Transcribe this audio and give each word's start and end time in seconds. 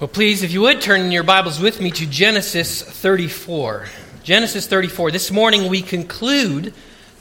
Well, 0.00 0.06
please, 0.06 0.44
if 0.44 0.52
you 0.52 0.60
would, 0.60 0.80
turn 0.80 1.00
in 1.00 1.10
your 1.10 1.24
Bibles 1.24 1.58
with 1.58 1.80
me 1.80 1.90
to 1.90 2.06
Genesis 2.06 2.82
34. 2.82 3.86
Genesis 4.22 4.68
34. 4.68 5.10
This 5.10 5.32
morning 5.32 5.68
we 5.68 5.82
conclude 5.82 6.72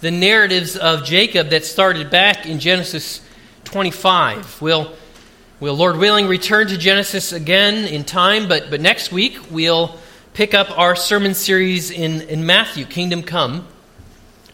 the 0.01 0.11
narratives 0.11 0.77
of 0.77 1.03
Jacob 1.03 1.49
that 1.49 1.65
started 1.65 2.11
back 2.11 2.45
in 2.45 2.59
Genesis 2.59 3.19
25. 3.63 4.61
We'll, 4.61 4.93
we'll, 5.59 5.73
Lord 5.73 5.97
willing, 5.97 6.27
return 6.27 6.67
to 6.67 6.77
Genesis 6.77 7.31
again 7.31 7.87
in 7.87 8.03
time, 8.03 8.47
but, 8.47 8.69
but 8.69 8.79
next 8.79 9.11
week 9.11 9.39
we'll 9.49 9.97
pick 10.35 10.53
up 10.53 10.77
our 10.77 10.95
sermon 10.95 11.33
series 11.33 11.89
in, 11.89 12.21
in 12.29 12.45
Matthew, 12.45 12.85
Kingdom 12.85 13.23
Come. 13.23 13.67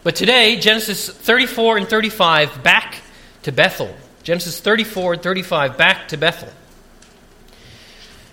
But 0.02 0.16
today, 0.16 0.58
Genesis 0.58 1.10
34 1.10 1.76
and 1.76 1.86
35, 1.86 2.62
back 2.62 3.02
to 3.42 3.52
Bethel. 3.52 3.94
Genesis 4.22 4.60
34 4.60 5.12
and 5.12 5.22
35, 5.22 5.76
back 5.76 6.08
to 6.08 6.16
Bethel. 6.16 6.48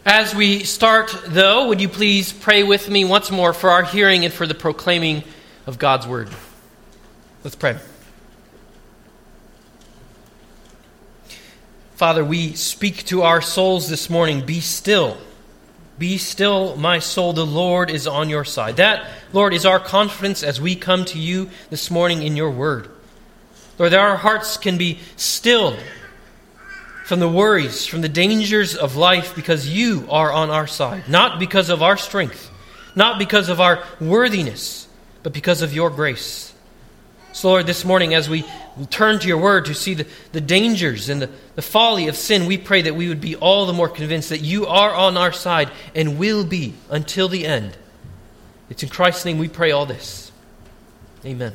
As 0.06 0.34
we 0.34 0.64
start, 0.64 1.16
though, 1.28 1.68
would 1.68 1.80
you 1.80 1.88
please 1.88 2.34
pray 2.34 2.64
with 2.64 2.90
me 2.90 3.06
once 3.06 3.30
more 3.30 3.54
for 3.54 3.70
our 3.70 3.84
hearing 3.84 4.26
and 4.26 4.34
for 4.34 4.48
the 4.48 4.56
proclaiming 4.56 5.24
of 5.68 5.78
God's 5.78 6.08
word? 6.08 6.28
Let's 7.44 7.56
pray. 7.56 7.78
Father, 11.94 12.26
we 12.26 12.54
speak 12.54 13.06
to 13.06 13.22
our 13.22 13.44
souls 13.44 13.90
this 13.90 14.10
morning. 14.10 14.44
Be 14.44 14.60
still. 14.60 15.18
Be 16.00 16.18
still, 16.18 16.76
my 16.78 16.98
soul. 16.98 17.34
The 17.34 17.46
Lord 17.46 17.92
is 17.92 18.08
on 18.08 18.28
your 18.28 18.44
side. 18.44 18.78
That, 18.78 19.08
Lord, 19.34 19.54
is 19.54 19.68
our 19.68 19.80
confidence 19.80 20.42
as 20.42 20.60
we 20.60 20.76
come 20.76 21.06
to 21.06 21.20
you 21.20 21.52
this 21.70 21.92
morning 21.92 22.24
in 22.24 22.36
your 22.36 22.50
word. 22.50 22.90
Lord, 23.78 23.92
that 23.92 24.00
our 24.00 24.18
hearts 24.18 24.58
can 24.58 24.80
be 24.80 24.98
stilled 25.16 25.78
from 27.12 27.20
the 27.20 27.28
worries, 27.28 27.86
from 27.86 28.00
the 28.00 28.08
dangers 28.08 28.74
of 28.74 28.96
life, 28.96 29.36
because 29.36 29.68
you 29.68 30.08
are 30.10 30.32
on 30.32 30.50
our 30.50 30.66
side. 30.66 31.10
Not 31.10 31.40
because 31.40 31.70
of 31.70 31.84
our 31.84 31.98
strength, 31.98 32.50
not 32.96 33.20
because 33.20 33.50
of 33.50 33.60
our 33.60 33.84
worthiness, 34.00 34.88
but 35.22 35.34
because 35.34 35.62
of 35.62 35.74
your 35.74 35.90
grace. 35.90 36.54
So, 37.34 37.50
Lord, 37.50 37.68
this 37.68 37.84
morning, 37.84 38.14
as 38.14 38.30
we 38.30 38.46
turn 38.92 39.20
to 39.20 39.28
your 39.28 39.40
word 39.40 39.66
to 39.66 39.74
see 39.74 39.94
the, 39.94 40.08
the 40.32 40.40
dangers 40.40 41.10
and 41.10 41.22
the, 41.22 41.30
the 41.56 41.62
folly 41.62 42.08
of 42.08 42.16
sin, 42.16 42.46
we 42.46 42.58
pray 42.58 42.84
that 42.84 42.96
we 42.96 43.10
would 43.10 43.20
be 43.20 43.36
all 43.36 43.66
the 43.66 43.74
more 43.74 43.90
convinced 43.90 44.30
that 44.30 44.40
you 44.40 44.68
are 44.68 44.94
on 44.94 45.18
our 45.18 45.34
side 45.34 45.70
and 45.94 46.18
will 46.18 46.46
be 46.46 46.76
until 46.90 47.28
the 47.28 47.46
end. 47.46 47.76
It's 48.70 48.84
in 48.84 48.90
Christ's 48.90 49.26
name 49.26 49.38
we 49.38 49.50
pray 49.50 49.72
all 49.72 49.86
this. 49.86 50.32
Amen. 51.26 51.52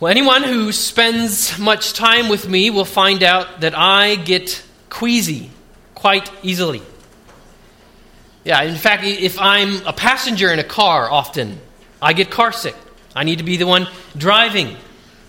Well, 0.00 0.10
anyone 0.10 0.42
who 0.42 0.72
spends 0.72 1.56
much 1.56 1.92
time 1.92 2.28
with 2.28 2.48
me 2.48 2.68
will 2.70 2.84
find 2.84 3.22
out 3.22 3.60
that 3.60 3.78
I 3.78 4.16
get 4.16 4.64
queasy 4.90 5.50
quite 5.94 6.28
easily. 6.42 6.82
Yeah, 8.42 8.62
in 8.62 8.74
fact, 8.74 9.04
if 9.04 9.38
I'm 9.38 9.86
a 9.86 9.92
passenger 9.92 10.52
in 10.52 10.58
a 10.58 10.64
car 10.64 11.08
often, 11.08 11.60
I 12.02 12.12
get 12.12 12.28
car 12.28 12.50
sick. 12.50 12.74
I 13.14 13.22
need 13.22 13.38
to 13.38 13.44
be 13.44 13.56
the 13.56 13.68
one 13.68 13.86
driving, 14.16 14.76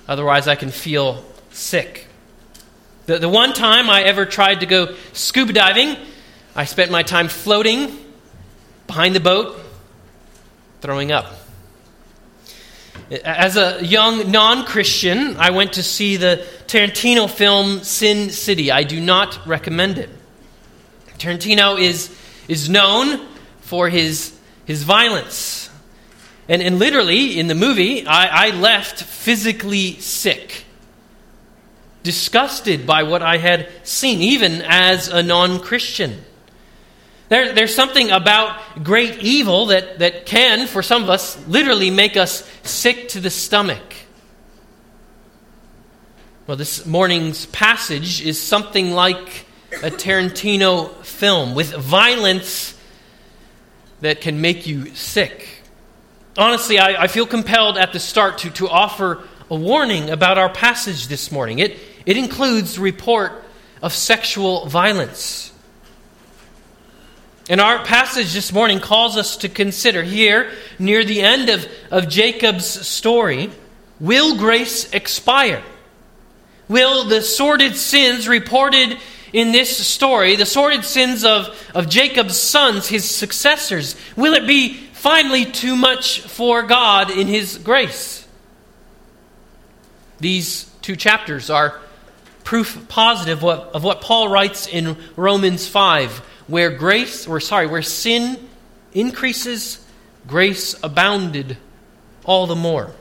otherwise, 0.07 0.47
I 0.47 0.55
can 0.55 0.71
feel 0.71 1.23
sick. 1.51 2.07
The, 3.05 3.19
the 3.19 3.29
one 3.29 3.53
time 3.53 3.87
I 3.87 4.01
ever 4.01 4.25
tried 4.25 4.61
to 4.61 4.65
go 4.65 4.95
scuba 5.13 5.53
diving, 5.53 5.95
I 6.55 6.65
spent 6.65 6.89
my 6.89 7.03
time 7.03 7.27
floating 7.27 7.95
behind 8.87 9.13
the 9.13 9.19
boat, 9.19 9.59
throwing 10.81 11.11
up. 11.11 11.44
As 13.11 13.55
a 13.55 13.85
young 13.85 14.31
non 14.31 14.65
Christian, 14.65 15.37
I 15.37 15.51
went 15.51 15.73
to 15.73 15.83
see 15.83 16.17
the 16.17 16.43
Tarantino 16.65 17.29
film 17.29 17.83
Sin 17.83 18.31
City. 18.31 18.71
I 18.71 18.83
do 18.83 18.99
not 18.99 19.45
recommend 19.45 19.99
it. 19.99 20.09
Tarantino 21.19 21.79
is, 21.79 22.15
is 22.47 22.67
known 22.67 23.25
for 23.61 23.89
his, 23.89 24.37
his 24.65 24.83
violence. 24.83 25.69
And, 26.49 26.61
and 26.61 26.79
literally, 26.79 27.39
in 27.39 27.47
the 27.47 27.55
movie, 27.55 28.07
I, 28.07 28.47
I 28.47 28.49
left 28.51 29.03
physically 29.03 29.99
sick, 29.99 30.65
disgusted 32.01 32.87
by 32.87 33.03
what 33.03 33.21
I 33.21 33.37
had 33.37 33.69
seen, 33.83 34.21
even 34.21 34.63
as 34.63 35.09
a 35.09 35.21
non 35.21 35.59
Christian. 35.59 36.23
There, 37.27 37.53
there's 37.53 37.73
something 37.73 38.11
about 38.11 38.83
great 38.83 39.19
evil 39.19 39.67
that, 39.67 39.99
that 39.99 40.25
can, 40.25 40.67
for 40.67 40.83
some 40.83 41.03
of 41.03 41.09
us, 41.09 41.45
literally 41.47 41.89
make 41.89 42.17
us 42.17 42.47
sick 42.63 43.09
to 43.09 43.19
the 43.19 43.31
stomach. 43.31 43.81
Well, 46.45 46.57
this 46.57 46.85
morning's 46.85 47.47
passage 47.47 48.23
is 48.23 48.39
something 48.39 48.91
like 48.91 49.45
a 49.81 49.89
Tarantino 49.89 51.03
film 51.03 51.55
with 51.55 51.73
violence 51.73 52.79
that 54.01 54.21
can 54.21 54.39
make 54.41 54.67
you 54.67 54.93
sick. 54.93 55.47
Honestly, 56.37 56.77
I, 56.77 57.03
I 57.03 57.07
feel 57.07 57.25
compelled 57.25 57.77
at 57.77 57.91
the 57.93 57.99
start 57.99 58.39
to, 58.39 58.51
to 58.51 58.69
offer 58.69 59.23
a 59.49 59.55
warning 59.55 60.11
about 60.11 60.37
our 60.37 60.49
passage 60.49 61.07
this 61.07 61.31
morning. 61.31 61.57
It, 61.57 61.79
it 62.05 62.17
includes 62.17 62.77
report 62.77 63.43
of 63.81 63.93
sexual 63.93 64.67
violence. 64.67 65.51
And 67.47 67.61
our 67.61 67.83
passage 67.85 68.33
this 68.33 68.51
morning 68.51 68.79
calls 68.79 69.17
us 69.17 69.37
to 69.37 69.49
consider 69.49 70.01
here, 70.01 70.51
near 70.79 71.03
the 71.03 71.21
end 71.21 71.49
of, 71.49 71.67
of 71.91 72.09
Jacob's 72.09 72.65
story, 72.65 73.51
will 73.99 74.35
grace 74.37 74.91
expire? 74.91 75.63
Will 76.67 77.03
the 77.03 77.21
sordid 77.21 77.75
sins 77.75 78.27
reported 78.27 78.97
in 79.31 79.51
this 79.51 79.85
story, 79.85 80.37
the 80.37 80.45
sordid 80.45 80.85
sins 80.85 81.23
of, 81.23 81.55
of 81.75 81.87
Jacob's 81.87 82.39
sons, 82.39 82.87
his 82.87 83.09
successors, 83.09 83.95
will 84.15 84.33
it 84.33 84.47
be 84.47 84.73
finally 84.93 85.45
too 85.45 85.75
much 85.75 86.21
for 86.21 86.63
God 86.63 87.11
in 87.11 87.27
his 87.27 87.59
grace? 87.59 88.27
These 90.19 90.71
two 90.81 90.95
chapters 90.95 91.51
are 91.51 91.79
proof 92.43 92.87
positive 92.87 93.43
of 93.43 93.83
what 93.83 94.01
Paul 94.01 94.29
writes 94.29 94.67
in 94.67 94.97
Romans 95.15 95.67
5 95.67 96.23
where 96.47 96.69
grace, 96.71 97.27
or 97.27 97.39
sorry, 97.39 97.67
where 97.67 97.81
sin 97.81 98.49
increases, 98.93 99.85
grace 100.27 100.75
abounded 100.83 101.57
all 102.23 102.47
the 102.47 102.55
more. 102.55 102.91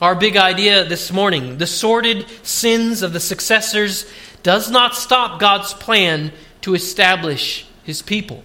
Our 0.00 0.14
big 0.14 0.36
idea 0.36 0.84
this 0.84 1.10
morning 1.10 1.58
the 1.58 1.66
sordid 1.66 2.26
sins 2.44 3.02
of 3.02 3.12
the 3.12 3.20
successors 3.20 4.06
does 4.42 4.70
not 4.70 4.94
stop 4.94 5.40
God's 5.40 5.72
plan 5.72 6.32
to 6.62 6.74
establish 6.74 7.66
his 7.82 8.02
people. 8.02 8.42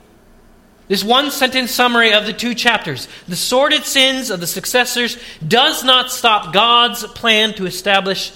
This 0.88 1.04
one 1.04 1.32
sentence 1.32 1.72
summary 1.72 2.14
of 2.14 2.26
the 2.26 2.34
two 2.34 2.54
chapters 2.54 3.08
the 3.28 3.36
sordid 3.36 3.86
sins 3.86 4.30
of 4.30 4.40
the 4.40 4.48
successors 4.48 5.18
does 5.46 5.84
not 5.84 6.12
stop 6.12 6.54
God's 6.54 7.06
plan 7.06 7.54
to 7.56 7.66
establish 7.66 8.32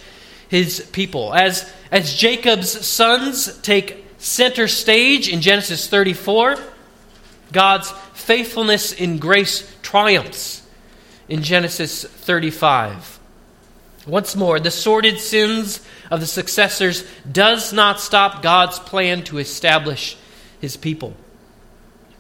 his 0.49 0.81
people. 0.91 1.33
As, 1.33 1.71
as 1.91 2.13
Jacob's 2.13 2.85
sons 2.85 3.57
take 3.59 4.04
center 4.25 4.67
stage 4.67 5.29
in 5.29 5.39
Genesis 5.39 5.87
34. 5.87 6.57
God's 7.51 7.91
faithfulness 8.13 8.91
in 8.91 9.19
grace 9.19 9.71
triumphs 9.83 10.63
in 11.29 11.43
Genesis 11.43 12.03
35. 12.03 13.19
Once 14.07 14.35
more, 14.35 14.59
the 14.59 14.71
sordid 14.71 15.19
sins 15.19 15.85
of 16.09 16.19
the 16.19 16.25
successors 16.25 17.07
does 17.31 17.71
not 17.71 17.99
stop 17.99 18.41
God's 18.41 18.79
plan 18.79 19.23
to 19.25 19.37
establish 19.37 20.17
his 20.59 20.75
people. 20.75 21.15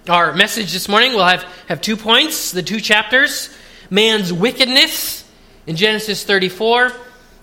Our 0.07 0.33
message 0.33 0.73
this 0.73 0.87
morning 0.87 1.13
will 1.13 1.25
have, 1.25 1.43
have 1.67 1.81
two 1.81 1.97
points, 1.97 2.51
the 2.51 2.63
two 2.63 2.79
chapters 2.79 3.49
man's 3.89 4.33
wickedness 4.33 5.23
in 5.67 5.75
Genesis 5.75 6.23
34 6.23 6.91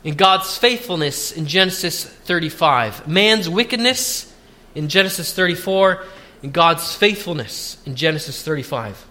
and 0.04 0.16
God's 0.16 0.56
faithfulness 0.56 1.32
in 1.32 1.46
Genesis 1.46 2.04
35. 2.04 3.06
Man's 3.06 3.48
wickedness 3.48 4.31
in 4.74 4.88
Genesis 4.88 5.32
34 5.32 6.04
and 6.42 6.52
God's 6.52 6.94
faithfulness 6.94 7.76
in 7.86 7.94
Genesis 7.94 8.42
35. 8.42 9.06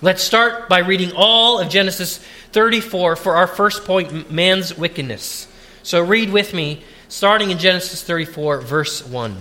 Let's 0.00 0.22
start 0.22 0.68
by 0.68 0.80
reading 0.80 1.12
all 1.14 1.60
of 1.60 1.68
Genesis 1.68 2.18
34 2.52 3.16
for 3.16 3.36
our 3.36 3.46
first 3.46 3.84
point 3.84 4.32
man's 4.32 4.76
wickedness. 4.76 5.46
So 5.84 6.02
read 6.02 6.30
with 6.30 6.52
me, 6.54 6.82
starting 7.08 7.50
in 7.50 7.58
Genesis 7.58 8.02
34, 8.02 8.60
verse 8.62 9.06
1. 9.06 9.36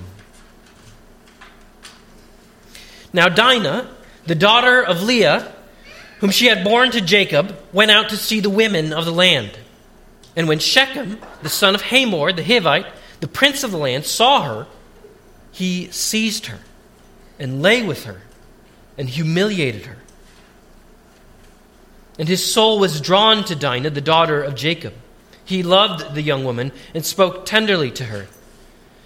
Now 3.13 3.27
Dinah, 3.27 3.89
the 4.25 4.35
daughter 4.35 4.83
of 4.83 5.01
Leah, 5.01 5.53
whom 6.19 6.29
she 6.29 6.45
had 6.45 6.63
borne 6.63 6.91
to 6.91 7.01
Jacob, 7.01 7.57
went 7.73 7.91
out 7.91 8.09
to 8.09 8.17
see 8.17 8.39
the 8.39 8.49
women 8.49 8.93
of 8.93 9.05
the 9.05 9.11
land. 9.11 9.57
And 10.35 10.47
when 10.47 10.59
Shechem, 10.59 11.19
the 11.41 11.49
son 11.49 11.75
of 11.75 11.81
Hamor, 11.81 12.31
the 12.31 12.43
Hivite, 12.43 12.87
the 13.19 13.27
prince 13.27 13.63
of 13.63 13.71
the 13.71 13.77
land, 13.77 14.05
saw 14.05 14.43
her, 14.43 14.67
he 15.51 15.89
seized 15.91 16.47
her 16.47 16.59
and 17.39 17.61
lay 17.61 17.83
with 17.83 18.05
her 18.05 18.21
and 18.97 19.09
humiliated 19.09 19.85
her. 19.85 19.97
And 22.19 22.27
his 22.27 22.53
soul 22.53 22.79
was 22.79 23.01
drawn 23.01 23.43
to 23.45 23.55
Dinah, 23.55 23.89
the 23.89 24.01
daughter 24.01 24.41
of 24.43 24.55
Jacob. 24.55 24.93
He 25.43 25.63
loved 25.63 26.13
the 26.13 26.21
young 26.21 26.43
woman 26.43 26.71
and 26.93 27.05
spoke 27.05 27.45
tenderly 27.45 27.91
to 27.91 28.05
her. 28.05 28.27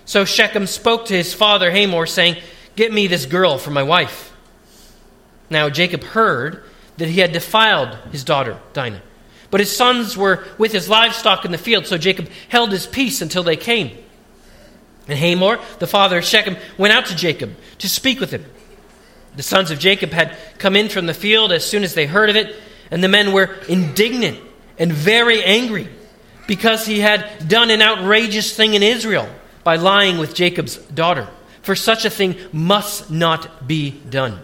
So 0.06 0.26
Shechem 0.26 0.68
spoke 0.68 1.06
to 1.06 1.16
his 1.16 1.34
father 1.34 1.72
Hamor, 1.72 2.06
saying, 2.06 2.38
Get 2.76 2.92
me 2.92 3.08
this 3.08 3.26
girl 3.26 3.58
for 3.58 3.72
my 3.72 3.84
wife. 3.84 4.34
Now 5.50 5.70
Jacob 5.70 6.04
heard 6.04 6.64
that 6.98 7.10
he 7.10 7.20
had 7.20 7.32
defiled 7.32 7.96
his 8.12 8.24
daughter 8.24 8.60
Dinah. 8.74 9.02
But 9.50 9.60
his 9.62 9.76
sons 9.76 10.18
were 10.18 10.44
with 10.58 10.72
his 10.72 10.90
livestock 10.90 11.46
in 11.46 11.52
the 11.52 11.58
field, 11.58 11.88
so 11.88 11.98
Jacob 11.98 12.30
held 12.50 12.72
his 12.72 12.86
peace 12.86 13.22
until 13.22 13.44
they 13.44 13.56
came. 13.56 13.98
And 15.08 15.18
Hamor, 15.20 15.60
the 15.80 15.88
father 15.88 16.18
of 16.18 16.26
Shechem, 16.26 16.58
went 16.78 16.94
out 16.94 17.08
to 17.08 17.16
Jacob 17.16 17.56
to 17.80 17.90
speak 17.90 18.20
with 18.20 18.32
him. 18.32 18.46
The 19.36 19.44
sons 19.44 19.70
of 19.70 19.80
Jacob 19.80 20.12
had 20.12 20.38
come 20.58 20.76
in 20.76 20.90
from 20.90 21.06
the 21.06 21.14
field 21.14 21.52
as 21.52 21.66
soon 21.66 21.84
as 21.84 21.94
they 21.94 22.06
heard 22.06 22.30
of 22.30 22.36
it, 22.36 22.56
and 22.90 23.04
the 23.04 23.10
men 23.10 23.34
were 23.34 23.56
indignant 23.68 24.40
and 24.78 24.92
very 24.92 25.44
angry 25.44 25.90
because 26.48 26.86
he 26.86 27.00
had 27.00 27.48
done 27.48 27.72
an 27.72 27.82
outrageous 27.82 28.56
thing 28.56 28.74
in 28.74 28.84
Israel 28.84 29.28
by 29.64 29.76
lying 29.76 30.18
with 30.18 30.36
Jacob's 30.36 30.78
daughter. 30.78 31.28
For 31.62 31.76
such 31.76 32.06
a 32.06 32.10
thing 32.10 32.36
must 32.52 33.10
not 33.10 33.68
be 33.68 33.92
done. 33.92 34.40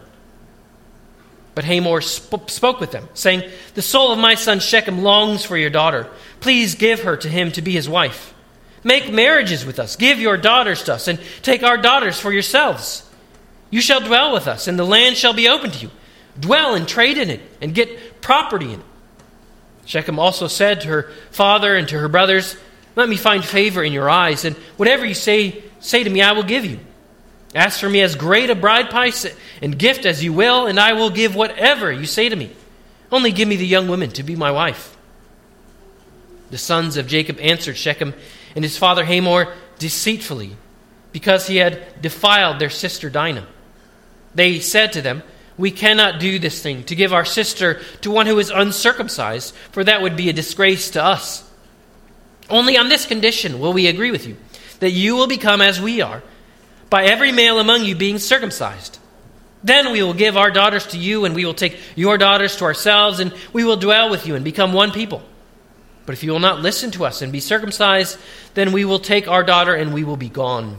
But 1.54 1.66
Hamor 1.66 2.02
sp- 2.02 2.50
spoke 2.50 2.80
with 2.80 2.92
them, 2.92 3.08
saying, 3.13 3.50
The 3.75 3.81
soul 3.81 4.12
of 4.12 4.19
my 4.19 4.36
son 4.36 4.60
Shechem 4.60 5.04
longs 5.04 5.46
for 5.46 5.58
your 5.58 5.69
daughter. 5.69 6.10
Please 6.40 6.75
give 6.75 7.02
her 7.02 7.18
to 7.18 7.30
him 7.30 7.52
to 7.52 7.62
be 7.62 7.74
his 7.74 7.88
wife. 7.88 8.34
Make 8.83 9.12
marriages 9.12 9.66
with 9.66 9.80
us. 9.80 9.95
Give 9.95 10.19
your 10.19 10.38
daughters 10.38 10.83
to 10.83 10.95
us, 10.95 11.07
and 11.07 11.19
take 11.42 11.63
our 11.63 11.78
daughters 11.78 12.19
for 12.19 12.31
yourselves. 12.31 13.07
You 13.69 13.81
shall 13.81 14.01
dwell 14.01 14.33
with 14.33 14.48
us, 14.48 14.68
and 14.68 14.78
the 14.78 14.86
land 14.86 15.18
shall 15.18 15.33
be 15.33 15.48
open 15.48 15.72
to 15.72 15.80
you. 15.80 15.92
Dwell 16.39 16.75
and 16.75 16.88
trade 16.88 17.18
in 17.18 17.30
it, 17.30 17.42
and 17.62 17.75
get 17.75 18.22
property 18.22 18.74
in 18.74 18.80
it. 18.80 18.86
Shechem 19.86 20.19
also 20.19 20.48
said 20.48 20.81
to 20.81 20.88
her 20.88 21.12
father 21.31 21.75
and 21.75 21.88
to 21.89 22.00
her 22.00 22.07
brothers, 22.07 22.56
Let 22.95 23.10
me 23.10 23.18
find 23.18 23.44
favor 23.44 23.83
in 23.83 23.94
your 23.94 24.10
eyes, 24.10 24.45
and 24.45 24.56
whatever 24.78 25.06
you 25.06 25.13
say, 25.13 25.63
say 25.80 26.04
to 26.04 26.10
me, 26.10 26.22
I 26.22 26.31
will 26.31 26.44
give 26.44 26.66
you. 26.66 26.80
Ask 27.54 27.80
for 27.80 27.89
me 27.89 28.01
as 28.01 28.16
great 28.16 28.50
a 28.50 28.56
bride 28.56 28.89
price 28.89 29.27
and 29.62 29.77
gift 29.77 30.06
as 30.06 30.24
you 30.24 30.34
will, 30.34 30.68
and 30.68 30.80
I 30.80 30.94
will 30.94 31.10
give 31.10 31.36
whatever 31.36 31.92
you 31.92 32.06
say 32.06 32.30
to 32.30 32.36
me. 32.36 32.51
Only 33.12 33.31
give 33.31 33.48
me 33.48 33.57
the 33.57 33.68
young 33.68 33.88
woman 33.88 34.10
to 34.12 34.24
be 34.24 34.36
my 34.36 34.51
wife. 34.51 34.95
The 36.50 36.57
sons 36.57 36.98
of 36.98 37.07
Jacob 37.07 37.39
answered 37.39 37.77
Shechem 37.77 38.13
and 38.56 38.63
his 38.63 38.77
father 38.77 39.06
Hamor 39.06 39.53
deceitfully, 39.80 40.56
because 41.12 41.48
he 41.48 41.57
had 41.57 42.01
defiled 42.01 42.59
their 42.59 42.69
sister 42.69 43.09
Dinah. 43.09 43.48
They 44.33 44.59
said 44.59 44.94
to 44.94 45.01
them, 45.01 45.24
We 45.57 45.71
cannot 45.71 46.19
do 46.19 46.39
this 46.39 46.62
thing, 46.62 46.83
to 46.86 46.95
give 46.95 47.13
our 47.13 47.25
sister 47.25 47.81
to 48.01 48.12
one 48.12 48.27
who 48.27 48.39
is 48.39 48.50
uncircumcised, 48.50 49.53
for 49.71 49.83
that 49.83 50.01
would 50.01 50.15
be 50.15 50.30
a 50.30 50.33
disgrace 50.33 50.92
to 50.92 51.03
us. 51.03 51.50
Only 52.50 52.77
on 52.77 52.89
this 52.89 53.06
condition 53.06 53.59
will 53.59 53.74
we 53.74 53.88
agree 53.88 54.12
with 54.12 54.27
you, 54.27 54.38
that 54.80 54.92
you 54.92 55.15
will 55.15 55.27
become 55.27 55.62
as 55.62 55.81
we 55.81 56.01
are 56.01 56.21
by 56.89 57.06
every 57.06 57.31
male 57.31 57.59
among 57.59 57.86
you 57.86 57.95
being 57.95 58.19
circumcised. 58.19 59.00
Then 59.63 59.92
we 59.92 60.01
will 60.01 60.13
give 60.13 60.38
our 60.38 60.51
daughters 60.51 60.88
to 60.88 60.98
you, 60.98 61.25
and 61.25 61.36
we 61.36 61.45
will 61.45 61.53
take 61.53 61.80
your 61.95 62.18
daughters 62.18 62.56
to 62.57 62.65
ourselves, 62.65 63.19
and 63.19 63.33
we 63.53 63.63
will 63.63 63.77
dwell 63.77 64.09
with 64.09 64.27
you 64.27 64.36
and 64.36 64.44
become 64.44 64.74
one 64.74 64.92
people. 64.92 65.21
But 66.06 66.13
if 66.13 66.24
you 66.24 66.31
will 66.31 66.39
not 66.39 66.62
listen 66.62 66.92
to 66.92 67.06
us 67.06 67.21
and 67.21 67.31
be 67.31 67.39
circumcised, 67.39 68.18
then 68.53 68.71
we 68.71 68.86
will 68.86 69.00
take 69.00 69.27
our 69.27 69.44
daughter 69.44 69.74
and 69.74 69.94
we 69.94 70.03
will 70.03 70.18
be 70.18 70.30
gone. 70.30 70.77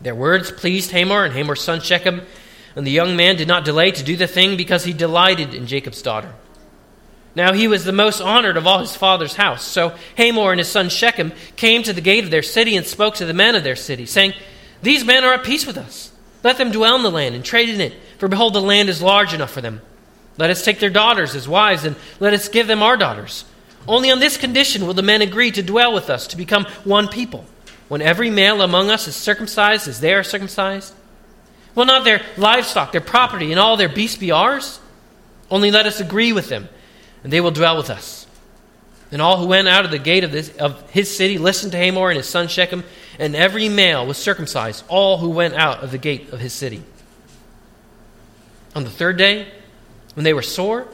Their 0.00 0.14
words 0.14 0.50
pleased 0.50 0.90
Hamor 0.90 1.24
and 1.24 1.32
Hamor's 1.34 1.62
son 1.62 1.80
Shechem, 1.80 2.22
and 2.74 2.86
the 2.86 2.90
young 2.90 3.16
man 3.16 3.36
did 3.36 3.48
not 3.48 3.64
delay 3.64 3.90
to 3.92 4.04
do 4.04 4.16
the 4.16 4.26
thing 4.26 4.56
because 4.56 4.84
he 4.84 4.92
delighted 4.92 5.54
in 5.54 5.66
Jacob's 5.66 6.02
daughter. 6.02 6.34
Now 7.34 7.52
he 7.52 7.68
was 7.68 7.84
the 7.84 7.92
most 7.92 8.20
honored 8.20 8.56
of 8.56 8.66
all 8.66 8.80
his 8.80 8.96
father's 8.96 9.36
house. 9.36 9.62
So 9.62 9.94
Hamor 10.16 10.52
and 10.52 10.58
his 10.58 10.68
son 10.68 10.88
Shechem 10.88 11.32
came 11.56 11.82
to 11.82 11.92
the 11.92 12.00
gate 12.00 12.24
of 12.24 12.30
their 12.30 12.42
city 12.42 12.76
and 12.76 12.86
spoke 12.86 13.14
to 13.16 13.26
the 13.26 13.34
men 13.34 13.54
of 13.54 13.64
their 13.64 13.76
city, 13.76 14.06
saying, 14.06 14.34
these 14.82 15.04
men 15.04 15.24
are 15.24 15.34
at 15.34 15.44
peace 15.44 15.66
with 15.66 15.78
us. 15.78 16.12
Let 16.42 16.58
them 16.58 16.70
dwell 16.70 16.96
in 16.96 17.02
the 17.02 17.10
land 17.10 17.34
and 17.34 17.44
trade 17.44 17.68
in 17.68 17.80
it, 17.80 17.94
for 18.18 18.28
behold, 18.28 18.54
the 18.54 18.60
land 18.60 18.88
is 18.88 19.02
large 19.02 19.34
enough 19.34 19.50
for 19.50 19.60
them. 19.60 19.80
Let 20.38 20.50
us 20.50 20.64
take 20.64 20.78
their 20.78 20.90
daughters 20.90 21.34
as 21.34 21.48
wives, 21.48 21.84
and 21.84 21.96
let 22.20 22.34
us 22.34 22.48
give 22.48 22.66
them 22.66 22.82
our 22.82 22.96
daughters. 22.96 23.44
Only 23.88 24.10
on 24.10 24.18
this 24.18 24.36
condition 24.36 24.86
will 24.86 24.94
the 24.94 25.02
men 25.02 25.22
agree 25.22 25.50
to 25.52 25.62
dwell 25.62 25.94
with 25.94 26.10
us, 26.10 26.26
to 26.28 26.36
become 26.36 26.64
one 26.84 27.08
people. 27.08 27.44
When 27.88 28.02
every 28.02 28.30
male 28.30 28.62
among 28.62 28.90
us 28.90 29.06
is 29.06 29.14
circumcised 29.14 29.86
as 29.86 30.00
they 30.00 30.12
are 30.12 30.24
circumcised, 30.24 30.92
will 31.74 31.84
not 31.84 32.04
their 32.04 32.22
livestock, 32.36 32.92
their 32.92 33.00
property, 33.00 33.52
and 33.52 33.60
all 33.60 33.76
their 33.76 33.88
beasts 33.88 34.18
be 34.18 34.32
ours? 34.32 34.80
Only 35.50 35.70
let 35.70 35.86
us 35.86 36.00
agree 36.00 36.32
with 36.32 36.48
them, 36.48 36.68
and 37.22 37.32
they 37.32 37.40
will 37.40 37.52
dwell 37.52 37.76
with 37.76 37.90
us. 37.90 38.26
And 39.12 39.22
all 39.22 39.38
who 39.38 39.46
went 39.46 39.68
out 39.68 39.84
of 39.84 39.92
the 39.92 39.98
gate 40.00 40.24
of, 40.24 40.32
this, 40.32 40.48
of 40.56 40.90
his 40.90 41.16
city 41.16 41.38
listened 41.38 41.70
to 41.72 41.78
Hamor 41.78 42.10
and 42.10 42.16
his 42.16 42.28
son 42.28 42.48
Shechem, 42.48 42.82
and 43.20 43.36
every 43.36 43.68
male 43.68 44.04
was 44.04 44.16
circumcised, 44.16 44.84
all 44.88 45.18
who 45.18 45.30
went 45.30 45.54
out 45.54 45.84
of 45.84 45.92
the 45.92 45.98
gate 45.98 46.32
of 46.32 46.40
his 46.40 46.52
city. 46.52 46.82
On 48.74 48.82
the 48.82 48.90
third 48.90 49.16
day, 49.16 49.46
when 50.14 50.24
they 50.24 50.34
were 50.34 50.42
sore, 50.42 50.88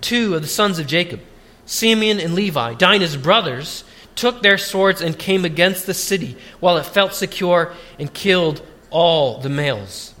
two 0.00 0.34
of 0.34 0.42
the 0.42 0.48
sons 0.48 0.78
of 0.78 0.86
Jacob, 0.86 1.20
Simeon 1.66 2.20
and 2.20 2.34
Levi, 2.34 2.74
Dinah's 2.74 3.16
brothers, 3.16 3.84
took 4.14 4.42
their 4.42 4.58
swords 4.58 5.00
and 5.00 5.18
came 5.18 5.44
against 5.44 5.86
the 5.86 5.94
city 5.94 6.36
while 6.60 6.76
it 6.76 6.86
felt 6.86 7.14
secure 7.14 7.72
and 7.98 8.12
killed 8.12 8.64
all 8.90 9.38
the 9.38 9.48
males. 9.48 10.14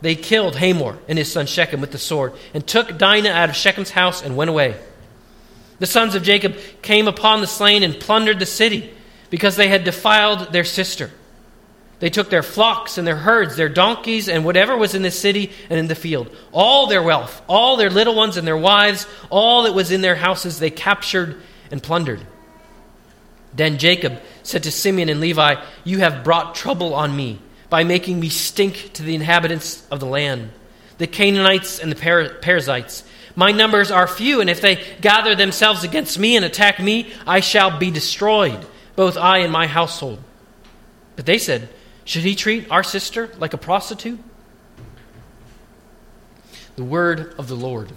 They 0.00 0.14
killed 0.14 0.56
Hamor 0.56 0.98
and 1.08 1.18
his 1.18 1.32
son 1.32 1.46
Shechem 1.46 1.80
with 1.80 1.92
the 1.92 1.98
sword 1.98 2.34
and 2.54 2.66
took 2.66 2.98
Dinah 2.98 3.30
out 3.30 3.48
of 3.48 3.56
Shechem's 3.56 3.90
house 3.90 4.22
and 4.22 4.36
went 4.36 4.50
away. 4.50 4.76
The 5.78 5.86
sons 5.86 6.14
of 6.14 6.22
Jacob 6.22 6.56
came 6.82 7.08
upon 7.08 7.40
the 7.40 7.46
slain 7.46 7.82
and 7.82 7.98
plundered 7.98 8.38
the 8.38 8.46
city 8.46 8.92
because 9.30 9.56
they 9.56 9.68
had 9.68 9.84
defiled 9.84 10.52
their 10.52 10.64
sister. 10.64 11.10
They 11.98 12.10
took 12.10 12.28
their 12.28 12.42
flocks 12.42 12.98
and 12.98 13.06
their 13.06 13.16
herds, 13.16 13.56
their 13.56 13.70
donkeys, 13.70 14.28
and 14.28 14.44
whatever 14.44 14.76
was 14.76 14.94
in 14.94 15.02
the 15.02 15.10
city 15.10 15.50
and 15.70 15.78
in 15.78 15.88
the 15.88 15.94
field. 15.94 16.34
All 16.52 16.86
their 16.86 17.02
wealth, 17.02 17.42
all 17.48 17.76
their 17.76 17.90
little 17.90 18.14
ones 18.14 18.36
and 18.36 18.46
their 18.46 18.56
wives, 18.56 19.06
all 19.30 19.62
that 19.62 19.74
was 19.74 19.90
in 19.90 20.02
their 20.02 20.14
houses, 20.14 20.58
they 20.58 20.70
captured 20.70 21.40
and 21.70 21.82
plundered. 21.82 22.20
Then 23.54 23.78
Jacob 23.78 24.20
said 24.42 24.64
to 24.64 24.70
Simeon 24.70 25.08
and 25.08 25.20
Levi, 25.20 25.54
You 25.84 25.98
have 26.00 26.22
brought 26.22 26.54
trouble 26.54 26.94
on 26.94 27.16
me 27.16 27.40
by 27.70 27.84
making 27.84 28.20
me 28.20 28.28
stink 28.28 28.92
to 28.94 29.02
the 29.02 29.14
inhabitants 29.14 29.86
of 29.90 30.00
the 30.00 30.06
land, 30.06 30.50
the 30.98 31.06
Canaanites 31.06 31.78
and 31.78 31.90
the 31.90 31.96
Perizzites 32.42 33.04
my 33.36 33.52
numbers 33.52 33.90
are 33.90 34.06
few, 34.08 34.40
and 34.40 34.48
if 34.48 34.62
they 34.62 34.82
gather 35.02 35.34
themselves 35.34 35.84
against 35.84 36.18
me 36.18 36.36
and 36.36 36.44
attack 36.44 36.80
me, 36.80 37.12
I 37.26 37.40
shall 37.40 37.78
be 37.78 37.90
destroyed, 37.90 38.66
both 38.96 39.18
I 39.18 39.38
and 39.38 39.52
my 39.52 39.66
household. 39.66 40.18
But 41.16 41.26
they 41.26 41.36
said, 41.36 41.68
Should 42.06 42.22
he 42.22 42.36
treat 42.36 42.70
our 42.70 42.84
sister 42.84 43.30
like 43.38 43.52
a 43.52 43.58
prostitute? 43.58 44.20
The 46.76 46.84
word 46.84 47.34
of 47.36 47.48
the 47.48 47.56
Lord. 47.56 47.90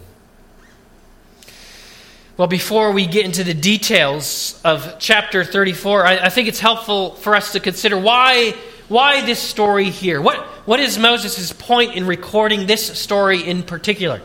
Well, 2.36 2.48
before 2.48 2.92
we 2.92 3.06
get 3.06 3.26
into 3.26 3.44
the 3.44 3.54
details 3.54 4.60
of 4.66 4.96
chapter 4.98 5.44
34, 5.44 6.06
I, 6.06 6.18
I, 6.26 6.30
think 6.30 6.48
it's 6.48 6.60
helpful 6.60 7.16
for 7.16 7.36
us 7.36 7.52
to 7.52 7.60
consider 7.60 8.00
why, 8.00 8.56
why 8.88 9.24
this 9.26 9.40
story 9.40 9.92
here. 9.92 10.22
What, 10.22 10.38
what 10.66 10.80
is 10.80 10.98
Moses' 10.98 11.54
point 11.54 11.94
in 11.94 12.08
recording 12.08 12.66
this 12.66 12.98
story 12.98 13.48
in 13.48 13.62
particular? 13.62 14.22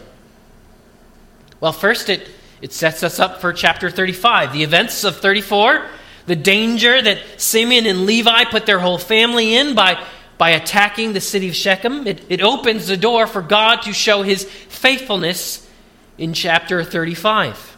Well, 1.60 1.72
first, 1.72 2.08
it, 2.08 2.30
it 2.62 2.72
sets 2.72 3.02
us 3.02 3.18
up 3.18 3.40
for 3.42 3.52
chapter 3.52 3.90
35. 3.90 4.54
The 4.54 4.62
events 4.62 5.04
of 5.04 5.16
34, 5.16 5.84
the 6.26 6.36
danger 6.36 7.00
that 7.00 7.18
Simeon 7.36 7.86
and 7.86 8.06
Levi 8.06 8.44
put 8.44 8.66
their 8.66 8.78
whole 8.78 8.98
family 8.98 9.54
in 9.54 9.74
by, 9.74 10.02
by 10.38 10.50
attacking 10.50 11.12
the 11.12 11.20
city 11.20 11.48
of 11.48 11.54
Shechem. 11.54 12.06
It, 12.06 12.24
it 12.28 12.40
opens 12.40 12.86
the 12.86 12.96
door 12.96 13.26
for 13.26 13.42
God 13.42 13.82
to 13.82 13.92
show 13.92 14.22
his 14.22 14.44
faithfulness 14.44 15.68
in 16.16 16.32
chapter 16.32 16.82
35. 16.82 17.76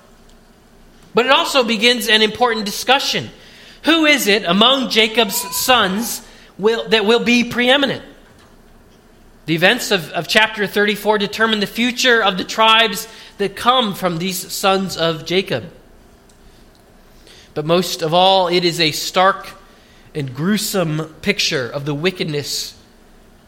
But 1.15 1.27
it 1.27 1.33
also 1.33 1.65
begins 1.65 2.09
an 2.09 2.23
important 2.23 2.67
discussion. 2.67 3.31
Who 3.85 4.05
is 4.05 4.27
it 4.27 4.45
among 4.45 4.91
Jacob's 4.91 5.37
sons 5.57 6.27
will, 6.59 6.89
that 6.91 7.05
will 7.05 7.25
be 7.25 7.45
preeminent? 7.45 8.05
The 9.47 9.55
events 9.55 9.93
of, 9.93 10.11
of 10.11 10.29
chapter 10.29 10.67
34 10.67 11.19
determine 11.19 11.61
the 11.61 11.67
future 11.67 12.23
of 12.23 12.37
the 12.37 12.45
tribes 12.45 13.09
that 13.39 13.57
come 13.57 13.95
from 13.95 14.19
these 14.19 14.53
sons 14.53 14.97
of 14.97 15.25
Jacob. 15.25 15.73
But 17.57 17.65
most 17.65 18.03
of 18.03 18.13
all, 18.13 18.49
it 18.49 18.67
is 18.67 18.81
a 18.81 18.93
stark 18.93 19.49
and 20.15 20.35
gruesome 20.35 21.15
picture 21.23 21.67
of 21.67 21.87
the 21.87 21.95
wickedness 21.95 22.79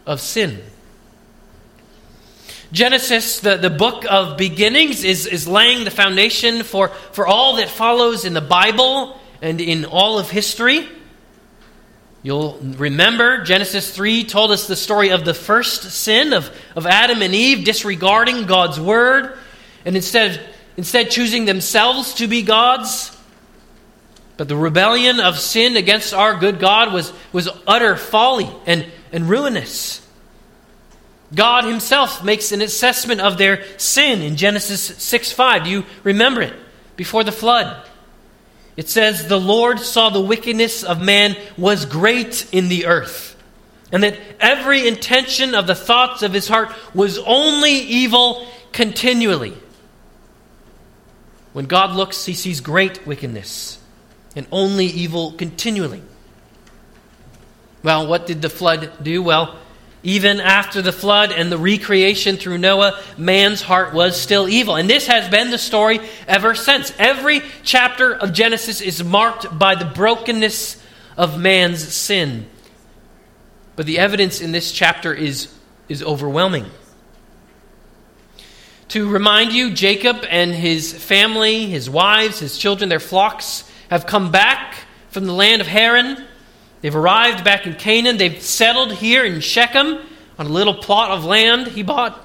of 0.07 0.23
sin. 0.23 0.63
Genesis, 2.73 3.41
the, 3.41 3.59
the 3.59 3.69
book 3.69 4.07
of 4.11 4.39
beginnings, 4.39 5.05
is, 5.05 5.27
is 5.27 5.47
laying 5.47 5.85
the 5.85 5.91
foundation 5.91 6.63
for, 6.63 6.89
for 6.89 7.27
all 7.27 7.57
that 7.57 7.69
follows 7.69 8.25
in 8.25 8.33
the 8.33 8.41
Bible 8.41 9.21
and 9.43 9.61
in 9.61 9.85
all 9.85 10.19
of 10.19 10.31
history. 10.31 10.89
You'll 12.23 12.57
remember 12.79 13.45
Genesis 13.45 13.95
3 13.95 14.25
told 14.25 14.53
us 14.53 14.67
the 14.67 14.75
story 14.75 15.11
of 15.11 15.27
the 15.27 15.35
first 15.35 15.83
sin 15.83 16.33
of, 16.33 16.51
of 16.75 16.87
Adam 16.87 17.21
and 17.21 17.35
Eve 17.35 17.63
disregarding 17.63 18.47
God's 18.47 18.81
word 18.81 19.37
and 19.85 19.95
instead, 19.97 20.41
instead 20.79 21.11
choosing 21.11 21.45
themselves 21.45 22.15
to 22.15 22.27
be 22.27 22.41
gods. 22.41 23.15
But 24.39 24.47
the 24.47 24.57
rebellion 24.57 25.19
of 25.19 25.37
sin 25.37 25.77
against 25.77 26.15
our 26.15 26.37
good 26.37 26.61
God 26.61 26.93
was, 26.93 27.13
was 27.33 27.49
utter 27.67 27.97
folly 27.97 28.49
and, 28.67 28.87
and 29.13 29.29
ruinous. 29.29 30.01
God 31.35 31.65
himself 31.65 32.25
makes 32.25 32.53
an 32.53 32.63
assessment 32.63 33.21
of 33.21 33.37
their 33.37 33.65
sin 33.79 34.23
in 34.23 34.37
Genesis 34.37 34.81
6 34.81 35.33
5. 35.33 35.65
Do 35.65 35.71
you 35.71 35.85
remember 36.05 36.41
it? 36.41 36.55
Before 36.97 37.25
the 37.25 37.33
flood. 37.33 37.85
It 38.77 38.89
says, 38.89 39.27
The 39.27 39.41
Lord 39.41 39.81
saw 39.81 40.09
the 40.09 40.21
wickedness 40.21 40.85
of 40.85 41.03
man 41.03 41.37
was 41.59 41.85
great 41.85 42.47
in 42.53 42.69
the 42.69 42.87
earth, 42.87 43.37
and 43.91 44.05
that 44.05 44.17
every 44.39 44.87
intention 44.87 45.57
of 45.57 45.67
the 45.67 45.75
thoughts 45.75 46.23
of 46.23 46.33
his 46.33 46.47
heart 46.47 46.71
was 46.95 47.19
only 47.19 47.73
evil 47.73 48.47
continually. 48.71 49.55
When 51.53 51.67
God 51.67 51.97
looks, 51.97 52.25
he 52.25 52.35
sees 52.35 52.61
great 52.61 53.05
wickedness 53.05 53.78
and 54.37 54.47
only 54.53 54.87
evil 54.87 55.33
continually. 55.33 56.03
Well, 57.83 58.07
what 58.07 58.27
did 58.27 58.43
the 58.43 58.51
flood 58.51 58.91
do? 59.03 59.23
Well, 59.23 59.57
even 60.03 60.41
after 60.41 60.81
the 60.81 60.93
flood 60.93 61.33
and 61.33 61.51
the 61.51 61.59
recreation 61.59 62.37
through 62.37 62.59
Noah, 62.59 63.01
man's 63.17 63.63
heart 63.63 63.93
was 63.93 64.21
still 64.21 64.49
evil. 64.49 64.77
And 64.77 64.89
this 64.89 65.07
has 65.07 65.29
been 65.29 65.51
the 65.51 65.59
story 65.59 66.01
ever 66.27 66.55
since. 66.55 66.93
Every 66.99 67.43
chapter 67.63 68.15
of 68.15 68.33
Genesis 68.33 68.81
is 68.81 69.03
marked 69.03 69.59
by 69.59 69.75
the 69.75 69.85
brokenness 69.85 70.83
of 71.17 71.39
man's 71.39 71.87
sin. 71.93 72.47
But 73.75 73.87
the 73.87 73.99
evidence 73.99 74.41
in 74.41 74.53
this 74.53 74.73
chapter 74.73 75.13
is, 75.13 75.53
is 75.89 76.03
overwhelming. 76.03 76.67
To 78.89 79.09
remind 79.09 79.53
you, 79.53 79.73
Jacob 79.73 80.25
and 80.31 80.53
his 80.55 80.93
family, 80.93 81.67
his 81.67 81.91
wives, 81.91 82.39
his 82.39 82.57
children, 82.57 82.89
their 82.89 83.01
flocks 83.01 83.68
have 83.91 84.07
come 84.07 84.31
back 84.31 84.75
from 85.11 85.27
the 85.27 85.33
land 85.33 85.61
of 85.61 85.67
Haran 85.67 86.25
They've 86.81 86.95
arrived 86.95 87.45
back 87.45 87.67
in 87.67 87.75
Canaan. 87.75 88.19
They've 88.19 88.41
settled 88.41 88.93
here 88.93 89.25
in 89.25 89.41
Shechem 89.41 89.99
on 90.39 90.47
a 90.47 90.49
little 90.49 90.75
plot 90.75 91.11
of 91.11 91.25
land 91.25 91.69
he 91.69 91.83
bought. 91.83 92.25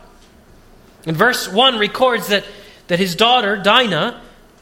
And 1.06 1.18
verse 1.18 1.48
1 1.48 1.80
records 1.80 2.28
that, 2.28 2.46
that 2.88 3.00
his 3.00 3.16
daughter, 3.16 3.58
Dinah, 3.58 4.22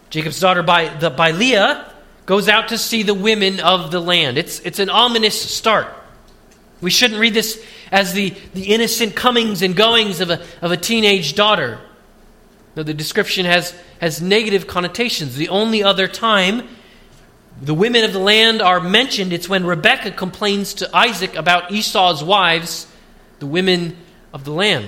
Jacob's 0.10 0.40
daughter 0.40 0.64
by, 0.64 0.88
the, 0.88 1.10
by 1.10 1.32
Leah, 1.32 1.94
goes 2.26 2.48
out 2.48 2.70
to 2.70 2.78
see 2.78 3.04
the 3.04 3.14
women 3.14 3.60
of 3.60 3.92
the 3.92 4.00
land. 4.00 4.38
It's, 4.38 4.60
it's 4.62 4.80
an 4.80 4.90
ominous 4.90 5.40
start. 5.40 5.88
We 6.80 6.90
shouldn't 6.90 7.20
read 7.20 7.34
this 7.34 7.64
as 7.92 8.14
the, 8.14 8.34
the 8.54 8.74
innocent 8.74 9.16
comings 9.16 9.62
and 9.62 9.76
goings 9.76 10.22
of 10.22 10.30
a, 10.30 10.42
of 10.62 10.72
a 10.72 10.78
teenage 10.78 11.36
daughter. 11.36 11.80
The 12.74 12.94
description 12.94 13.46
has, 13.46 13.78
has 14.00 14.22
negative 14.22 14.66
connotations. 14.66 15.36
The 15.36 15.50
only 15.50 15.84
other 15.84 16.08
time 16.08 16.70
the 17.62 17.74
women 17.76 18.04
of 18.04 18.12
the 18.12 18.20
land 18.20 18.62
are 18.62 18.80
mentioned. 18.80 19.32
It's 19.34 19.48
when 19.48 19.66
Rebekah 19.66 20.12
complains 20.12 20.74
to 20.76 20.96
Isaac 20.96 21.36
about 21.36 21.72
Esau's 21.72 22.24
wives, 22.24 22.88
the 23.40 23.46
women 23.46 23.98
of 24.34 24.44
the 24.46 24.52
land. 24.52 24.88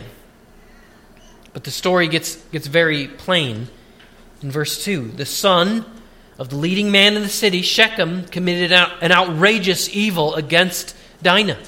But 1.54 1.64
the 1.64 1.72
story 1.72 2.08
gets, 2.08 2.36
gets 2.52 2.66
very 2.66 3.08
plain 3.08 3.68
in 4.42 4.50
verse 4.50 4.84
2. 4.84 5.12
The 5.12 5.26
son 5.26 5.86
of 6.40 6.50
the 6.50 6.56
leading 6.56 6.92
man 6.92 7.16
in 7.16 7.22
the 7.22 7.30
city, 7.30 7.62
Shechem, 7.62 8.26
committed 8.26 8.72
an 8.72 9.12
outrageous 9.12 9.88
evil 9.90 10.34
against 10.34 10.96
Dinah. 11.22 11.60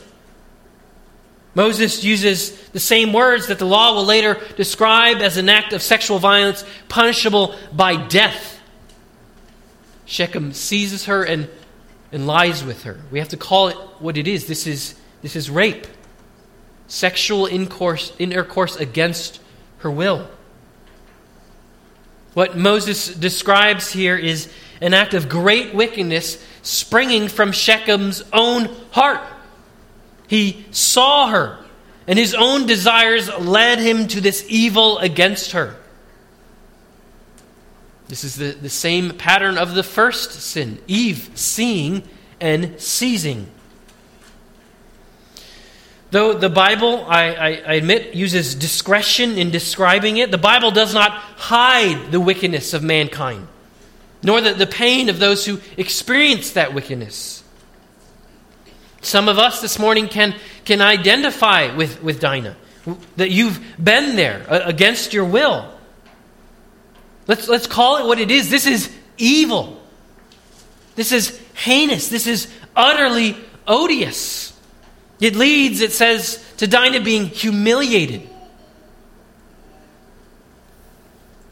Moses 1.54 2.04
uses 2.04 2.52
the 2.70 2.80
same 2.80 3.14
words 3.14 3.48
that 3.48 3.60
the 3.60 3.66
law 3.66 3.94
will 3.94 4.04
later 4.04 4.42
describe 4.58 5.18
as 5.18 5.38
an 5.38 5.50
act 5.50 5.72
of 5.72 5.82
sexual 5.82 6.20
violence 6.20 6.66
punishable 6.90 7.56
by 7.72 7.96
death. 8.08 8.55
Shechem 10.06 10.54
seizes 10.54 11.06
her 11.06 11.24
and, 11.24 11.50
and 12.12 12.28
lies 12.28 12.64
with 12.64 12.84
her. 12.84 13.00
We 13.12 13.20
have 13.20 13.30
to 13.30 13.38
call 13.38 13.70
it 13.70 13.76
what 14.00 14.18
it 14.18 14.28
is. 14.28 14.46
This 14.48 14.68
is, 14.68 14.96
this 15.22 15.36
is 15.36 15.50
rape, 15.50 15.88
sexual 16.88 17.48
intercourse, 17.48 18.14
intercourse 18.20 18.76
against 18.76 19.42
her 19.80 19.92
will. 19.92 20.28
What 22.34 22.58
Moses 22.58 23.08
describes 23.14 23.92
here 23.92 24.18
is 24.18 24.52
an 24.82 24.94
act 24.94 25.14
of 25.14 25.30
great 25.30 25.74
wickedness 25.74 26.44
springing 26.62 27.28
from 27.28 27.52
Shechem's 27.52 28.24
own 28.34 28.66
heart. 28.92 29.22
He 30.28 30.66
saw 30.72 31.28
her, 31.28 31.64
and 32.08 32.20
his 32.20 32.34
own 32.34 32.66
desires 32.66 33.30
led 33.40 33.80
him 33.80 34.08
to 34.10 34.22
this 34.22 34.46
evil 34.50 34.98
against 34.98 35.54
her. 35.54 35.76
This 38.08 38.24
is 38.24 38.36
the, 38.36 38.52
the 38.52 38.70
same 38.70 39.12
pattern 39.12 39.58
of 39.58 39.74
the 39.74 39.84
first 39.84 40.32
sin 40.32 40.80
Eve 40.88 41.32
seeing 41.36 42.04
and 42.40 42.80
seizing. 42.80 43.50
Though 46.12 46.34
the 46.34 46.50
Bible, 46.50 47.04
I, 47.08 47.34
I, 47.34 47.48
I, 47.48 47.74
admit, 47.74 48.14
uses 48.16 48.56
discretion 48.56 49.38
in 49.38 49.52
describing 49.52 50.18
it, 50.18 50.32
the 50.32 50.38
Bible 50.38 50.72
does 50.72 50.94
not 50.94 51.12
hide 51.12 52.12
the 52.12 52.22
wickedness 52.22 52.74
of 52.74 52.84
mankind, 52.84 53.48
nor 54.24 54.40
the, 54.40 54.54
the 54.54 54.68
pain 54.68 55.10
of 55.10 55.20
those 55.20 55.46
who 55.46 55.60
experience 55.76 56.52
that 56.52 56.74
wickedness. 56.74 57.44
Some 59.02 59.28
of 59.28 59.38
us 59.38 59.62
this 59.62 59.78
morning 59.78 60.08
can, 60.08 60.36
can 60.64 60.82
identify 60.82 61.76
with, 61.76 62.02
with 62.02 62.20
Dinah, 62.20 62.56
that 63.18 63.32
you've 63.32 63.60
been 63.84 64.16
there 64.16 64.46
against 64.50 65.12
your 65.12 65.26
will. 65.26 65.75
Let's, 67.28 67.48
let's 67.48 67.68
call 67.68 67.98
it 67.98 68.06
what 68.06 68.20
it 68.20 68.32
is. 68.32 68.50
This 68.50 68.68
is 68.68 68.94
evil. 69.18 69.82
This 70.96 71.12
is 71.12 71.40
heinous. 71.54 72.10
This 72.10 72.28
is 72.28 72.52
utterly 72.76 73.38
odious. 73.68 74.54
It 75.20 75.36
leads, 75.36 75.82
it 75.82 75.92
says, 75.92 76.44
to 76.58 76.68
Dinah 76.68 77.02
being 77.02 77.26
humiliated. 77.26 78.30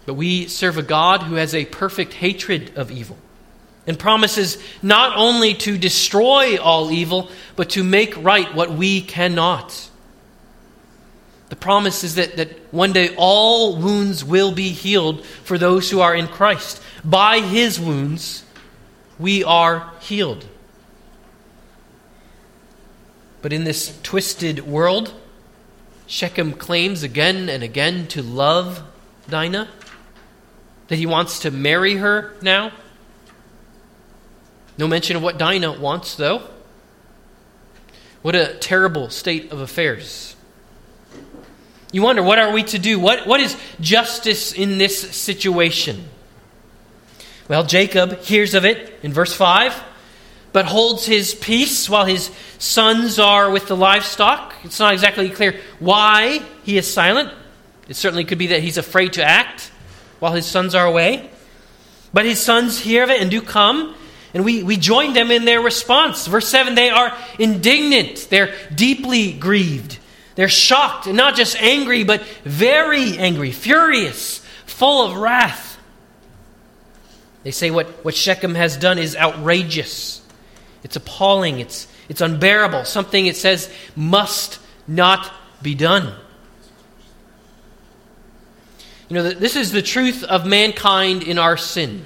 But 0.06 0.16
we 0.16 0.48
serve 0.48 0.78
a 0.78 0.84
God 0.84 1.24
who 1.24 1.36
has 1.36 1.56
a 1.56 1.66
perfect 1.66 2.14
hatred 2.14 2.74
of 2.76 2.92
evil 2.92 3.18
and 3.88 3.98
promises 3.98 4.58
not 4.82 5.18
only 5.18 5.54
to 5.56 5.78
destroy 5.78 6.58
all 6.58 6.92
evil, 6.92 7.30
but 7.56 7.72
to 7.72 7.84
make 7.84 8.16
right 8.18 8.54
what 8.54 8.72
we 8.72 9.02
cannot. 9.02 9.90
The 11.54 11.60
promise 11.60 12.04
is 12.04 12.16
that, 12.16 12.38
that 12.38 12.74
one 12.74 12.94
day 12.94 13.14
all 13.16 13.78
wounds 13.78 14.26
will 14.26 14.54
be 14.54 14.70
healed 14.70 15.24
for 15.24 15.60
those 15.60 15.88
who 15.88 16.00
are 16.00 16.16
in 16.16 16.28
Christ. 16.28 16.82
By 17.06 17.42
his 17.42 17.80
wounds, 17.80 18.44
we 19.20 19.44
are 19.44 19.92
healed. 20.00 20.48
But 23.44 23.54
in 23.54 23.66
this 23.66 24.00
twisted 24.02 24.66
world, 24.66 25.14
Shechem 26.08 26.54
claims 26.54 27.04
again 27.04 27.50
and 27.50 27.62
again 27.62 28.08
to 28.08 28.24
love 28.24 28.82
Dinah, 29.30 29.70
that 30.88 30.96
he 30.96 31.06
wants 31.06 31.38
to 31.42 31.52
marry 31.52 31.98
her 31.98 32.34
now. 32.42 32.72
No 34.76 34.88
mention 34.88 35.16
of 35.16 35.22
what 35.22 35.38
Dinah 35.38 35.74
wants, 35.74 36.16
though. 36.16 36.50
What 38.24 38.34
a 38.34 38.56
terrible 38.56 39.12
state 39.12 39.52
of 39.52 39.60
affairs. 39.60 40.33
You 41.94 42.02
wonder, 42.02 42.24
what 42.24 42.40
are 42.40 42.52
we 42.52 42.64
to 42.64 42.80
do? 42.80 43.00
What, 43.00 43.28
what 43.28 43.40
is 43.40 43.56
justice 43.80 44.52
in 44.52 44.80
this 44.80 45.12
situation? 45.16 46.10
Well, 47.48 47.64
Jacob 47.64 48.20
hears 48.22 48.56
of 48.56 48.66
it 48.66 49.00
in 49.04 49.14
verse 49.14 49.32
5, 49.32 49.80
but 50.54 50.66
holds 50.66 51.06
his 51.06 51.36
peace 51.36 51.88
while 51.88 52.06
his 52.06 52.32
sons 52.58 53.20
are 53.20 53.52
with 53.52 53.68
the 53.68 53.78
livestock. 53.78 54.56
It's 54.64 54.80
not 54.80 54.94
exactly 54.94 55.30
clear 55.30 55.56
why 55.78 56.42
he 56.64 56.80
is 56.80 56.92
silent. 56.92 57.32
It 57.88 57.96
certainly 57.96 58.26
could 58.26 58.40
be 58.40 58.48
that 58.48 58.64
he's 58.64 58.80
afraid 58.80 59.14
to 59.14 59.24
act 59.24 59.70
while 60.20 60.34
his 60.34 60.48
sons 60.48 60.74
are 60.74 60.88
away. 60.88 61.30
But 62.12 62.26
his 62.26 62.42
sons 62.42 62.80
hear 62.80 63.04
of 63.04 63.12
it 63.12 63.22
and 63.22 63.30
do 63.30 63.40
come, 63.40 63.94
and 64.34 64.44
we, 64.44 64.64
we 64.64 64.78
join 64.78 65.14
them 65.14 65.30
in 65.30 65.46
their 65.46 65.62
response. 65.62 66.26
Verse 66.26 66.48
7 66.48 66.74
they 66.74 66.90
are 66.90 67.16
indignant, 67.38 68.28
they're 68.32 68.56
deeply 68.74 69.32
grieved. 69.32 70.00
They're 70.36 70.50
shocked, 70.50 71.08
and 71.08 71.16
not 71.16 71.36
just 71.36 71.62
angry, 71.62 72.04
but 72.04 72.22
very 72.44 73.18
angry, 73.18 73.52
furious, 73.52 74.40
full 74.66 75.06
of 75.06 75.18
wrath. 75.18 75.78
They 77.44 77.52
say 77.52 77.72
what, 77.72 77.88
what 78.06 78.16
Shechem 78.16 78.56
has 78.56 78.78
done 78.78 78.98
is 78.98 79.16
outrageous. 79.16 80.22
It's 80.84 80.96
appalling. 80.96 81.60
It's, 81.60 81.88
it's 82.10 82.22
unbearable. 82.22 82.86
Something 82.86 83.28
it 83.28 83.36
says 83.36 83.72
must 83.96 84.60
not 84.88 85.32
be 85.62 85.76
done. 85.76 86.14
You 89.10 89.16
know, 89.16 89.30
this 89.30 89.56
is 89.56 89.72
the 89.72 89.82
truth 89.82 90.24
of 90.24 90.46
mankind 90.46 91.24
in 91.24 91.38
our 91.38 91.58
sin. 91.58 92.06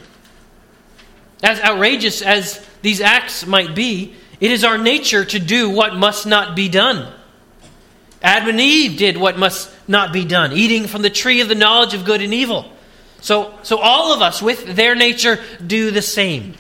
As 1.43 1.61
outrageous 1.61 2.21
as 2.21 2.65
these 2.81 2.99
acts 2.99 3.45
might 3.45 3.75
be, 3.75 4.15
it 4.39 4.51
is 4.51 4.63
our 4.63 4.77
nature 4.77 5.23
to 5.23 5.39
do 5.39 5.69
what 5.69 5.95
must 5.95 6.25
not 6.25 6.55
be 6.55 6.67
done. 6.67 7.13
Adam 8.21 8.49
and 8.49 8.59
Eve 8.59 8.97
did 8.97 9.17
what 9.17 9.37
must 9.37 9.71
not 9.87 10.11
be 10.11 10.25
done, 10.25 10.53
eating 10.53 10.87
from 10.87 11.01
the 11.01 11.09
tree 11.09 11.41
of 11.41 11.47
the 11.47 11.55
knowledge 11.55 11.93
of 11.93 12.05
good 12.05 12.21
and 12.21 12.33
evil. 12.33 12.71
So, 13.21 13.53
so 13.63 13.79
all 13.79 14.13
of 14.13 14.21
us, 14.21 14.41
with 14.41 14.75
their 14.75 14.95
nature, 14.95 15.39
do 15.65 15.91
the 15.91 16.01
same. 16.01 16.55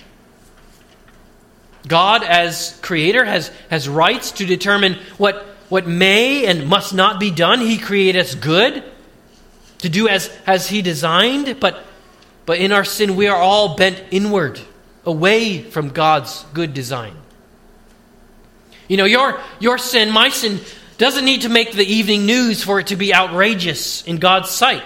God, 1.87 2.23
as 2.23 2.77
creator, 2.81 3.23
has, 3.23 3.49
has 3.69 3.87
rights 3.87 4.31
to 4.33 4.45
determine 4.45 4.95
what, 5.17 5.45
what 5.69 5.87
may 5.87 6.45
and 6.45 6.67
must 6.67 6.93
not 6.93 7.19
be 7.19 7.31
done. 7.31 7.59
He 7.59 7.77
created 7.77 8.19
us 8.19 8.35
good, 8.35 8.83
to 9.79 9.89
do 9.89 10.07
as, 10.07 10.29
as 10.45 10.67
He 10.67 10.81
designed, 10.81 11.59
but, 11.59 11.83
but 12.45 12.59
in 12.59 12.71
our 12.71 12.83
sin, 12.83 13.15
we 13.15 13.27
are 13.27 13.37
all 13.37 13.75
bent 13.75 14.03
inward, 14.11 14.59
away 15.05 15.61
from 15.61 15.89
God's 15.89 16.43
good 16.53 16.73
design. 16.73 17.15
You 18.87 18.97
know, 18.97 19.05
your, 19.05 19.39
your 19.59 19.77
sin, 19.77 20.11
my 20.11 20.29
sin, 20.29 20.59
doesn't 20.97 21.25
need 21.25 21.41
to 21.41 21.49
make 21.49 21.73
the 21.73 21.85
evening 21.85 22.25
news 22.25 22.63
for 22.63 22.79
it 22.79 22.87
to 22.87 22.95
be 22.95 23.13
outrageous 23.13 24.03
in 24.03 24.17
God's 24.17 24.49
sight. 24.49 24.83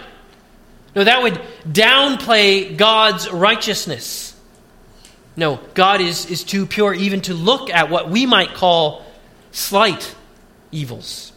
No, 0.96 1.04
that 1.04 1.24
would 1.24 1.42
downplay 1.66 2.76
God's 2.76 3.30
righteousness. 3.30 4.36
No, 5.38 5.60
God 5.74 6.02
is, 6.02 6.26
is 6.26 6.44
too 6.44 6.66
pure 6.66 6.94
even 6.94 7.22
to 7.22 7.34
look 7.34 7.70
at 7.70 7.90
what 7.90 8.10
we 8.10 8.26
might 8.26 8.54
call 8.54 9.06
slight 9.52 10.14
evils. 10.72 11.32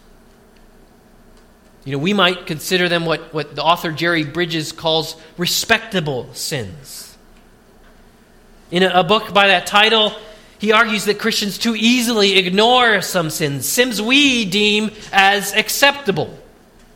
You 1.85 1.93
know, 1.93 1.99
we 1.99 2.13
might 2.13 2.47
consider 2.47 2.89
them 2.89 3.05
what, 3.05 3.33
what 3.33 3.55
the 3.55 3.63
author 3.63 3.93
Jerry 3.93 4.25
Bridges 4.25 4.73
calls 4.73 5.17
respectable 5.37 6.33
sins. 6.33 7.17
In 8.71 8.83
a, 8.83 9.01
a 9.01 9.05
book 9.05 9.33
by 9.33 9.49
that 9.49 9.67
title, 9.67 10.13
he 10.59 10.73
argues 10.73 11.05
that 11.07 11.19
Christians 11.19 11.59
too 11.59 11.75
easily 11.77 12.39
ignore 12.39 13.01
some 13.03 13.31
sins, 13.31 13.69
sins 13.69 14.01
we 14.01 14.45
deem 14.45 14.91
as 15.13 15.53
acceptable. 15.53 16.39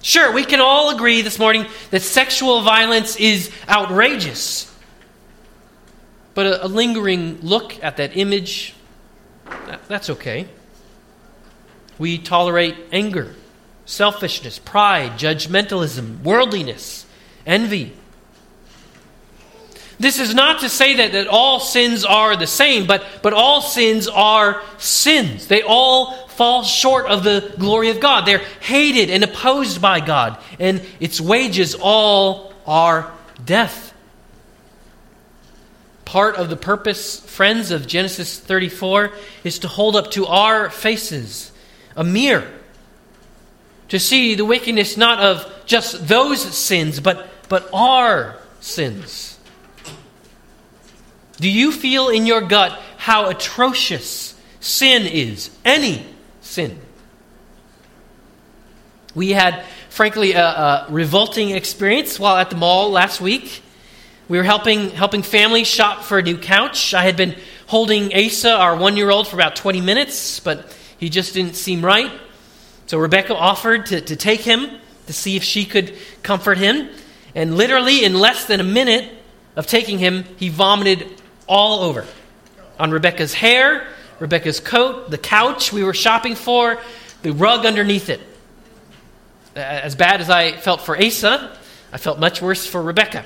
Sure, 0.01 0.33
we 0.33 0.45
can 0.45 0.61
all 0.61 0.91
agree 0.95 1.23
this 1.23 1.39
morning 1.39 1.67
that 1.91 2.03
sexual 2.03 2.63
violence 2.63 3.17
is 3.17 3.51
outrageous. 3.69 4.73
But 6.35 6.47
a, 6.47 6.67
a 6.67 6.69
lingering 6.69 7.41
look 7.43 7.83
at 7.83 7.97
that 7.97 8.17
image, 8.17 8.75
that, 9.45 9.87
that's 9.89 10.09
okay. 10.11 10.49
We 11.99 12.19
tolerate 12.19 12.77
anger, 12.93 13.35
selfishness, 13.87 14.61
pride, 14.61 15.19
judgmentalism, 15.19 16.23
worldliness, 16.23 17.05
envy. 17.45 17.93
This 20.01 20.21
is 20.21 20.35
not 20.35 20.61
to 20.61 20.69
say 20.69 20.97
that, 20.97 21.13
that 21.13 21.27
all 21.27 21.59
sins 21.59 22.05
are 22.05 22.37
the 22.37 22.47
same, 22.47 22.87
but, 22.87 23.05
but 23.23 23.33
all 23.33 23.61
sins 23.61 24.07
are 24.07 24.63
sins. 24.79 25.49
They 25.49 25.63
all 25.63 26.29
fall 26.29 26.63
short 26.63 27.07
of 27.07 27.25
the 27.25 27.53
glory 27.59 27.91
of 27.91 27.99
God. 27.99 28.25
They're 28.25 28.45
hated 28.61 29.11
and 29.11 29.25
opposed 29.25 29.83
by 29.83 30.01
God, 30.01 30.39
and 30.61 30.83
its 31.01 31.21
wages 31.21 31.75
all 31.81 32.53
are 32.65 33.11
death. 33.45 33.93
Part 36.05 36.37
of 36.37 36.49
the 36.49 36.57
purpose, 36.57 37.21
friends, 37.21 37.71
of 37.71 37.87
Genesis 37.87 38.39
34 38.39 39.11
is 39.43 39.59
to 39.61 39.69
hold 39.69 39.97
up 39.97 40.13
to 40.13 40.27
our 40.27 40.71
faces 40.71 41.51
a 41.97 42.05
mirror 42.05 42.49
to 43.89 43.99
see 43.99 44.35
the 44.35 44.45
wickedness 44.45 44.97
not 44.97 45.19
of 45.19 45.51
just 45.67 46.07
those 46.07 46.41
sins, 46.41 47.01
but, 47.01 47.29
but 47.49 47.69
our 47.73 48.37
sins. 48.61 49.38
Do 51.41 51.49
you 51.49 51.71
feel 51.73 52.09
in 52.09 52.27
your 52.27 52.41
gut 52.41 52.81
how 52.97 53.29
atrocious 53.29 54.35
sin 54.61 55.07
is? 55.07 55.51
Any 55.65 56.05
sin. 56.41 56.79
We 59.15 59.31
had, 59.31 59.65
frankly, 59.89 60.33
a, 60.33 60.45
a, 60.45 60.87
revolting 60.91 61.51
experience 61.51 62.19
while 62.19 62.37
at 62.37 62.51
the 62.51 62.57
mall 62.57 62.91
last 62.91 63.21
week. 63.21 63.63
We 64.29 64.37
were 64.37 64.45
helping, 64.45 64.91
helping 64.91 65.23
families 65.23 65.67
shop 65.67 66.03
for 66.03 66.19
a 66.19 66.23
new 66.23 66.39
couch. 66.39 66.93
I 66.93 67.03
had 67.03 67.17
been 67.17 67.37
holding 67.67 68.15
Asa, 68.15 68.51
our 68.51 68.77
one 68.77 68.97
year 68.97 69.11
old, 69.11 69.29
for 69.29 69.37
about 69.37 69.57
20 69.57 69.81
minutes, 69.81 70.41
but 70.41 70.77
he 70.99 71.09
just 71.09 71.35
didn't 71.35 71.55
seem 71.55 71.85
right. 71.85 72.11
So 72.87 72.99
Rebecca 72.99 73.35
offered 73.35 73.87
to, 73.87 74.01
to 74.01 74.17
take 74.17 74.41
him 74.41 74.69
to 75.07 75.13
see 75.13 75.37
if 75.37 75.45
she 75.45 75.65
could 75.65 75.95
comfort 76.23 76.59
him. 76.59 76.89
And 77.35 77.57
literally, 77.57 78.05
in 78.05 78.15
less 78.15 78.47
than 78.47 78.61
a 78.61 78.65
minute 78.65 79.11
of 79.57 79.67
taking 79.67 79.99
him, 79.99 80.25
he 80.37 80.49
vomited 80.49 81.21
all 81.49 81.83
over 81.83 82.07
on 82.79 82.91
Rebecca's 82.91 83.35
hair, 83.35 83.89
Rebecca's 84.21 84.61
coat, 84.61 85.11
the 85.11 85.19
couch 85.19 85.73
we 85.73 85.83
were 85.83 85.95
shopping 85.95 86.35
for, 86.35 86.79
the 87.23 87.33
rug 87.33 87.67
underneath 87.67 88.09
it. 88.09 88.21
As 89.55 89.95
bad 89.95 90.21
as 90.21 90.31
I 90.31 90.53
felt 90.53 90.83
for 90.83 90.97
Asa, 90.97 91.57
I 91.93 91.99
felt 91.99 92.19
much 92.19 92.41
worse 92.41 92.67
for 92.67 92.83
Rebecca. 92.83 93.25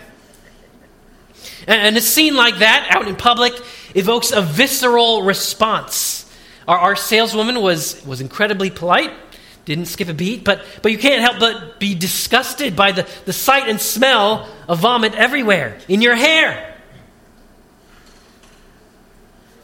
And 1.66 1.96
a 1.96 2.00
scene 2.00 2.34
like 2.34 2.58
that 2.58 2.88
out 2.90 3.08
in 3.08 3.16
public 3.16 3.52
evokes 3.94 4.32
a 4.32 4.42
visceral 4.42 5.22
response. 5.22 6.30
Our, 6.66 6.78
our 6.78 6.96
saleswoman 6.96 7.60
was, 7.60 8.04
was 8.06 8.20
incredibly 8.20 8.70
polite, 8.70 9.12
didn't 9.64 9.86
skip 9.86 10.08
a 10.08 10.14
beat, 10.14 10.44
but, 10.44 10.64
but 10.82 10.92
you 10.92 10.98
can't 10.98 11.20
help 11.20 11.38
but 11.38 11.78
be 11.78 11.94
disgusted 11.94 12.74
by 12.74 12.92
the, 12.92 13.08
the 13.26 13.32
sight 13.32 13.68
and 13.68 13.80
smell 13.80 14.48
of 14.68 14.80
vomit 14.80 15.14
everywhere 15.14 15.78
in 15.88 16.00
your 16.00 16.14
hair. 16.14 16.71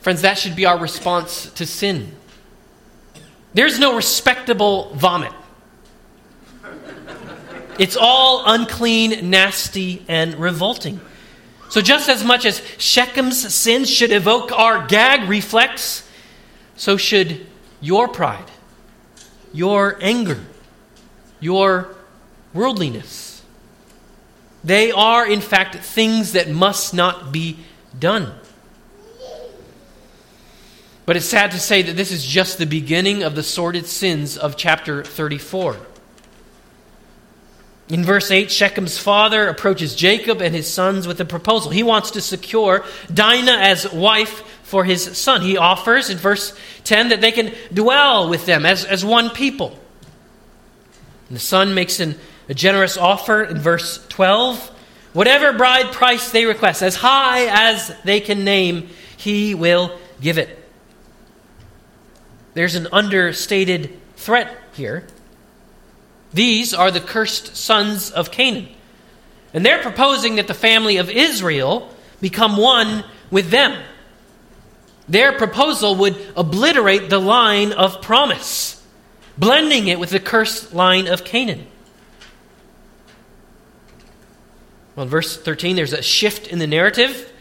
Friends, 0.00 0.22
that 0.22 0.38
should 0.38 0.56
be 0.56 0.66
our 0.66 0.78
response 0.78 1.50
to 1.52 1.66
sin. 1.66 2.12
There's 3.54 3.78
no 3.78 3.96
respectable 3.96 4.94
vomit. 4.94 5.32
It's 7.78 7.96
all 7.96 8.42
unclean, 8.46 9.30
nasty, 9.30 10.04
and 10.08 10.34
revolting. 10.36 11.00
So, 11.70 11.80
just 11.80 12.08
as 12.08 12.24
much 12.24 12.44
as 12.44 12.60
Shechem's 12.60 13.54
sins 13.54 13.90
should 13.90 14.10
evoke 14.10 14.52
our 14.52 14.86
gag 14.86 15.28
reflex, 15.28 16.08
so 16.76 16.96
should 16.96 17.46
your 17.80 18.08
pride, 18.08 18.50
your 19.52 19.98
anger, 20.00 20.40
your 21.40 21.94
worldliness. 22.54 23.42
They 24.64 24.90
are, 24.90 25.26
in 25.26 25.40
fact, 25.40 25.76
things 25.76 26.32
that 26.32 26.48
must 26.48 26.94
not 26.94 27.32
be 27.32 27.58
done. 27.98 28.32
But 31.08 31.16
it's 31.16 31.24
sad 31.24 31.52
to 31.52 31.58
say 31.58 31.80
that 31.80 31.96
this 31.96 32.12
is 32.12 32.22
just 32.22 32.58
the 32.58 32.66
beginning 32.66 33.22
of 33.22 33.34
the 33.34 33.42
sordid 33.42 33.86
sins 33.86 34.36
of 34.36 34.58
chapter 34.58 35.02
34. 35.02 35.78
In 37.88 38.04
verse 38.04 38.30
8, 38.30 38.48
Shechem's 38.48 38.98
father 38.98 39.48
approaches 39.48 39.94
Jacob 39.94 40.42
and 40.42 40.54
his 40.54 40.70
sons 40.70 41.06
with 41.06 41.18
a 41.22 41.24
proposal. 41.24 41.70
He 41.70 41.82
wants 41.82 42.10
to 42.10 42.20
secure 42.20 42.84
Dinah 43.10 43.56
as 43.56 43.90
wife 43.90 44.42
for 44.64 44.84
his 44.84 45.16
son. 45.16 45.40
He 45.40 45.56
offers 45.56 46.10
in 46.10 46.18
verse 46.18 46.54
10 46.84 47.08
that 47.08 47.22
they 47.22 47.32
can 47.32 47.54
dwell 47.72 48.28
with 48.28 48.44
them 48.44 48.66
as, 48.66 48.84
as 48.84 49.02
one 49.02 49.30
people. 49.30 49.68
And 51.28 51.36
the 51.36 51.40
son 51.40 51.72
makes 51.72 52.00
an, 52.00 52.16
a 52.50 52.54
generous 52.54 52.98
offer 52.98 53.44
in 53.44 53.56
verse 53.56 54.06
12. 54.10 54.58
Whatever 55.14 55.54
bride 55.54 55.90
price 55.90 56.32
they 56.32 56.44
request, 56.44 56.82
as 56.82 56.96
high 56.96 57.46
as 57.70 57.96
they 58.04 58.20
can 58.20 58.44
name, 58.44 58.90
he 59.16 59.54
will 59.54 59.98
give 60.20 60.36
it. 60.36 60.57
There's 62.58 62.74
an 62.74 62.88
understated 62.90 63.96
threat 64.16 64.52
here. 64.72 65.06
These 66.34 66.74
are 66.74 66.90
the 66.90 66.98
cursed 66.98 67.56
sons 67.56 68.10
of 68.10 68.32
Canaan. 68.32 68.66
And 69.54 69.64
they're 69.64 69.80
proposing 69.80 70.34
that 70.34 70.48
the 70.48 70.54
family 70.54 70.96
of 70.96 71.08
Israel 71.08 71.88
become 72.20 72.56
one 72.56 73.04
with 73.30 73.50
them. 73.50 73.80
Their 75.08 75.38
proposal 75.38 75.94
would 75.98 76.16
obliterate 76.34 77.10
the 77.10 77.20
line 77.20 77.72
of 77.72 78.02
promise, 78.02 78.84
blending 79.38 79.86
it 79.86 80.00
with 80.00 80.10
the 80.10 80.18
cursed 80.18 80.74
line 80.74 81.06
of 81.06 81.22
Canaan. 81.22 81.64
Well, 84.96 85.04
in 85.04 85.10
verse 85.10 85.40
13, 85.40 85.76
there's 85.76 85.92
a 85.92 86.02
shift 86.02 86.48
in 86.48 86.58
the 86.58 86.66
narrative. 86.66 87.32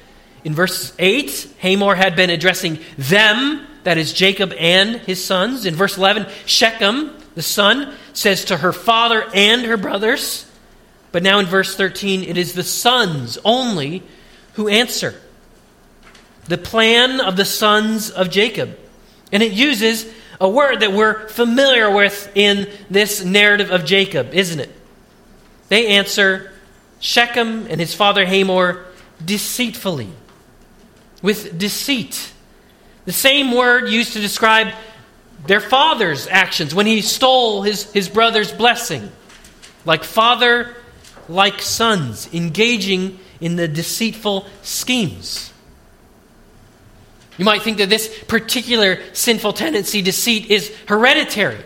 In 0.44 0.54
verse 0.54 0.94
8, 1.00 1.56
Hamor 1.62 1.96
had 1.96 2.16
been 2.16 2.30
addressing 2.30 2.78
them, 3.00 3.66
that 3.88 3.98
is, 3.98 4.12
Jacob 4.12 4.52
and 4.60 4.98
his 4.98 5.24
sons. 5.24 5.66
In 5.66 5.74
verse 5.74 5.98
11, 5.98 6.28
Shechem, 6.46 7.16
the 7.36 7.42
son, 7.42 7.94
says 8.12 8.44
to 8.44 8.58
her 8.58 8.74
father 8.74 9.24
and 9.34 9.62
her 9.62 9.78
brothers. 9.78 10.46
But 11.14 11.24
now 11.24 11.40
in 11.40 11.46
verse 11.46 11.74
13, 11.74 12.24
it 12.24 12.36
is 12.36 12.52
the 12.52 12.64
sons 12.64 13.38
only 13.46 14.04
who 14.56 14.68
answer 14.68 15.16
the 16.50 16.58
plan 16.58 17.22
of 17.22 17.38
the 17.38 17.46
sons 17.46 18.12
of 18.12 18.30
Jacob. 18.30 18.78
And 19.32 19.42
it 19.42 19.54
uses 19.54 20.06
a 20.42 20.50
word 20.50 20.82
that 20.82 20.92
we're 20.92 21.30
familiar 21.30 21.90
with 21.90 22.30
in 22.36 22.70
this 22.90 23.24
narrative 23.24 23.72
of 23.72 23.86
Jacob, 23.86 24.34
isn't 24.34 24.60
it? 24.60 24.76
They 25.70 25.88
answer 25.96 26.52
Shechem 27.00 27.68
and 27.68 27.80
his 27.80 27.94
father 27.94 28.26
Hamor 28.26 28.84
deceitfully, 29.24 30.10
with 31.22 31.58
deceit. 31.58 32.34
The 33.08 33.14
same 33.14 33.54
word 33.54 33.88
used 33.88 34.14
to 34.14 34.20
describe 34.20 34.74
their 35.46 35.62
father's 35.62 36.28
actions 36.28 36.76
when 36.76 36.86
he 36.86 37.00
stole 37.00 37.62
his, 37.62 37.90
his 37.94 38.10
brother's 38.10 38.52
blessing. 38.52 39.10
Like 39.86 40.04
father, 40.04 40.76
like 41.30 41.62
sons, 41.62 42.28
engaging 42.34 43.18
in 43.40 43.56
the 43.56 43.66
deceitful 43.66 44.46
schemes. 44.62 45.54
You 47.38 47.46
might 47.46 47.62
think 47.62 47.78
that 47.78 47.88
this 47.88 48.14
particular 48.26 49.00
sinful 49.14 49.54
tendency, 49.54 50.02
deceit, 50.02 50.52
is 50.52 50.76
hereditary. 50.86 51.64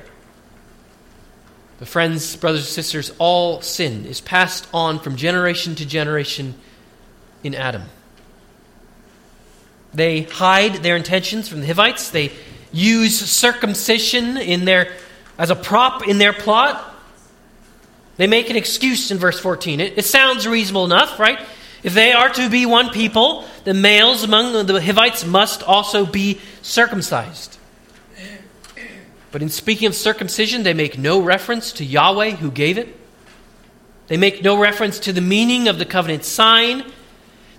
But, 1.80 1.88
friends, 1.88 2.36
brothers 2.36 2.62
and 2.62 2.70
sisters, 2.70 3.12
all 3.18 3.64
sin 3.64 4.06
is 4.06 4.22
passed 4.22 4.68
on 4.76 5.00
from 5.00 5.16
generation 5.16 5.74
to 5.74 5.88
generation 5.88 6.54
in 7.44 7.56
Adam. 7.56 7.86
They 9.94 10.24
hide 10.24 10.76
their 10.84 10.96
intentions 10.96 11.50
from 11.50 11.62
the 11.62 11.68
Hivites. 11.68 12.10
They 12.10 12.32
use 12.72 13.20
circumcision 13.20 14.38
in 14.38 14.66
their, 14.66 14.92
as 15.38 15.50
a 15.50 15.56
prop 15.56 16.08
in 16.08 16.18
their 16.18 16.34
plot. 16.34 16.88
They 18.18 18.28
make 18.28 18.50
an 18.50 18.56
excuse 18.56 19.12
in 19.12 19.18
verse 19.18 19.40
14. 19.40 19.80
It, 19.80 19.98
it 19.98 20.06
sounds 20.06 20.48
reasonable 20.48 20.86
enough, 20.86 21.20
right? 21.20 21.40
If 21.84 21.94
they 21.94 22.14
are 22.14 22.30
to 22.30 22.50
be 22.50 22.66
one 22.66 22.90
people, 22.90 23.46
the 23.64 23.74
males 23.74 24.24
among 24.24 24.66
the 24.66 24.82
Hivites 24.82 25.26
must 25.26 25.64
also 25.64 26.06
be 26.06 26.40
circumcised. 26.62 27.58
But 29.32 29.42
in 29.42 29.50
speaking 29.50 29.88
of 29.88 29.96
circumcision, 29.96 30.64
they 30.64 30.74
make 30.74 30.98
no 30.98 31.22
reference 31.22 31.72
to 31.74 31.86
Yahweh 31.86 32.32
who 32.32 32.52
gave 32.52 32.78
it. 32.78 32.98
They 34.08 34.18
make 34.18 34.44
no 34.44 34.60
reference 34.60 35.00
to 35.00 35.14
the 35.14 35.22
meaning 35.22 35.68
of 35.70 35.80
the 35.80 35.86
covenant 35.86 36.26
sign. 36.26 36.84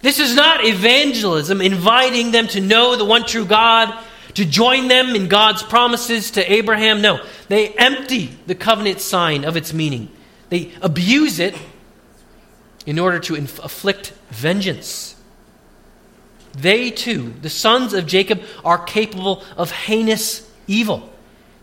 This 0.02 0.18
is 0.18 0.34
not 0.34 0.64
evangelism, 0.64 1.60
inviting 1.60 2.32
them 2.32 2.48
to 2.48 2.60
know 2.60 2.96
the 2.96 3.04
one 3.04 3.24
true 3.24 3.46
God, 3.46 3.96
to 4.34 4.44
join 4.44 4.88
them 4.88 5.14
in 5.14 5.28
God's 5.28 5.62
promises 5.62 6.32
to 6.32 6.52
Abraham. 6.52 7.00
No, 7.00 7.24
they 7.48 7.68
empty 7.70 8.36
the 8.46 8.56
covenant 8.56 9.00
sign 9.00 9.44
of 9.44 9.56
its 9.56 9.72
meaning. 9.72 10.10
They 10.48 10.72
abuse 10.82 11.38
it 11.38 11.56
in 12.84 12.98
order 12.98 13.20
to 13.20 13.36
inf- 13.36 13.60
afflict 13.60 14.12
vengeance. 14.30 15.14
They 16.58 16.90
too, 16.90 17.32
the 17.40 17.48
sons 17.48 17.94
of 17.94 18.06
Jacob, 18.06 18.42
are 18.64 18.78
capable 18.78 19.44
of 19.56 19.70
heinous 19.70 20.50
evil, 20.66 21.10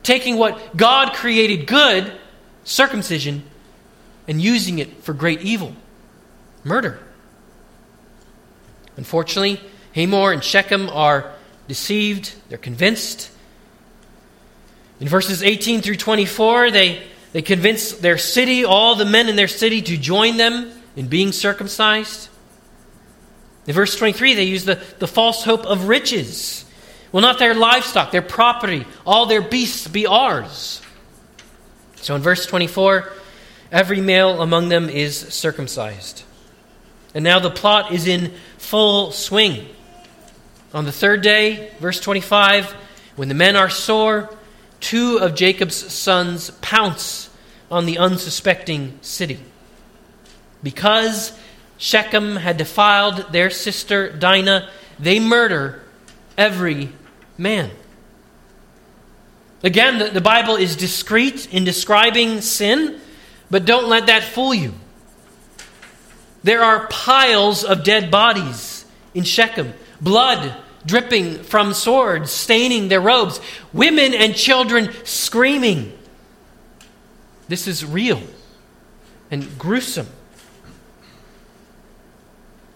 taking 0.02 0.38
what 0.38 0.76
God 0.78 1.14
created 1.14 1.68
good, 1.68 2.12
circumcision, 2.64 3.44
and 4.28 4.42
using 4.42 4.80
it 4.80 5.04
for 5.04 5.14
great 5.14 5.42
evil, 5.42 5.76
murder. 6.64 7.00
Unfortunately, 9.00 9.62
Hamor 9.96 10.34
and 10.34 10.44
Shechem 10.44 10.90
are 10.90 11.32
deceived, 11.70 12.36
they're 12.50 12.58
convinced. 12.58 13.32
In 15.00 15.08
verses 15.08 15.42
18 15.42 15.80
through 15.80 15.96
24, 15.96 16.70
they, 16.72 17.02
they 17.32 17.42
convince 17.42 17.94
their 17.94 18.18
city, 18.18 18.66
all 18.66 18.96
the 18.96 19.06
men 19.06 19.30
in 19.30 19.38
their 19.38 19.48
city, 19.48 19.82
to 19.84 19.96
join 19.96 20.36
them 20.36 20.70
in 20.98 21.08
being 21.08 21.32
circumcised. 21.32 22.28
In 23.68 23.74
verse 23.74 23.96
23, 23.96 24.34
they 24.34 24.44
use 24.44 24.66
the, 24.66 24.84
the 25.00 25.08
false 25.08 25.46
hope 25.46 25.66
of 25.66 25.88
riches. 25.88 26.66
Will 27.14 27.22
not 27.22 27.40
their 27.40 27.54
livestock, 27.54 28.12
their 28.12 28.22
property, 28.22 28.86
all 29.06 29.28
their 29.28 29.42
beasts 29.42 29.88
be 29.88 30.08
ours? 30.08 30.82
So 31.96 32.18
in 32.18 32.22
verse 32.22 32.46
24, 32.46 33.10
every 33.72 34.02
male 34.02 34.42
among 34.42 34.68
them 34.68 34.90
is 34.90 35.18
circumcised. 35.18 36.24
And 37.14 37.24
now 37.24 37.40
the 37.40 37.50
plot 37.50 37.92
is 37.92 38.08
in 38.08 38.34
full 38.58 39.12
swing. 39.12 39.68
On 40.74 40.86
the 40.86 40.92
third 40.92 41.22
day, 41.22 41.72
verse 41.80 42.00
25, 42.00 42.72
when 43.16 43.28
the 43.28 43.34
men 43.34 43.56
are 43.56 43.70
sore, 43.70 44.30
two 44.80 45.18
of 45.18 45.36
Jacob's 45.36 45.76
sons 45.92 46.52
pounce 46.62 47.30
on 47.72 47.86
the 47.86 47.98
unsuspecting 47.98 48.98
city. 49.02 49.40
Because 50.62 51.38
Shechem 51.78 52.36
had 52.36 52.58
defiled 52.58 53.32
their 53.32 53.50
sister 53.50 54.12
Dinah, 54.12 54.70
they 55.00 55.20
murder 55.20 55.82
every 56.38 56.90
man. 57.38 57.72
Again, 59.64 60.14
the, 60.14 60.22
Bible 60.22 60.56
is 60.56 60.76
discreet 60.76 61.54
in 61.54 61.66
describing 61.66 62.42
sin, 62.42 63.00
but 63.50 63.66
don't 63.66 63.90
let 63.90 64.08
that 64.08 64.24
fool 64.24 64.54
you. 64.54 64.74
There 66.44 66.64
are 66.64 66.88
piles 66.88 67.64
of 67.64 67.84
dead 67.84 68.12
bodies 68.12 68.86
in 69.14 69.24
Shechem, 69.24 69.74
blood 70.00 70.56
dripping 70.86 71.44
from 71.44 71.74
swords, 71.74 72.32
staining 72.32 72.88
their 72.88 73.02
robes, 73.02 73.42
women 73.74 74.14
and 74.14 74.36
children 74.36 74.90
screaming. 75.04 75.98
This 77.48 77.68
is 77.68 77.86
real 77.86 78.22
and 79.30 79.58
gruesome. 79.58 80.08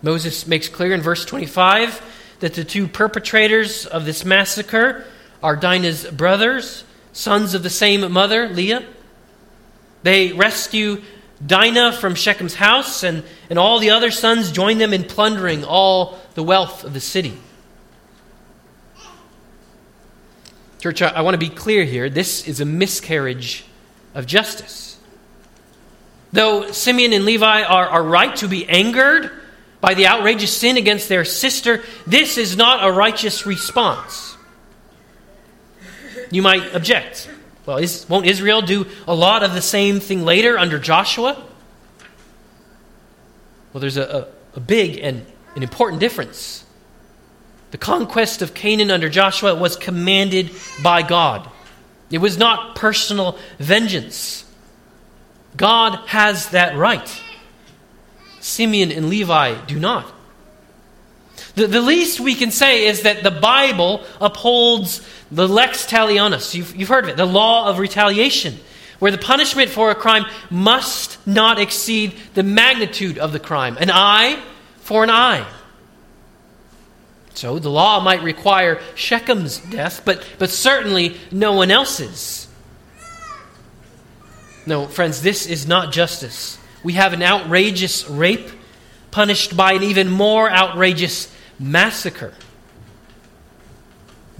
Moses 0.01 0.45
makes 0.45 0.67
clear 0.67 0.93
in 0.93 1.01
verse 1.01 1.23
25 1.23 2.01
that 2.41 2.55
the 2.55 2.65
two 2.65 2.87
perpetrators 2.87 3.85
of 3.85 4.05
this 4.05 4.25
massacre 4.25 5.05
are 5.41 5.55
Dinah's 5.55 6.05
brothers, 6.05 6.83
sons 7.13 7.53
of 7.53 7.63
the 7.63 7.69
same 7.69 8.11
mother, 8.11 8.49
Leah. 8.49 8.83
They 10.03 10.33
rescue 10.33 11.01
Dinah 11.45 11.93
from 11.93 12.15
Shechem's 12.15 12.55
house, 12.55 13.03
and, 13.03 13.23
and 13.49 13.59
all 13.59 13.79
the 13.79 13.89
other 13.89 14.11
sons 14.11 14.51
join 14.51 14.77
them 14.77 14.93
in 14.93 15.03
plundering 15.03 15.65
all 15.65 16.17
the 16.35 16.43
wealth 16.43 16.83
of 16.83 16.93
the 16.93 16.99
city. 16.99 17.37
Church, 20.79 21.01
I, 21.01 21.09
I 21.09 21.21
want 21.21 21.33
to 21.33 21.39
be 21.39 21.49
clear 21.49 21.83
here. 21.83 22.09
This 22.09 22.47
is 22.47 22.61
a 22.61 22.65
miscarriage 22.65 23.65
of 24.13 24.25
justice. 24.25 24.99
Though 26.31 26.71
Simeon 26.71 27.13
and 27.13 27.25
Levi 27.25 27.61
are, 27.63 27.87
are 27.87 28.03
right 28.03 28.35
to 28.37 28.47
be 28.47 28.67
angered 28.67 29.31
by 29.81 29.93
the 29.93 30.07
outrageous 30.07 30.55
sin 30.55 30.77
against 30.77 31.09
their 31.09 31.25
sister, 31.25 31.83
this 32.07 32.37
is 32.37 32.57
not 32.57 32.87
a 32.87 32.91
righteous 32.91 33.45
response. 33.45 34.35
You 36.31 36.41
might 36.41 36.73
object. 36.73 37.29
Well, 37.65 37.77
is, 37.77 38.07
won't 38.09 38.25
Israel 38.25 38.61
do 38.61 38.85
a 39.07 39.15
lot 39.15 39.43
of 39.43 39.53
the 39.53 39.61
same 39.61 39.99
thing 39.99 40.25
later 40.25 40.57
under 40.57 40.79
Joshua? 40.79 41.41
Well, 43.71 43.81
there's 43.81 43.97
a, 43.97 44.27
a, 44.53 44.57
a 44.57 44.59
big 44.59 44.99
and 44.99 45.25
an 45.55 45.63
important 45.63 45.99
difference. 45.99 46.65
The 47.71 47.77
conquest 47.77 48.41
of 48.41 48.53
Canaan 48.53 48.91
under 48.91 49.09
Joshua 49.09 49.55
was 49.55 49.75
commanded 49.75 50.51
by 50.83 51.01
God. 51.01 51.49
It 52.11 52.19
was 52.19 52.37
not 52.37 52.75
personal 52.75 53.39
vengeance. 53.57 54.45
God 55.57 55.95
has 56.07 56.49
that 56.49 56.75
right. 56.77 57.21
Simeon 58.39 58.91
and 58.91 59.09
Levi 59.09 59.55
do 59.65 59.79
not. 59.79 60.05
The, 61.55 61.67
the 61.67 61.81
least 61.81 62.19
we 62.19 62.35
can 62.35 62.51
say 62.51 62.87
is 62.87 63.03
that 63.03 63.23
the 63.23 63.31
Bible 63.31 64.03
upholds 64.19 65.07
the 65.31 65.47
lex 65.47 65.85
talionis. 65.85 66.53
You've, 66.55 66.75
you've 66.75 66.89
heard 66.89 67.03
of 67.03 67.11
it, 67.11 67.17
the 67.17 67.25
law 67.25 67.69
of 67.69 67.79
retaliation, 67.79 68.57
where 68.99 69.11
the 69.11 69.17
punishment 69.17 69.69
for 69.69 69.91
a 69.91 69.95
crime 69.95 70.25
must 70.49 71.25
not 71.27 71.59
exceed 71.59 72.15
the 72.33 72.43
magnitude 72.43 73.17
of 73.17 73.33
the 73.33 73.39
crime. 73.39 73.77
An 73.77 73.91
eye 73.91 74.41
for 74.77 75.03
an 75.03 75.09
eye. 75.09 75.47
So 77.35 77.59
the 77.59 77.69
law 77.69 77.99
might 77.99 78.21
require 78.21 78.77
Shechem's 78.95 79.57
death, 79.57 80.03
but, 80.05 80.23
but 80.37 80.49
certainly 80.49 81.17
no 81.31 81.53
one 81.53 81.71
else's. 81.71 82.47
No, 84.65 84.87
friends, 84.87 85.21
this 85.21 85.45
is 85.45 85.67
not 85.67 85.91
justice. 85.91 86.57
We 86.83 86.93
have 86.93 87.13
an 87.13 87.23
outrageous 87.23 88.07
rape 88.09 88.49
punished 89.11 89.57
by 89.57 89.73
an 89.73 89.83
even 89.83 90.09
more 90.09 90.49
outrageous 90.49 91.32
massacre. 91.59 92.33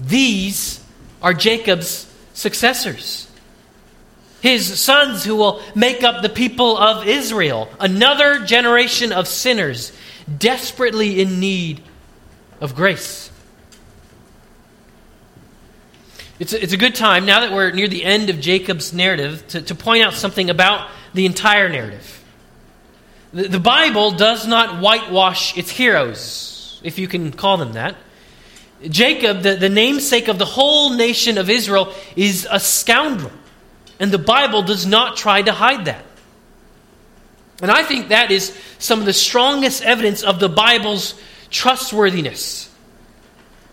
These 0.00 0.82
are 1.22 1.34
Jacob's 1.34 2.10
successors. 2.34 3.30
His 4.40 4.78
sons 4.78 5.24
who 5.24 5.36
will 5.36 5.62
make 5.74 6.02
up 6.02 6.22
the 6.22 6.28
people 6.28 6.76
of 6.76 7.06
Israel, 7.06 7.70
another 7.80 8.44
generation 8.44 9.10
of 9.12 9.26
sinners 9.26 9.92
desperately 10.38 11.20
in 11.20 11.40
need 11.40 11.82
of 12.60 12.74
grace. 12.74 13.30
It's 16.38 16.52
a, 16.52 16.62
it's 16.62 16.72
a 16.72 16.76
good 16.76 16.94
time, 16.94 17.26
now 17.26 17.40
that 17.40 17.52
we're 17.52 17.70
near 17.70 17.88
the 17.88 18.04
end 18.04 18.28
of 18.28 18.40
Jacob's 18.40 18.92
narrative, 18.92 19.46
to, 19.48 19.62
to 19.62 19.74
point 19.74 20.02
out 20.02 20.14
something 20.14 20.50
about 20.50 20.90
the 21.14 21.26
entire 21.26 21.68
narrative. 21.68 22.22
The, 23.32 23.48
the 23.48 23.60
Bible 23.60 24.10
does 24.10 24.46
not 24.46 24.80
whitewash 24.80 25.56
its 25.56 25.70
heroes, 25.70 26.53
if 26.84 26.98
you 26.98 27.08
can 27.08 27.32
call 27.32 27.56
them 27.56 27.72
that. 27.72 27.96
Jacob, 28.88 29.42
the, 29.42 29.56
the 29.56 29.68
namesake 29.68 30.28
of 30.28 30.38
the 30.38 30.44
whole 30.44 30.90
nation 30.90 31.38
of 31.38 31.50
Israel, 31.50 31.92
is 32.14 32.46
a 32.50 32.60
scoundrel. 32.60 33.32
And 33.98 34.12
the 34.12 34.18
Bible 34.18 34.62
does 34.62 34.86
not 34.86 35.16
try 35.16 35.42
to 35.42 35.52
hide 35.52 35.86
that. 35.86 36.04
And 37.62 37.70
I 37.70 37.82
think 37.82 38.08
that 38.08 38.30
is 38.30 38.56
some 38.78 39.00
of 39.00 39.06
the 39.06 39.12
strongest 39.12 39.82
evidence 39.82 40.22
of 40.22 40.40
the 40.40 40.48
Bible's 40.48 41.18
trustworthiness. 41.50 42.70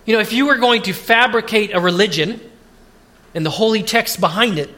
You 0.06 0.16
know, 0.16 0.22
if 0.22 0.34
you 0.34 0.46
were 0.46 0.58
going 0.58 0.84
to 0.84 0.94
fabricate 0.94 1.74
a 1.74 1.80
religion 1.80 2.40
and 3.34 3.46
the 3.46 3.50
holy 3.50 3.84
text 3.84 4.20
behind 4.20 4.60
it, 4.60 4.70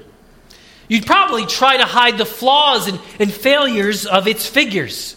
you'd 0.88 1.06
probably 1.06 1.46
try 1.46 1.78
to 1.78 1.86
hide 1.86 2.18
the 2.18 2.26
flaws 2.26 2.88
and, 2.88 3.00
and 3.20 3.32
failures 3.32 4.06
of 4.06 4.28
its 4.28 4.48
figures. 4.48 5.16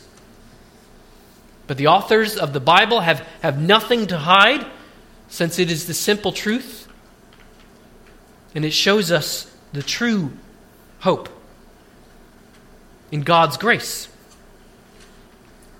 But 1.66 1.76
the 1.76 1.88
authors 1.88 2.36
of 2.36 2.52
the 2.52 2.60
Bible 2.60 3.00
have, 3.00 3.26
have 3.42 3.60
nothing 3.60 4.06
to 4.08 4.18
hide 4.18 4.66
since 5.28 5.58
it 5.58 5.70
is 5.70 5.86
the 5.86 5.94
simple 5.94 6.32
truth 6.32 6.86
and 8.56 8.64
it 8.64 8.72
shows 8.72 9.12
us 9.12 9.54
the 9.74 9.82
true 9.82 10.32
hope 11.00 11.28
in 13.12 13.20
God's 13.20 13.58
grace. 13.58 14.08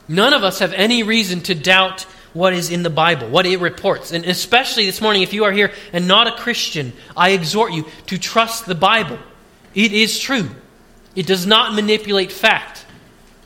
None 0.09 0.35
of 0.35 0.44
us 0.44 0.59
have 0.59 0.75
any 0.75 1.03
reason 1.03 1.40
to 1.44 1.55
doubt 1.55 2.03
what 2.35 2.53
is 2.53 2.70
in 2.70 2.83
the 2.83 2.90
Bible, 2.90 3.29
what 3.29 3.46
it 3.46 3.61
reports. 3.61 4.12
And 4.12 4.27
especially 4.27 4.85
this 4.85 5.01
morning, 5.01 5.22
if 5.22 5.33
you 5.33 5.44
are 5.44 5.53
here 5.53 5.72
and 5.94 6.07
not 6.07 6.27
a 6.27 6.33
Christian, 6.33 6.92
I 7.16 7.31
exhort 7.31 7.72
you 7.72 7.87
to 8.09 8.18
trust 8.18 8.66
the 8.66 8.75
Bible. 8.75 9.18
It 9.75 9.92
is 9.92 10.18
true, 10.18 10.51
it 11.14 11.27
does 11.27 11.46
not 11.46 11.75
manipulate 11.75 12.31
fact, 12.31 12.85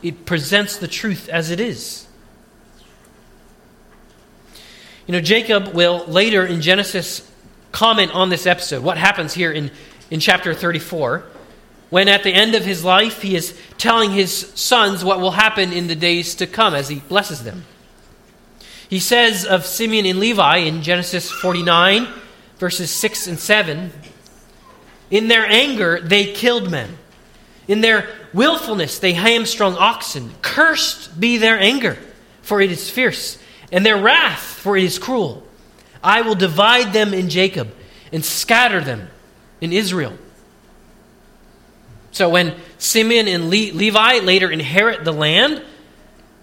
it 0.02 0.26
presents 0.26 0.76
the 0.76 0.88
truth 0.88 1.28
as 1.28 1.50
it 1.50 1.60
is. 1.60 2.08
You 5.10 5.16
know, 5.16 5.22
Jacob 5.22 5.74
will 5.74 6.04
later 6.06 6.46
in 6.46 6.60
Genesis 6.60 7.28
comment 7.72 8.14
on 8.14 8.28
this 8.28 8.46
episode, 8.46 8.84
what 8.84 8.96
happens 8.96 9.34
here 9.34 9.50
in, 9.50 9.72
in 10.08 10.20
chapter 10.20 10.54
34, 10.54 11.24
when 11.88 12.06
at 12.06 12.22
the 12.22 12.32
end 12.32 12.54
of 12.54 12.64
his 12.64 12.84
life 12.84 13.20
he 13.20 13.34
is 13.34 13.58
telling 13.76 14.12
his 14.12 14.52
sons 14.54 15.04
what 15.04 15.18
will 15.18 15.32
happen 15.32 15.72
in 15.72 15.88
the 15.88 15.96
days 15.96 16.36
to 16.36 16.46
come 16.46 16.76
as 16.76 16.88
he 16.88 17.00
blesses 17.00 17.42
them. 17.42 17.64
He 18.88 19.00
says 19.00 19.44
of 19.44 19.66
Simeon 19.66 20.06
and 20.06 20.20
Levi 20.20 20.58
in 20.58 20.80
Genesis 20.80 21.28
49, 21.28 22.06
verses 22.58 22.92
6 22.92 23.26
and 23.26 23.40
7 23.40 23.90
In 25.10 25.26
their 25.26 25.44
anger, 25.44 26.00
they 26.00 26.32
killed 26.32 26.70
men. 26.70 26.98
In 27.66 27.80
their 27.80 28.08
willfulness, 28.32 29.00
they 29.00 29.14
hamstrung 29.14 29.74
oxen. 29.74 30.30
Cursed 30.40 31.18
be 31.18 31.36
their 31.36 31.58
anger, 31.58 31.98
for 32.42 32.60
it 32.60 32.70
is 32.70 32.88
fierce, 32.88 33.39
and 33.72 33.84
their 33.84 33.96
wrath, 33.96 34.42
for 34.42 34.76
it 34.76 34.84
is 34.84 34.98
cruel. 34.98 35.42
I 36.02 36.22
will 36.22 36.34
divide 36.34 36.92
them 36.92 37.14
in 37.14 37.28
Jacob 37.28 37.72
and 38.12 38.24
scatter 38.24 38.80
them 38.80 39.08
in 39.60 39.72
Israel. 39.72 40.16
So 42.12 42.28
when 42.28 42.56
Simeon 42.78 43.28
and 43.28 43.44
Le- 43.44 43.72
Levi 43.72 44.18
later 44.20 44.50
inherit 44.50 45.04
the 45.04 45.12
land, 45.12 45.62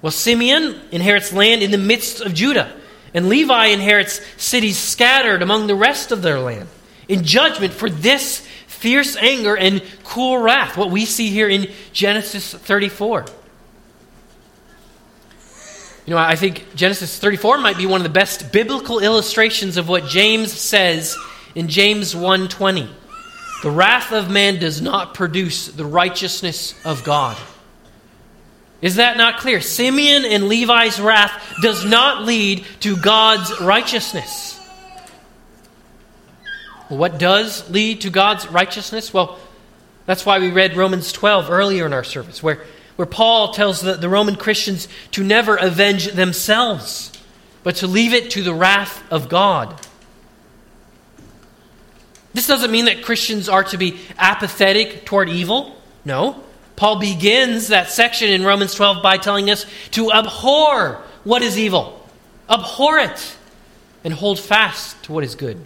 well, 0.02 0.12
Simeon 0.12 0.80
inherits 0.92 1.34
land 1.34 1.64
in 1.64 1.72
the 1.72 1.78
midst 1.78 2.22
of 2.22 2.34
Judah, 2.34 2.72
and 3.14 3.28
Levi 3.28 3.68
inherits 3.68 4.22
cities 4.38 4.78
scattered 4.78 5.42
among 5.42 5.68
the 5.68 5.76
rest 5.76 6.12
of 6.12 6.22
their 6.22 6.40
land 6.40 6.70
in 7.08 7.24
judgment 7.24 7.74
for 7.74 7.90
this 7.90 8.46
fierce 8.68 9.16
anger 9.18 9.58
and 9.58 9.82
cool 10.04 10.38
wrath, 10.38 10.78
what 10.78 10.92
we 10.92 11.06
see 11.06 11.30
here 11.30 11.50
in 11.50 11.72
Genesis 11.94 12.54
34. 12.54 13.26
You 16.08 16.14
know, 16.14 16.20
I 16.20 16.38
think 16.38 16.74
Genesis 16.74 17.20
34 17.20 17.58
might 17.58 17.78
be 17.78 17.86
one 17.86 18.00
of 18.00 18.04
the 18.04 18.10
best 18.10 18.54
biblical 18.54 19.00
illustrations 19.00 19.76
of 19.76 19.90
what 19.90 20.06
James 20.06 20.54
says 20.54 21.18
in 21.54 21.68
James 21.68 22.16
1:20. 22.16 22.90
The 23.62 23.70
wrath 23.70 24.14
of 24.14 24.30
man 24.30 24.58
does 24.58 24.82
not 24.82 25.14
produce 25.14 25.68
the 25.68 25.84
righteousness 25.84 26.76
of 26.86 27.04
God. 27.04 27.36
Is 28.82 28.96
that 28.96 29.18
not 29.18 29.40
clear? 29.40 29.60
Simeon 29.60 30.24
and 30.24 30.48
Levi's 30.48 30.98
wrath 31.02 31.34
does 31.62 31.84
not 31.84 32.24
lead 32.24 32.66
to 32.82 32.96
God's 32.96 33.60
righteousness. 33.60 34.58
What 36.88 37.18
does 37.18 37.70
lead 37.70 38.02
to 38.02 38.10
God's 38.10 38.48
righteousness? 38.48 39.14
Well, 39.14 39.40
that's 40.06 40.26
why 40.26 40.40
we 40.40 40.52
read 40.52 40.78
Romans 40.78 41.12
12 41.12 41.50
earlier 41.50 41.86
in 41.86 41.92
our 41.92 42.06
service, 42.06 42.42
where, 42.42 42.64
where 42.98 43.06
Paul 43.06 43.54
tells 43.54 43.82
the, 43.82 43.94
the 43.94 44.10
Roman 44.10 44.36
Christians 44.36 44.88
to 45.12 45.24
never 45.24 45.56
avenge 45.56 46.12
themselves, 46.12 47.14
but 47.64 47.78
to 47.78 47.88
leave 47.88 48.14
it 48.14 48.32
to 48.32 48.44
the 48.44 48.54
wrath 48.54 49.02
of 49.10 49.30
God. 49.30 49.80
This 52.34 52.48
doesn't 52.48 52.72
mean 52.72 52.86
that 52.86 53.04
Christians 53.04 53.48
are 53.50 53.64
to 53.66 53.78
be 53.78 54.00
apathetic 54.18 55.06
toward 55.06 55.30
evil. 55.30 55.76
No. 56.06 56.44
Paul 56.76 57.00
begins 57.00 57.70
that 57.70 57.90
section 57.90 58.30
in 58.30 58.44
Romans 58.44 58.76
12 58.76 59.02
by 59.02 59.18
telling 59.18 59.50
us 59.50 59.66
to 59.92 60.12
abhor 60.12 61.02
what 61.24 61.42
is 61.42 61.58
evil, 61.58 62.08
abhor 62.50 63.00
it, 63.00 63.38
and 64.04 64.14
hold 64.14 64.40
fast 64.40 65.02
to 65.04 65.12
what 65.12 65.24
is 65.24 65.36
good. 65.36 65.64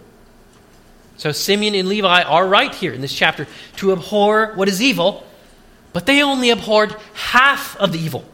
So 1.18 1.30
Simeon 1.32 1.74
and 1.74 1.88
Levi 1.88 2.22
are 2.22 2.46
right 2.46 2.74
here 2.74 2.92
in 2.92 3.00
this 3.00 3.14
chapter 3.14 3.46
to 3.76 3.92
abhor 3.92 4.52
what 4.54 4.68
is 4.68 4.80
evil, 4.82 5.24
but 5.92 6.06
they 6.06 6.22
only 6.22 6.50
abhorred 6.50 6.94
half 7.14 7.76
of 7.76 7.92
the 7.92 7.98
evil. 7.98 8.24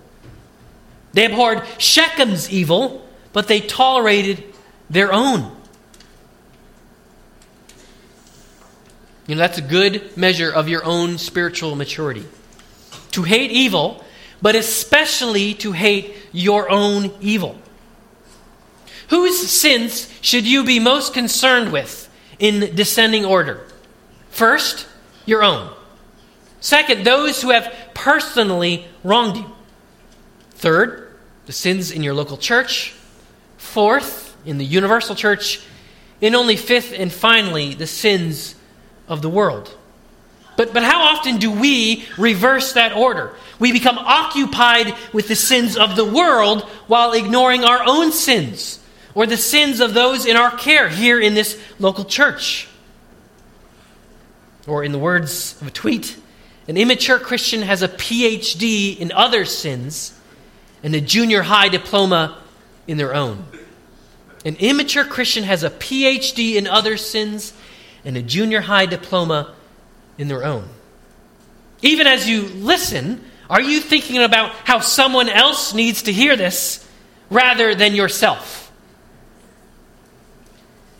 They 1.12 1.26
abhorred 1.26 1.58
Shechem's 1.78 2.50
evil, 2.50 3.06
but 3.32 3.48
they 3.48 3.60
tolerated 3.60 4.44
their 4.90 5.12
own. 5.12 5.54
You 9.26 9.34
know, 9.34 9.40
that's 9.40 9.58
a 9.58 9.62
good 9.62 10.16
measure 10.16 10.50
of 10.50 10.68
your 10.68 10.84
own 10.84 11.18
spiritual 11.18 11.74
maturity 11.76 12.24
to 13.12 13.22
hate 13.22 13.50
evil, 13.50 14.04
but 14.40 14.54
especially 14.54 15.54
to 15.54 15.72
hate 15.72 16.14
your 16.32 16.70
own 16.70 17.12
evil. 17.20 17.58
Whose 19.08 19.50
sins 19.50 20.12
should 20.20 20.46
you 20.46 20.64
be 20.64 20.78
most 20.78 21.14
concerned 21.14 21.72
with 21.72 22.08
in 22.38 22.74
descending 22.74 23.24
order? 23.24 23.66
First, 24.30 24.86
your 25.26 25.42
own. 25.42 25.74
Second, 26.60 27.04
those 27.04 27.40
who 27.40 27.50
have 27.50 27.72
personally 27.94 28.86
wronged 29.04 29.36
you. 29.36 29.46
Third, 30.52 31.16
the 31.46 31.52
sins 31.52 31.90
in 31.90 32.02
your 32.02 32.14
local 32.14 32.36
church. 32.36 32.94
Fourth, 33.56 34.36
in 34.44 34.58
the 34.58 34.64
universal 34.64 35.14
church. 35.14 35.60
And 36.20 36.34
only 36.34 36.56
fifth 36.56 36.92
and 36.92 37.12
finally, 37.12 37.74
the 37.74 37.86
sins 37.86 38.56
of 39.06 39.22
the 39.22 39.30
world. 39.30 39.74
But, 40.56 40.74
but 40.74 40.82
how 40.82 41.02
often 41.14 41.36
do 41.36 41.52
we 41.52 42.04
reverse 42.18 42.72
that 42.72 42.92
order? 42.92 43.36
We 43.60 43.70
become 43.70 43.96
occupied 43.96 44.94
with 45.12 45.28
the 45.28 45.36
sins 45.36 45.76
of 45.76 45.94
the 45.94 46.04
world 46.04 46.62
while 46.88 47.12
ignoring 47.12 47.62
our 47.62 47.80
own 47.84 48.10
sins 48.10 48.80
or 49.14 49.26
the 49.26 49.36
sins 49.36 49.78
of 49.80 49.94
those 49.94 50.26
in 50.26 50.36
our 50.36 50.50
care 50.50 50.88
here 50.88 51.20
in 51.20 51.34
this 51.34 51.60
local 51.78 52.04
church. 52.04 52.68
Or, 54.66 54.84
in 54.84 54.92
the 54.92 54.98
words 54.98 55.60
of 55.62 55.68
a 55.68 55.70
tweet, 55.70 56.16
an 56.68 56.76
immature 56.76 57.18
Christian 57.18 57.62
has 57.62 57.82
a 57.82 57.88
PhD 57.88 58.98
in 58.98 59.10
other 59.10 59.46
sins 59.46 60.12
and 60.82 60.94
a 60.94 61.00
junior 61.00 61.40
high 61.40 61.68
diploma 61.68 62.38
in 62.86 62.98
their 62.98 63.14
own. 63.14 63.44
An 64.44 64.54
immature 64.56 65.04
Christian 65.04 65.44
has 65.44 65.64
a 65.64 65.70
PhD 65.70 66.54
in 66.56 66.66
other 66.66 66.98
sins 66.98 67.54
and 68.04 68.16
a 68.16 68.22
junior 68.22 68.60
high 68.60 68.86
diploma 68.86 69.54
in 70.18 70.28
their 70.28 70.44
own. 70.44 70.68
Even 71.80 72.06
as 72.06 72.28
you 72.28 72.42
listen, 72.42 73.24
are 73.48 73.62
you 73.62 73.80
thinking 73.80 74.22
about 74.22 74.52
how 74.64 74.80
someone 74.80 75.28
else 75.28 75.72
needs 75.72 76.02
to 76.02 76.12
hear 76.12 76.36
this 76.36 76.86
rather 77.30 77.74
than 77.74 77.94
yourself? 77.94 78.70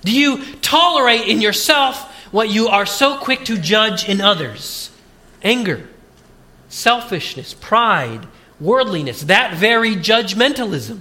Do 0.03 0.19
you 0.19 0.45
tolerate 0.57 1.29
in 1.29 1.43
yourself 1.43 2.01
what 2.33 2.49
you 2.49 2.69
are 2.69 2.87
so 2.87 3.19
quick 3.19 3.45
to 3.47 3.59
judge 3.59 4.09
in 4.09 4.21
others? 4.21 4.88
Anger, 5.43 5.89
selfishness, 6.69 7.55
pride, 7.55 8.27
worldliness, 8.61 9.23
that 9.23 9.55
very 9.55 9.95
judgmentalism. 9.95 11.01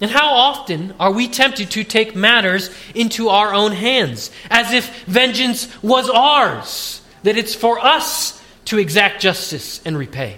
And 0.00 0.10
how 0.10 0.34
often 0.34 0.94
are 1.00 1.12
we 1.12 1.26
tempted 1.26 1.70
to 1.70 1.84
take 1.84 2.14
matters 2.14 2.70
into 2.94 3.30
our 3.30 3.54
own 3.54 3.72
hands, 3.72 4.30
as 4.50 4.72
if 4.72 5.04
vengeance 5.04 5.68
was 5.82 6.10
ours, 6.10 7.00
that 7.22 7.38
it's 7.38 7.54
for 7.54 7.78
us 7.78 8.42
to 8.66 8.78
exact 8.78 9.22
justice 9.22 9.80
and 9.86 9.96
repay? 9.96 10.36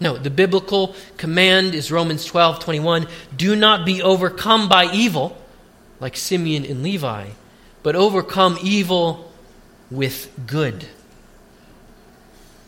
No, 0.00 0.16
the 0.16 0.30
biblical 0.30 0.94
command 1.16 1.74
is 1.74 1.90
Romans 1.90 2.24
12 2.24 2.60
21. 2.60 3.06
Do 3.36 3.56
not 3.56 3.86
be 3.86 4.02
overcome 4.02 4.68
by 4.68 4.92
evil, 4.92 5.36
like 6.00 6.16
Simeon 6.16 6.64
and 6.64 6.82
Levi, 6.82 7.30
but 7.82 7.96
overcome 7.96 8.58
evil 8.62 9.30
with 9.90 10.30
good. 10.46 10.86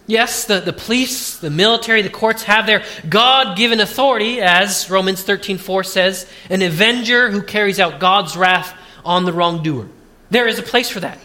Yes, 0.06 0.44
the, 0.44 0.60
the 0.60 0.72
police, 0.72 1.38
the 1.38 1.50
military, 1.50 2.02
the 2.02 2.10
courts 2.10 2.42
have 2.42 2.66
their 2.66 2.82
God 3.08 3.56
given 3.56 3.80
authority, 3.80 4.40
as 4.40 4.90
Romans 4.90 5.22
13 5.22 5.56
4 5.56 5.84
says, 5.84 6.28
an 6.48 6.62
avenger 6.62 7.30
who 7.30 7.42
carries 7.42 7.78
out 7.78 8.00
God's 8.00 8.36
wrath 8.36 8.76
on 9.04 9.24
the 9.24 9.32
wrongdoer. 9.32 9.88
There 10.30 10.48
is 10.48 10.58
a 10.58 10.62
place 10.62 10.90
for 10.90 11.00
that. 11.00 11.18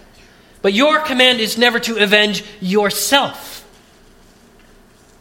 But 0.61 0.73
your 0.73 0.99
command 0.99 1.39
is 1.39 1.57
never 1.57 1.79
to 1.79 1.97
avenge 1.97 2.43
yourself. 2.59 3.67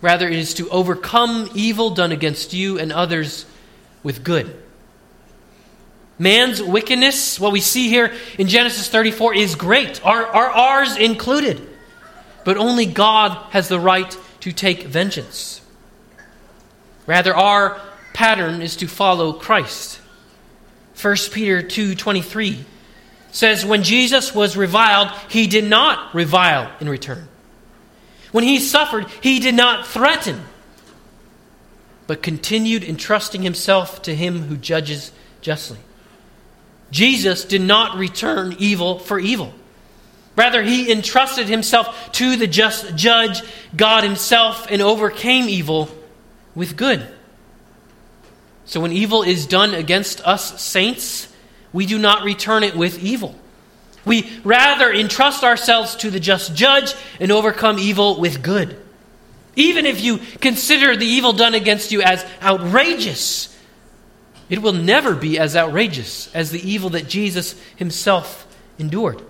Rather, 0.01 0.29
it 0.29 0.37
is 0.37 0.55
to 0.55 0.69
overcome 0.69 1.49
evil 1.55 1.91
done 1.91 2.13
against 2.13 2.53
you 2.53 2.79
and 2.79 2.93
others 2.93 3.47
with 4.03 4.23
good. 4.23 4.55
Man's 6.19 6.63
wickedness, 6.63 7.41
what 7.41 7.53
we 7.53 7.61
see 7.61 7.89
here 7.89 8.13
in 8.39 8.49
Genesis 8.49 8.89
34, 8.89 9.35
is 9.35 9.55
great, 9.55 10.05
are, 10.05 10.27
are 10.27 10.51
ours 10.51 10.97
included 10.97 11.71
but 12.45 12.59
only 12.59 12.87
God 12.87 13.33
has 13.51 13.69
the 13.69 13.81
right 13.81 14.17
to 14.41 14.53
take 14.53 14.85
vengeance. 14.85 15.63
Rather, 17.07 17.35
our 17.35 17.81
pattern 18.13 18.63
is 18.63 18.77
to 18.77 18.87
follow 18.87 19.33
Christ. 19.33 19.99
1 21.01 21.33
Peter 21.33 21.63
2:23 21.63 22.65
says 23.33 23.67
when 23.67 23.83
Jesus 23.83 24.33
was 24.33 24.57
reviled, 24.57 25.11
he 25.29 25.49
did 25.49 25.65
not 25.65 26.15
revile 26.15 26.71
in 26.81 26.89
return. 26.89 27.29
When 28.31 28.45
he 28.45 28.61
suffered, 28.61 29.07
he 29.21 29.41
did 29.41 29.55
not 29.55 29.87
threaten, 29.87 30.43
but 32.07 32.23
continued 32.23 32.85
entrusting 32.85 33.43
himself 33.43 34.03
to 34.03 34.15
him 34.15 34.43
who 34.43 34.57
judges 34.57 35.11
justly. 35.41 35.79
Jesus 36.91 37.45
did 37.45 37.63
not 37.63 37.99
return 37.99 38.57
evil 38.59 38.99
for 38.99 39.19
evil. 39.19 39.53
Rather, 40.37 40.63
he 40.63 40.91
entrusted 40.91 41.49
himself 41.49 42.13
to 42.13 42.37
the 42.37 42.47
just 42.47 42.97
judge, 42.97 43.43
God 43.77 44.05
himself, 44.05 44.67
and 44.69 44.83
overcame 44.83 45.49
evil 45.49 45.89
with 46.55 46.77
good. 46.77 47.07
So 48.65 48.81
when 48.81 48.93
evil 48.93 49.23
is 49.23 49.47
done 49.47 49.75
against 49.75 50.21
us 50.27 50.61
saints, 50.61 51.33
we 51.73 51.87
do 51.87 51.99
not 51.99 52.25
return 52.25 52.63
it 52.63 52.77
with 52.77 52.99
evil. 53.03 53.35
We 54.05 54.31
rather 54.43 54.93
entrust 54.93 55.45
ourselves 55.45 55.97
to 55.97 56.11
the 56.11 56.21
just 56.21 56.55
judge 56.55 56.95
and 57.21 57.31
overcome 57.31 57.79
evil 57.79 58.21
with 58.21 58.43
good. 58.43 58.77
Even 59.57 59.87
if 59.87 60.03
you 60.03 60.19
consider 60.41 60.97
the 60.97 61.07
evil 61.07 61.33
done 61.33 61.55
against 61.55 61.93
you 61.93 62.03
as 62.03 62.25
outrageous, 62.43 63.54
it 64.49 64.61
will 64.61 64.73
never 64.73 65.15
be 65.15 65.39
as 65.39 65.57
outrageous 65.57 66.33
as 66.35 66.51
the 66.51 66.71
evil 66.71 66.91
that 66.91 67.09
Jesus 67.09 67.59
himself 67.77 68.47
endured. 68.79 69.23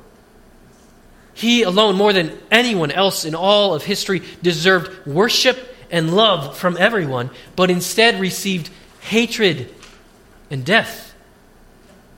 He 1.35 1.63
alone, 1.63 1.97
more 1.97 2.13
than 2.13 2.39
anyone 2.51 2.91
else 2.91 3.25
in 3.25 3.35
all 3.35 3.75
of 3.75 3.85
history, 3.85 4.23
deserved 4.43 5.07
worship 5.07 5.77
and 5.91 6.15
love 6.15 6.57
from 6.57 6.77
everyone, 6.79 7.31
but 7.57 7.71
instead 7.71 8.21
received 8.21 8.71
hatred 9.01 9.73
and 10.51 10.65
death. 10.65 11.15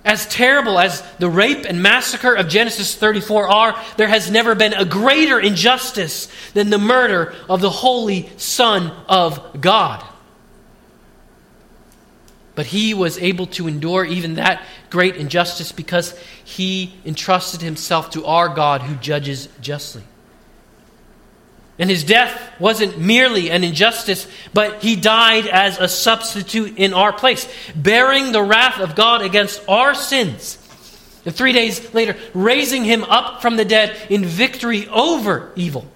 As 0.05 0.27
terrible 0.29 0.79
as 0.79 1.03
the 1.19 1.29
rape 1.29 1.65
and 1.65 1.83
massacre 1.83 2.35
of 2.35 2.49
Genesis 2.49 2.95
34 2.95 3.49
are, 3.49 3.85
there 3.97 4.07
has 4.07 4.31
never 4.31 4.55
been 4.55 4.73
a 4.73 4.85
greater 4.85 5.41
injustice 5.41 6.29
than 6.55 6.71
the 6.71 6.79
murder 6.79 7.35
of 7.49 7.61
the 7.61 7.71
Holy 7.71 8.31
Son 8.37 8.93
of 9.09 9.61
God. 9.61 10.05
But 12.57 12.67
he 12.67 12.95
was 12.95 13.19
able 13.19 13.47
to 13.49 13.69
endure 13.69 14.05
even 14.05 14.35
that 14.35 14.63
great 14.91 15.17
injustice 15.17 15.71
because 15.71 16.19
he 16.43 16.95
entrusted 17.05 17.61
himself 17.61 18.11
to 18.11 18.27
our 18.27 18.49
God 18.49 18.83
who 18.83 18.97
judges 18.97 19.49
justly. 19.61 20.03
And 21.79 21.91
his 21.91 22.05
death 22.05 22.59
wasn't 22.59 22.99
merely 22.99 23.51
an 23.51 23.63
injustice, 23.63 24.27
but 24.55 24.83
he 24.83 24.97
died 24.97 25.47
as 25.47 25.79
a 25.79 25.89
substitute 25.89 26.79
in 26.79 26.95
our 26.95 27.13
place, 27.13 27.47
bearing 27.75 28.33
the 28.33 28.43
wrath 28.43 28.81
of 28.81 28.95
God 28.95 29.21
against 29.21 29.63
our 29.69 29.95
sins. 29.95 30.59
And 31.27 31.35
three 31.35 31.53
days 31.53 31.93
later, 31.93 32.17
raising 32.33 32.85
him 32.85 33.05
up 33.05 33.43
from 33.43 33.57
the 33.57 33.65
dead 33.67 33.95
in 34.09 34.25
victory 34.25 34.89
over 34.89 35.53
evil, 35.57 35.87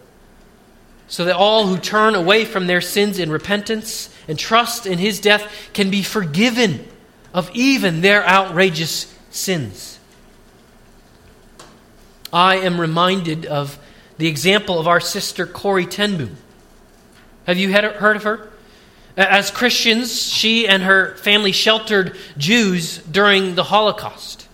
so 1.10 1.24
that 1.24 1.34
all 1.34 1.66
who 1.66 1.76
turn 1.76 2.14
away 2.14 2.44
from 2.44 2.68
their 2.68 2.80
sins 2.80 3.18
in 3.18 3.30
repentance 3.30 4.08
and 4.28 4.38
trust 4.38 4.86
in 4.86 4.96
his 4.96 5.20
death 5.20 5.70
can 5.72 5.90
be 5.90 6.04
forgiven 6.04 6.86
of 7.34 7.50
even 7.52 8.00
their 8.00 8.24
outrageous 8.26 9.12
sins. 9.28 9.98
I 12.32 12.58
am 12.58 12.80
reminded 12.80 13.44
of 13.44 13.76
the 14.18 14.28
example 14.28 14.78
of 14.78 14.86
our 14.86 15.00
sister 15.00 15.46
Corrie 15.46 15.84
ten 15.84 16.16
Boom. 16.16 16.36
Have 17.44 17.58
you 17.58 17.72
heard 17.72 18.16
of 18.16 18.22
her? 18.22 18.48
As 19.16 19.50
Christians, 19.50 20.22
she 20.22 20.68
and 20.68 20.84
her 20.84 21.16
family 21.16 21.50
sheltered 21.50 22.16
Jews 22.38 22.98
during 22.98 23.56
the 23.56 23.64
Holocaust. 23.64 24.46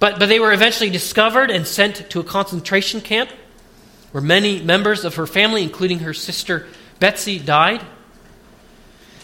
But, 0.00 0.18
but 0.18 0.26
they 0.26 0.40
were 0.40 0.52
eventually 0.52 0.90
discovered 0.90 1.52
and 1.52 1.64
sent 1.68 2.10
to 2.10 2.18
a 2.18 2.24
concentration 2.24 3.00
camp 3.00 3.30
where 4.12 4.22
many 4.22 4.62
members 4.62 5.04
of 5.04 5.16
her 5.16 5.26
family, 5.26 5.62
including 5.62 6.00
her 6.00 6.14
sister 6.14 6.66
Betsie, 7.00 7.38
died. 7.38 7.84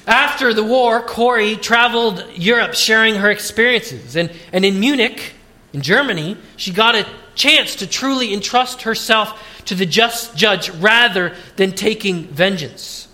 After 0.06 0.52
the 0.52 0.64
war, 0.64 1.02
Corrie 1.02 1.56
traveled 1.56 2.24
Europe 2.34 2.74
sharing 2.74 3.14
her 3.16 3.30
experiences. 3.30 4.16
And, 4.16 4.32
and 4.52 4.64
in 4.64 4.80
Munich, 4.80 5.34
in 5.72 5.82
Germany, 5.82 6.36
she 6.56 6.72
got 6.72 6.94
a 6.94 7.06
chance 7.34 7.76
to 7.76 7.86
truly 7.86 8.32
entrust 8.32 8.82
herself 8.82 9.62
to 9.66 9.74
the 9.74 9.86
just 9.86 10.34
judge 10.34 10.70
rather 10.70 11.36
than 11.56 11.72
taking 11.72 12.24
vengeance. 12.24 13.06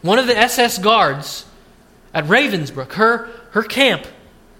One 0.00 0.18
of 0.18 0.26
the 0.26 0.36
SS 0.36 0.78
guards 0.78 1.44
at 2.14 2.24
Ravensbrück, 2.24 2.92
her, 2.92 3.28
her 3.50 3.62
camp, 3.62 4.06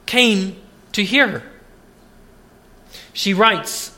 came 0.04 0.56
to 0.92 1.02
hear 1.02 1.28
her. 1.28 1.42
She 3.12 3.34
writes, 3.34 3.96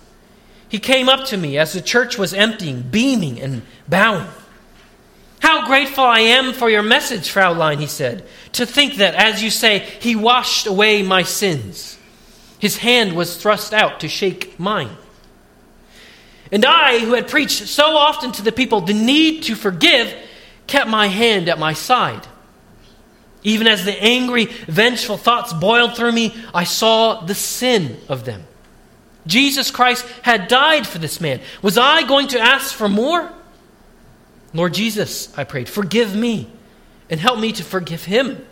He 0.71 0.79
came 0.79 1.09
up 1.09 1.27
to 1.27 1.37
me 1.37 1.59
as 1.59 1.73
the 1.73 1.83
church 1.83 2.17
was 2.17 2.33
emptying, 2.33 2.83
beaming 2.83 3.41
and 3.41 3.63
bowing. 3.89 4.29
How 5.41 5.67
grateful 5.67 6.05
I 6.05 6.21
am 6.21 6.53
for 6.53 6.71
your 6.71 6.83
message, 6.83 7.29
Fraulein, 7.29 7.81
he 7.81 7.87
said. 7.87 8.25
To 8.53 8.65
think 8.65 8.95
that, 8.97 9.17
as 9.17 9.43
you 9.43 9.51
say, 9.51 9.81
he 9.81 10.15
washed 10.15 10.67
away 10.67 11.03
my 11.03 11.25
sins. 11.25 11.99
His 12.61 12.77
hand 12.77 13.17
was 13.17 13.37
thrust 13.37 13.75
out 13.75 14.01
to 14.01 14.09
shake 14.09 14.61
mine. 14.61 14.97
And 16.53 16.65
I, 16.65 17.01
who 17.01 17.15
had 17.15 17.29
preached 17.29 17.67
so 17.67 17.97
often 17.97 18.31
to 18.33 18.43
the 18.43 18.53
people 18.53 18.81
the 18.81 18.95
need 18.95 19.45
to 19.45 19.57
forgive, 19.57 20.15
kept 20.69 20.89
my 20.89 21.09
hand 21.09 21.49
at 21.49 21.59
my 21.59 21.73
side. 21.73 22.27
Even 23.43 23.67
as 23.67 23.85
the 23.85 24.01
angry, 24.01 24.45
vengeful 24.45 25.17
thoughts 25.17 25.53
boiled 25.53 25.97
through 25.97 26.13
me, 26.13 26.35
I 26.55 26.65
saw 26.65 27.23
the 27.23 27.35
sin 27.35 27.97
of 28.09 28.25
them. 28.25 28.45
Jesus 29.27 29.71
Christ 29.71 30.07
had 30.23 30.49
died 30.49 30.87
for 30.87 30.99
this 30.99 31.21
man. 31.21 31.41
Was 31.63 31.77
I 31.77 32.07
going 32.07 32.29
to 32.29 32.41
ask 32.41 32.75
for 32.75 32.89
more? 32.89 33.31
Lord 34.53 34.75
Jesus, 34.75 35.37
I 35.39 35.45
prayed, 35.45 35.69
forgive 35.69 36.17
me 36.17 36.51
and 37.09 37.21
help 37.21 37.39
me 37.39 37.53
to 37.53 37.63
forgive 37.63 38.05
him. 38.05 38.45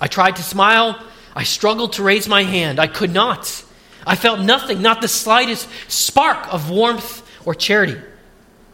I 0.00 0.06
tried 0.06 0.36
to 0.36 0.42
smile 0.42 1.00
I 1.38 1.44
struggled 1.44 1.92
to 1.92 2.02
raise 2.02 2.28
my 2.28 2.42
hand. 2.42 2.80
I 2.80 2.88
could 2.88 3.12
not. 3.12 3.64
I 4.04 4.16
felt 4.16 4.40
nothing, 4.40 4.82
not 4.82 5.00
the 5.00 5.06
slightest 5.06 5.68
spark 5.86 6.52
of 6.52 6.68
warmth 6.68 7.22
or 7.44 7.54
charity. 7.54 7.96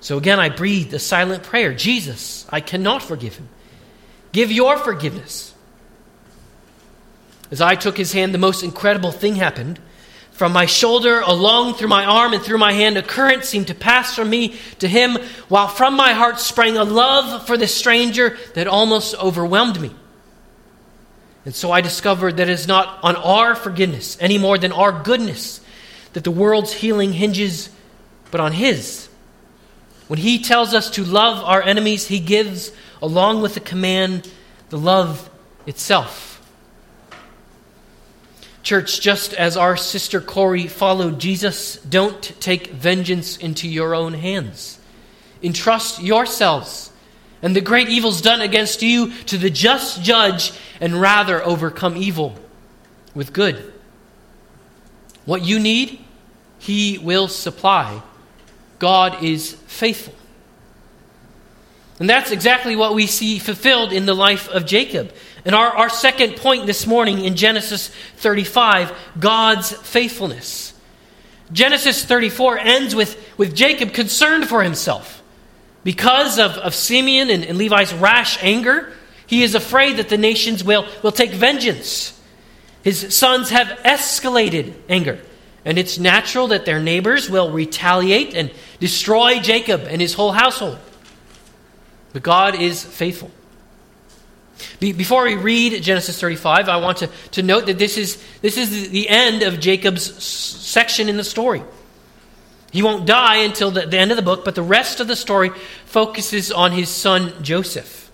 So 0.00 0.16
again, 0.16 0.40
I 0.40 0.48
breathed 0.48 0.94
a 0.94 0.98
silent 0.98 1.42
prayer 1.42 1.74
Jesus, 1.74 2.46
I 2.50 2.62
cannot 2.62 3.02
forgive 3.02 3.36
him. 3.36 3.50
Give 4.32 4.50
your 4.50 4.78
forgiveness. 4.78 5.54
As 7.50 7.60
I 7.60 7.74
took 7.74 7.98
his 7.98 8.14
hand, 8.14 8.32
the 8.32 8.38
most 8.38 8.62
incredible 8.62 9.12
thing 9.12 9.36
happened. 9.36 9.78
From 10.34 10.52
my 10.52 10.66
shoulder 10.66 11.20
along 11.20 11.74
through 11.74 11.88
my 11.88 12.04
arm 12.04 12.32
and 12.32 12.42
through 12.42 12.58
my 12.58 12.72
hand, 12.72 12.96
a 12.96 13.02
current 13.02 13.44
seemed 13.44 13.68
to 13.68 13.74
pass 13.74 14.16
from 14.16 14.28
me 14.28 14.56
to 14.80 14.88
him, 14.88 15.16
while 15.48 15.68
from 15.68 15.94
my 15.94 16.12
heart 16.12 16.40
sprang 16.40 16.76
a 16.76 16.82
love 16.82 17.46
for 17.46 17.56
the 17.56 17.68
stranger 17.68 18.36
that 18.54 18.66
almost 18.66 19.14
overwhelmed 19.14 19.80
me. 19.80 19.92
And 21.44 21.54
so 21.54 21.70
I 21.70 21.82
discovered 21.82 22.38
that 22.38 22.48
it 22.48 22.52
is 22.52 22.66
not 22.66 22.98
on 23.04 23.14
our 23.14 23.54
forgiveness 23.54 24.18
any 24.20 24.36
more 24.36 24.58
than 24.58 24.72
our 24.72 24.90
goodness 25.04 25.60
that 26.14 26.24
the 26.24 26.32
world's 26.32 26.72
healing 26.72 27.12
hinges, 27.12 27.70
but 28.32 28.40
on 28.40 28.50
His. 28.50 29.08
When 30.08 30.18
He 30.18 30.42
tells 30.42 30.74
us 30.74 30.90
to 30.90 31.04
love 31.04 31.44
our 31.44 31.62
enemies, 31.62 32.08
He 32.08 32.18
gives, 32.18 32.72
along 33.00 33.40
with 33.40 33.54
the 33.54 33.60
command, 33.60 34.28
the 34.70 34.78
love 34.78 35.30
itself. 35.64 36.33
Church, 38.64 39.00
just 39.00 39.32
as 39.34 39.56
our 39.56 39.76
sister 39.76 40.20
Corrie 40.20 40.66
followed 40.66 41.20
Jesus, 41.20 41.76
don't 41.76 42.20
take 42.40 42.68
vengeance 42.68 43.36
into 43.36 43.68
your 43.68 43.94
own 43.94 44.14
hands. 44.14 44.80
Entrust 45.42 46.02
yourselves 46.02 46.90
and 47.44 47.54
the 47.54 47.60
great 47.60 47.90
evils 47.90 48.22
done 48.22 48.40
against 48.40 48.82
you 48.82 49.12
to 49.24 49.36
the 49.36 49.50
just 49.50 50.02
judge, 50.02 50.50
and 50.80 50.98
rather 50.98 51.44
overcome 51.44 51.94
evil 51.94 52.34
with 53.14 53.34
good. 53.34 53.70
What 55.26 55.42
you 55.42 55.60
need, 55.60 56.02
He 56.58 56.96
will 56.96 57.28
supply. 57.28 58.00
God 58.78 59.22
is 59.22 59.52
faithful. 59.66 60.14
And 62.00 62.08
that's 62.08 62.30
exactly 62.30 62.76
what 62.76 62.94
we 62.94 63.06
see 63.06 63.38
fulfilled 63.38 63.92
in 63.92 64.06
the 64.06 64.14
life 64.14 64.48
of 64.48 64.64
Jacob. 64.64 65.12
And 65.44 65.54
our, 65.54 65.68
our 65.68 65.90
second 65.90 66.36
point 66.36 66.66
this 66.66 66.86
morning 66.86 67.24
in 67.24 67.36
Genesis 67.36 67.88
35 68.16 68.92
God's 69.18 69.72
faithfulness. 69.72 70.72
Genesis 71.52 72.04
34 72.04 72.58
ends 72.58 72.94
with, 72.94 73.22
with 73.36 73.54
Jacob 73.54 73.92
concerned 73.92 74.48
for 74.48 74.62
himself. 74.62 75.22
Because 75.84 76.38
of, 76.38 76.52
of 76.52 76.74
Simeon 76.74 77.28
and, 77.28 77.44
and 77.44 77.58
Levi's 77.58 77.92
rash 77.92 78.42
anger, 78.42 78.92
he 79.26 79.42
is 79.42 79.54
afraid 79.54 79.98
that 79.98 80.08
the 80.08 80.16
nations 80.16 80.64
will, 80.64 80.86
will 81.02 81.12
take 81.12 81.32
vengeance. 81.32 82.18
His 82.82 83.14
sons 83.14 83.50
have 83.50 83.66
escalated 83.84 84.74
anger, 84.88 85.20
and 85.64 85.78
it's 85.78 85.98
natural 85.98 86.48
that 86.48 86.64
their 86.64 86.80
neighbors 86.80 87.28
will 87.28 87.50
retaliate 87.50 88.34
and 88.34 88.50
destroy 88.80 89.40
Jacob 89.40 89.82
and 89.82 90.00
his 90.00 90.14
whole 90.14 90.32
household. 90.32 90.78
But 92.12 92.22
God 92.22 92.60
is 92.60 92.82
faithful. 92.82 93.30
Be- 94.80 94.92
before 94.92 95.24
we 95.24 95.34
read 95.34 95.82
Genesis 95.82 96.20
35, 96.20 96.68
I 96.68 96.76
want 96.76 96.98
to, 96.98 97.10
to 97.32 97.42
note 97.42 97.66
that 97.66 97.78
this 97.78 97.96
is, 97.98 98.22
this 98.40 98.56
is 98.56 98.90
the 98.90 99.08
end 99.08 99.42
of 99.42 99.60
Jacob's 99.60 100.08
s- 100.08 100.24
section 100.24 101.08
in 101.08 101.16
the 101.16 101.24
story. 101.24 101.62
He 102.72 102.82
won't 102.82 103.06
die 103.06 103.36
until 103.36 103.70
the, 103.70 103.86
the 103.86 103.98
end 103.98 104.10
of 104.10 104.16
the 104.16 104.22
book, 104.22 104.44
but 104.44 104.54
the 104.54 104.62
rest 104.62 105.00
of 105.00 105.06
the 105.06 105.16
story 105.16 105.50
focuses 105.86 106.50
on 106.50 106.72
his 106.72 106.88
son 106.88 107.32
Joseph. 107.42 108.10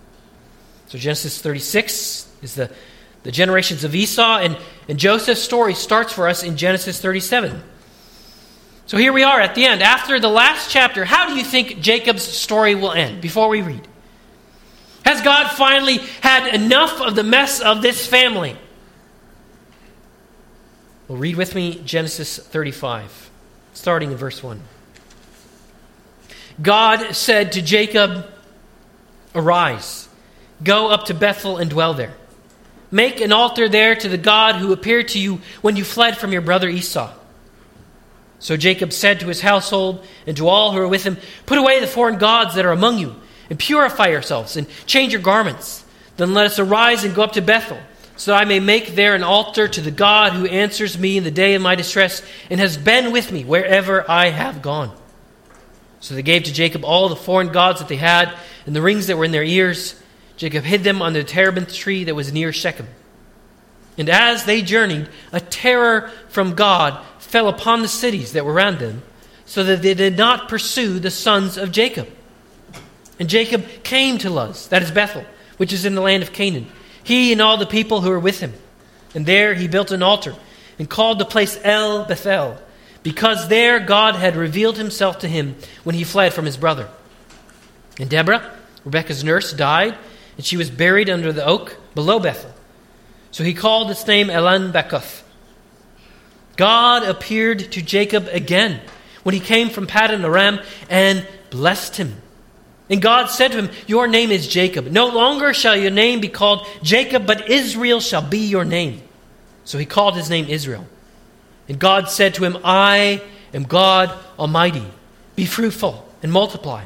So 0.88 0.98
Genesis 0.98 1.40
36 1.40 2.28
is 2.42 2.54
the, 2.56 2.70
the 3.22 3.32
generations 3.32 3.84
of 3.84 3.94
Esau, 3.94 4.38
and, 4.38 4.58
and 4.88 4.98
Joseph's 4.98 5.40
story 5.40 5.74
starts 5.74 6.12
for 6.12 6.28
us 6.28 6.42
in 6.42 6.56
Genesis 6.56 7.00
37. 7.00 7.62
So 8.86 8.96
here 8.96 9.12
we 9.12 9.22
are 9.22 9.40
at 9.40 9.54
the 9.54 9.66
end. 9.66 9.82
After 9.82 10.18
the 10.18 10.28
last 10.28 10.68
chapter, 10.70 11.04
how 11.04 11.28
do 11.28 11.36
you 11.36 11.44
think 11.44 11.80
Jacob's 11.80 12.24
story 12.24 12.74
will 12.74 12.92
end 12.92 13.20
before 13.20 13.48
we 13.48 13.62
read? 13.62 13.86
Has 15.04 15.22
God 15.22 15.50
finally 15.50 15.98
had 16.20 16.54
enough 16.54 17.00
of 17.00 17.14
the 17.14 17.22
mess 17.22 17.60
of 17.60 17.82
this 17.82 18.06
family? 18.06 18.56
Well, 21.08 21.18
read 21.18 21.36
with 21.36 21.54
me 21.54 21.80
Genesis 21.84 22.38
35, 22.38 23.30
starting 23.72 24.12
in 24.12 24.16
verse 24.16 24.42
1. 24.42 24.60
God 26.62 27.14
said 27.14 27.52
to 27.52 27.62
Jacob, 27.62 28.26
Arise, 29.34 30.08
go 30.62 30.88
up 30.90 31.06
to 31.06 31.14
Bethel 31.14 31.56
and 31.56 31.70
dwell 31.70 31.94
there. 31.94 32.14
Make 32.90 33.20
an 33.20 33.32
altar 33.32 33.68
there 33.68 33.94
to 33.94 34.08
the 34.08 34.18
God 34.18 34.56
who 34.56 34.72
appeared 34.72 35.08
to 35.08 35.18
you 35.18 35.40
when 35.62 35.76
you 35.76 35.84
fled 35.84 36.16
from 36.16 36.32
your 36.32 36.42
brother 36.42 36.68
Esau. 36.68 37.12
So 38.40 38.56
Jacob 38.56 38.92
said 38.92 39.20
to 39.20 39.26
his 39.26 39.40
household 39.40 40.04
and 40.26 40.36
to 40.36 40.48
all 40.48 40.72
who 40.72 40.78
were 40.78 40.88
with 40.88 41.04
him, 41.04 41.18
Put 41.46 41.58
away 41.58 41.80
the 41.80 41.86
foreign 41.86 42.18
gods 42.18 42.54
that 42.54 42.66
are 42.66 42.72
among 42.72 42.98
you 42.98 43.14
and 43.50 43.58
purify 43.58 44.08
yourselves 44.08 44.56
and 44.56 44.66
change 44.86 45.12
your 45.12 45.20
garments. 45.20 45.84
Then 46.16 46.32
let 46.32 46.46
us 46.46 46.58
arise 46.58 47.04
and 47.04 47.14
go 47.14 47.22
up 47.22 47.32
to 47.32 47.42
Bethel, 47.42 47.78
so 48.16 48.30
that 48.30 48.40
I 48.40 48.44
may 48.44 48.60
make 48.60 48.94
there 48.94 49.14
an 49.14 49.22
altar 49.22 49.66
to 49.68 49.80
the 49.80 49.90
God 49.90 50.32
who 50.32 50.46
answers 50.46 50.98
me 50.98 51.16
in 51.16 51.24
the 51.24 51.30
day 51.30 51.54
of 51.54 51.62
my 51.62 51.74
distress 51.74 52.22
and 52.48 52.60
has 52.60 52.76
been 52.76 53.12
with 53.12 53.32
me 53.32 53.44
wherever 53.44 54.08
I 54.08 54.30
have 54.30 54.62
gone. 54.62 54.96
So 56.00 56.14
they 56.14 56.22
gave 56.22 56.44
to 56.44 56.52
Jacob 56.52 56.84
all 56.84 57.08
the 57.08 57.16
foreign 57.16 57.52
gods 57.52 57.80
that 57.80 57.88
they 57.88 57.96
had 57.96 58.32
and 58.64 58.74
the 58.74 58.82
rings 58.82 59.08
that 59.08 59.18
were 59.18 59.24
in 59.24 59.32
their 59.32 59.42
ears. 59.42 60.00
Jacob 60.36 60.64
hid 60.64 60.84
them 60.84 61.02
under 61.02 61.20
the 61.20 61.28
terebinth 61.28 61.74
tree 61.74 62.04
that 62.04 62.14
was 62.14 62.32
near 62.32 62.52
Shechem. 62.52 62.88
And 63.98 64.08
as 64.08 64.44
they 64.44 64.62
journeyed, 64.62 65.08
a 65.32 65.40
terror 65.40 66.10
from 66.28 66.54
God 66.54 67.04
fell 67.18 67.48
upon 67.48 67.82
the 67.82 67.88
cities 67.88 68.32
that 68.32 68.46
were 68.46 68.52
around 68.52 68.78
them, 68.78 69.02
so 69.44 69.64
that 69.64 69.82
they 69.82 69.94
did 69.94 70.16
not 70.16 70.48
pursue 70.48 70.98
the 70.98 71.10
sons 71.10 71.58
of 71.58 71.72
Jacob. 71.72 72.08
And 73.20 73.28
Jacob 73.28 73.84
came 73.84 74.18
to 74.18 74.30
Luz, 74.30 74.66
that 74.68 74.82
is 74.82 74.90
Bethel, 74.90 75.24
which 75.58 75.72
is 75.72 75.84
in 75.84 75.94
the 75.94 76.00
land 76.00 76.22
of 76.22 76.32
Canaan, 76.32 76.66
he 77.04 77.30
and 77.30 77.40
all 77.40 77.58
the 77.58 77.66
people 77.66 78.00
who 78.00 78.10
were 78.10 78.18
with 78.18 78.40
him. 78.40 78.54
And 79.14 79.26
there 79.26 79.54
he 79.54 79.68
built 79.68 79.92
an 79.92 80.02
altar 80.02 80.34
and 80.78 80.88
called 80.88 81.18
the 81.18 81.26
place 81.26 81.60
El 81.62 82.06
Bethel, 82.06 82.58
because 83.02 83.48
there 83.48 83.78
God 83.78 84.16
had 84.16 84.36
revealed 84.36 84.78
himself 84.78 85.18
to 85.18 85.28
him 85.28 85.56
when 85.84 85.94
he 85.94 86.02
fled 86.02 86.32
from 86.32 86.46
his 86.46 86.56
brother. 86.56 86.88
And 87.98 88.08
Deborah, 88.08 88.50
Rebekah's 88.84 89.22
nurse, 89.22 89.52
died, 89.52 89.98
and 90.36 90.46
she 90.46 90.56
was 90.56 90.70
buried 90.70 91.10
under 91.10 91.32
the 91.32 91.44
oak 91.44 91.76
below 91.94 92.18
Bethel. 92.18 92.54
So 93.30 93.44
he 93.44 93.52
called 93.52 93.90
its 93.90 94.06
name 94.06 94.30
Allon-bacuth. 94.30 95.22
God 96.56 97.02
appeared 97.02 97.72
to 97.72 97.82
Jacob 97.82 98.28
again 98.28 98.80
when 99.22 99.34
he 99.34 99.40
came 99.40 99.68
from 99.68 99.86
Paddan 99.86 100.24
Aram 100.24 100.60
and 100.88 101.26
blessed 101.50 101.96
him. 101.96 102.16
And 102.90 103.00
God 103.00 103.26
said 103.26 103.52
to 103.52 103.58
him, 103.62 103.70
Your 103.86 104.08
name 104.08 104.32
is 104.32 104.48
Jacob. 104.48 104.86
No 104.86 105.06
longer 105.06 105.54
shall 105.54 105.76
your 105.76 105.92
name 105.92 106.20
be 106.20 106.28
called 106.28 106.66
Jacob, 106.82 107.24
but 107.24 107.48
Israel 107.48 108.00
shall 108.00 108.20
be 108.20 108.38
your 108.38 108.64
name. 108.64 109.00
So 109.64 109.78
he 109.78 109.86
called 109.86 110.16
his 110.16 110.28
name 110.28 110.46
Israel. 110.48 110.86
And 111.68 111.78
God 111.78 112.10
said 112.10 112.34
to 112.34 112.44
him, 112.44 112.58
I 112.64 113.22
am 113.54 113.62
God 113.62 114.12
Almighty. 114.36 114.84
Be 115.36 115.46
fruitful 115.46 116.04
and 116.20 116.32
multiply. 116.32 116.84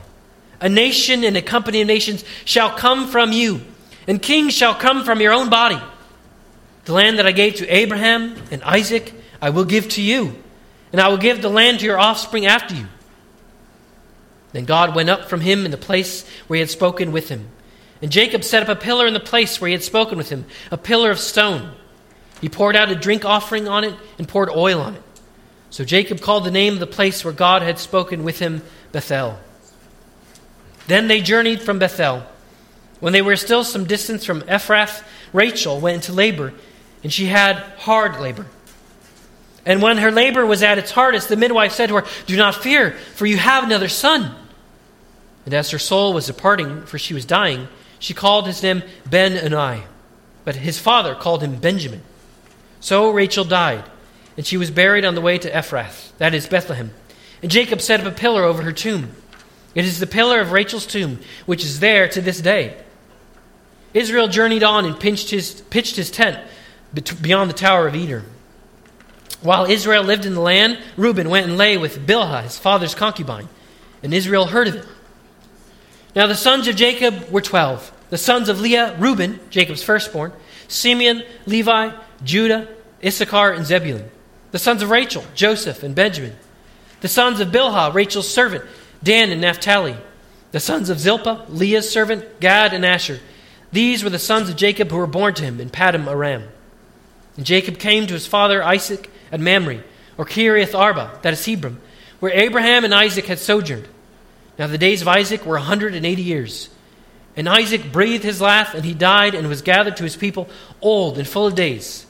A 0.60 0.68
nation 0.68 1.24
and 1.24 1.38
a 1.38 1.42
company 1.42 1.80
of 1.80 1.86
nations 1.86 2.22
shall 2.44 2.70
come 2.70 3.08
from 3.08 3.32
you, 3.32 3.62
and 4.06 4.20
kings 4.20 4.52
shall 4.52 4.74
come 4.74 5.04
from 5.04 5.22
your 5.22 5.32
own 5.32 5.48
body. 5.48 5.80
The 6.84 6.92
land 6.92 7.18
that 7.18 7.26
I 7.26 7.32
gave 7.32 7.56
to 7.56 7.68
Abraham 7.68 8.36
and 8.50 8.62
Isaac, 8.62 9.14
I 9.40 9.50
will 9.50 9.64
give 9.64 9.88
to 9.90 10.02
you, 10.02 10.36
and 10.92 11.00
I 11.00 11.08
will 11.08 11.16
give 11.16 11.40
the 11.40 11.48
land 11.48 11.80
to 11.80 11.86
your 11.86 11.98
offspring 11.98 12.44
after 12.44 12.74
you. 12.74 12.86
Then 14.54 14.66
God 14.66 14.94
went 14.94 15.10
up 15.10 15.28
from 15.28 15.40
him 15.40 15.64
in 15.64 15.72
the 15.72 15.76
place 15.76 16.24
where 16.46 16.54
he 16.54 16.60
had 16.60 16.70
spoken 16.70 17.10
with 17.10 17.28
him. 17.28 17.48
And 18.00 18.12
Jacob 18.12 18.44
set 18.44 18.62
up 18.62 18.68
a 18.68 18.80
pillar 18.80 19.04
in 19.04 19.12
the 19.12 19.18
place 19.18 19.60
where 19.60 19.66
he 19.66 19.72
had 19.72 19.82
spoken 19.82 20.16
with 20.16 20.30
him, 20.30 20.44
a 20.70 20.78
pillar 20.78 21.10
of 21.10 21.18
stone. 21.18 21.72
He 22.40 22.48
poured 22.48 22.76
out 22.76 22.88
a 22.88 22.94
drink 22.94 23.24
offering 23.24 23.66
on 23.66 23.82
it 23.82 23.96
and 24.16 24.28
poured 24.28 24.48
oil 24.48 24.80
on 24.80 24.94
it. 24.94 25.02
So 25.70 25.84
Jacob 25.84 26.20
called 26.20 26.44
the 26.44 26.52
name 26.52 26.74
of 26.74 26.78
the 26.78 26.86
place 26.86 27.24
where 27.24 27.32
God 27.32 27.62
had 27.62 27.80
spoken 27.80 28.22
with 28.22 28.38
him 28.38 28.62
Bethel. 28.92 29.40
Then 30.86 31.08
they 31.08 31.20
journeyed 31.20 31.60
from 31.60 31.80
Bethel. 31.80 32.22
When 33.00 33.12
they 33.12 33.22
were 33.22 33.34
still 33.34 33.64
some 33.64 33.86
distance 33.86 34.24
from 34.24 34.42
Ephrath, 34.42 35.02
Rachel 35.32 35.80
went 35.80 35.96
into 35.96 36.12
labor, 36.12 36.54
and 37.02 37.12
she 37.12 37.26
had 37.26 37.56
hard 37.56 38.20
labor. 38.20 38.46
And 39.66 39.82
when 39.82 39.98
her 39.98 40.12
labor 40.12 40.46
was 40.46 40.62
at 40.62 40.78
its 40.78 40.92
hardest, 40.92 41.28
the 41.28 41.36
midwife 41.36 41.72
said 41.72 41.88
to 41.88 41.96
her, 41.96 42.04
Do 42.26 42.36
not 42.36 42.54
fear, 42.54 42.92
for 42.92 43.26
you 43.26 43.36
have 43.36 43.64
another 43.64 43.88
son. 43.88 44.36
And 45.44 45.54
as 45.54 45.70
her 45.70 45.78
soul 45.78 46.12
was 46.12 46.26
departing, 46.26 46.82
for 46.86 46.98
she 46.98 47.14
was 47.14 47.24
dying, 47.24 47.68
she 47.98 48.14
called 48.14 48.46
his 48.46 48.62
name 48.62 48.82
Ben-oni. 49.08 49.84
But 50.44 50.56
his 50.56 50.78
father 50.78 51.14
called 51.14 51.42
him 51.42 51.56
Benjamin. 51.56 52.02
So 52.80 53.10
Rachel 53.10 53.44
died, 53.44 53.84
and 54.36 54.46
she 54.46 54.56
was 54.56 54.70
buried 54.70 55.04
on 55.04 55.14
the 55.14 55.20
way 55.20 55.38
to 55.38 55.50
Ephrath, 55.50 56.16
that 56.18 56.34
is 56.34 56.46
Bethlehem. 56.46 56.92
And 57.42 57.50
Jacob 57.50 57.80
set 57.80 58.00
up 58.00 58.06
a 58.06 58.10
pillar 58.10 58.42
over 58.42 58.62
her 58.62 58.72
tomb. 58.72 59.12
It 59.74 59.84
is 59.84 60.00
the 60.00 60.06
pillar 60.06 60.40
of 60.40 60.52
Rachel's 60.52 60.86
tomb, 60.86 61.20
which 61.46 61.64
is 61.64 61.80
there 61.80 62.08
to 62.08 62.20
this 62.20 62.40
day. 62.40 62.76
Israel 63.92 64.28
journeyed 64.28 64.62
on 64.62 64.84
and 64.84 64.98
pitched 64.98 65.30
his, 65.30 65.60
pitched 65.62 65.96
his 65.96 66.10
tent 66.10 66.38
beyond 67.20 67.50
the 67.50 67.54
Tower 67.54 67.86
of 67.86 67.94
Eder. 67.94 68.24
While 69.40 69.66
Israel 69.66 70.02
lived 70.02 70.26
in 70.26 70.34
the 70.34 70.40
land, 70.40 70.78
Reuben 70.96 71.28
went 71.28 71.46
and 71.46 71.58
lay 71.58 71.76
with 71.76 72.06
Bilhah, 72.06 72.44
his 72.44 72.58
father's 72.58 72.94
concubine, 72.94 73.48
and 74.02 74.14
Israel 74.14 74.46
heard 74.46 74.68
of 74.68 74.76
it. 74.76 74.86
Now 76.14 76.26
the 76.26 76.34
sons 76.34 76.68
of 76.68 76.76
Jacob 76.76 77.28
were 77.30 77.40
twelve. 77.40 77.90
The 78.10 78.18
sons 78.18 78.48
of 78.48 78.60
Leah, 78.60 78.96
Reuben, 78.98 79.40
Jacob's 79.50 79.82
firstborn, 79.82 80.32
Simeon, 80.68 81.24
Levi, 81.46 81.90
Judah, 82.22 82.68
Issachar, 83.04 83.52
and 83.52 83.66
Zebulun. 83.66 84.10
The 84.52 84.58
sons 84.58 84.82
of 84.82 84.90
Rachel, 84.90 85.24
Joseph 85.34 85.82
and 85.82 85.94
Benjamin. 85.94 86.36
The 87.00 87.08
sons 87.08 87.40
of 87.40 87.48
Bilhah, 87.48 87.92
Rachel's 87.92 88.32
servant, 88.32 88.64
Dan 89.02 89.30
and 89.30 89.40
Naphtali. 89.40 89.96
The 90.52 90.60
sons 90.60 90.90
of 90.90 91.00
Zilpah, 91.00 91.46
Leah's 91.48 91.90
servant, 91.90 92.38
Gad 92.38 92.72
and 92.72 92.86
Asher. 92.86 93.18
These 93.72 94.04
were 94.04 94.10
the 94.10 94.20
sons 94.20 94.48
of 94.48 94.54
Jacob 94.54 94.90
who 94.90 94.98
were 94.98 95.08
born 95.08 95.34
to 95.34 95.42
him 95.42 95.60
in 95.60 95.70
Paddan 95.70 96.06
Aram. 96.06 96.44
And 97.36 97.44
Jacob 97.44 97.78
came 97.78 98.06
to 98.06 98.14
his 98.14 98.28
father 98.28 98.62
Isaac 98.62 99.10
at 99.32 99.40
Mamre, 99.40 99.82
or 100.16 100.24
Kiriath 100.24 100.78
Arba, 100.78 101.18
that 101.22 101.32
is 101.32 101.44
Hebron, 101.44 101.80
where 102.20 102.32
Abraham 102.32 102.84
and 102.84 102.94
Isaac 102.94 103.26
had 103.26 103.40
sojourned. 103.40 103.88
Now 104.58 104.66
the 104.66 104.78
days 104.78 105.02
of 105.02 105.08
Isaac 105.08 105.44
were 105.44 105.56
a 105.56 105.60
180 105.60 106.22
years. 106.22 106.68
And 107.36 107.48
Isaac 107.48 107.90
breathed 107.90 108.22
his 108.22 108.40
last, 108.40 108.74
and 108.74 108.84
he 108.84 108.94
died 108.94 109.34
and 109.34 109.48
was 109.48 109.62
gathered 109.62 109.96
to 109.96 110.04
his 110.04 110.16
people, 110.16 110.48
old 110.80 111.18
and 111.18 111.26
full 111.26 111.46
of 111.46 111.54
days. 111.54 112.06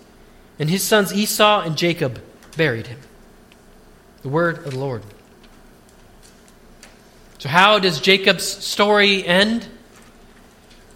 And 0.58 0.68
his 0.68 0.82
sons 0.82 1.14
Esau 1.14 1.62
and 1.62 1.76
Jacob 1.76 2.22
buried 2.56 2.88
him. 2.88 3.00
The 4.22 4.28
word 4.28 4.58
of 4.58 4.72
the 4.72 4.78
Lord. 4.78 5.02
So, 7.38 7.48
how 7.48 7.78
does 7.78 8.00
Jacob's 8.00 8.44
story 8.44 9.26
end? 9.26 9.66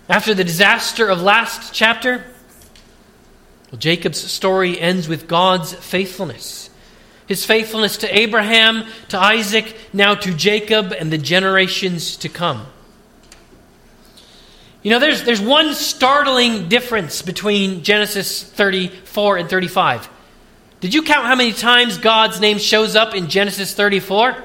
After 0.08 0.32
the 0.32 0.44
disaster 0.44 1.08
of 1.08 1.20
last 1.20 1.74
chapter, 1.74 2.24
well, 3.70 3.78
Jacob's 3.78 4.18
story 4.18 4.80
ends 4.80 5.08
with 5.08 5.28
God's 5.28 5.74
faithfulness. 5.74 6.67
His 7.28 7.44
faithfulness 7.44 7.98
to 7.98 8.18
Abraham, 8.18 8.86
to 9.10 9.18
Isaac, 9.18 9.76
now 9.92 10.14
to 10.14 10.34
Jacob, 10.34 10.92
and 10.92 11.12
the 11.12 11.18
generations 11.18 12.16
to 12.16 12.28
come. 12.28 12.66
You 14.82 14.90
know, 14.90 14.98
there's, 14.98 15.24
there's 15.24 15.40
one 15.40 15.74
startling 15.74 16.68
difference 16.68 17.20
between 17.20 17.82
Genesis 17.82 18.42
34 18.42 19.36
and 19.36 19.50
35. 19.50 20.08
Did 20.80 20.94
you 20.94 21.02
count 21.02 21.26
how 21.26 21.34
many 21.34 21.52
times 21.52 21.98
God's 21.98 22.40
name 22.40 22.58
shows 22.58 22.96
up 22.96 23.14
in 23.14 23.28
Genesis 23.28 23.74
34? 23.74 24.36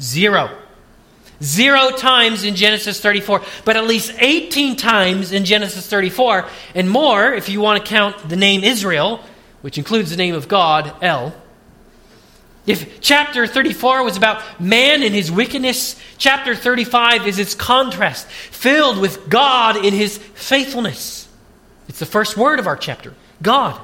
Zero. 0.00 0.58
Zero 1.42 1.90
times 1.90 2.44
in 2.44 2.54
Genesis 2.54 3.00
34, 3.00 3.42
but 3.64 3.76
at 3.76 3.84
least 3.84 4.14
18 4.18 4.76
times 4.76 5.32
in 5.32 5.44
Genesis 5.44 5.86
34, 5.88 6.48
and 6.74 6.88
more 6.88 7.32
if 7.32 7.48
you 7.48 7.60
want 7.60 7.82
to 7.82 7.88
count 7.88 8.28
the 8.28 8.36
name 8.36 8.62
Israel, 8.62 9.20
which 9.62 9.78
includes 9.78 10.10
the 10.10 10.16
name 10.16 10.34
of 10.34 10.48
God, 10.48 10.94
El. 11.02 11.34
If 12.66 13.00
chapter 13.00 13.46
34 13.46 14.04
was 14.04 14.16
about 14.16 14.60
man 14.60 15.02
and 15.02 15.14
his 15.14 15.32
wickedness, 15.32 16.00
chapter 16.18 16.54
35 16.54 17.26
is 17.26 17.38
its 17.38 17.54
contrast, 17.54 18.28
filled 18.28 18.98
with 18.98 19.28
God 19.28 19.84
in 19.84 19.94
his 19.94 20.18
faithfulness. 20.18 21.28
It's 21.88 21.98
the 21.98 22.06
first 22.06 22.36
word 22.36 22.58
of 22.60 22.66
our 22.66 22.76
chapter 22.76 23.14
God. 23.40 23.80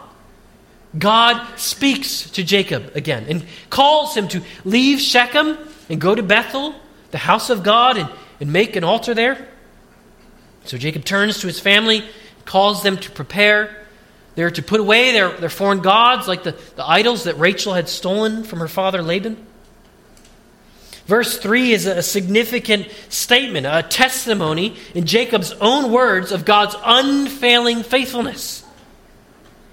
God 0.96 1.58
speaks 1.58 2.30
to 2.30 2.44
Jacob 2.44 2.92
again 2.94 3.26
and 3.28 3.44
calls 3.68 4.16
him 4.16 4.28
to 4.28 4.42
leave 4.64 5.00
Shechem 5.00 5.58
and 5.88 6.00
go 6.00 6.14
to 6.14 6.22
Bethel, 6.22 6.74
the 7.10 7.18
house 7.18 7.50
of 7.50 7.62
God, 7.62 7.96
and, 7.98 8.08
and 8.40 8.52
make 8.52 8.76
an 8.76 8.84
altar 8.84 9.12
there. 9.12 9.48
So 10.64 10.78
Jacob 10.78 11.04
turns 11.04 11.40
to 11.40 11.46
his 11.46 11.60
family, 11.60 12.04
calls 12.44 12.82
them 12.82 12.96
to 12.98 13.10
prepare. 13.10 13.86
They're 14.38 14.52
to 14.52 14.62
put 14.62 14.78
away 14.78 15.10
their, 15.10 15.30
their 15.30 15.48
foreign 15.48 15.80
gods, 15.80 16.28
like 16.28 16.44
the, 16.44 16.52
the 16.76 16.88
idols 16.88 17.24
that 17.24 17.40
Rachel 17.40 17.74
had 17.74 17.88
stolen 17.88 18.44
from 18.44 18.60
her 18.60 18.68
father 18.68 19.02
Laban. 19.02 19.36
Verse 21.06 21.38
3 21.38 21.72
is 21.72 21.86
a 21.86 22.04
significant 22.04 22.86
statement, 23.08 23.66
a 23.66 23.82
testimony 23.82 24.76
in 24.94 25.06
Jacob's 25.06 25.50
own 25.54 25.90
words 25.90 26.30
of 26.30 26.44
God's 26.44 26.76
unfailing 26.84 27.82
faithfulness. 27.82 28.62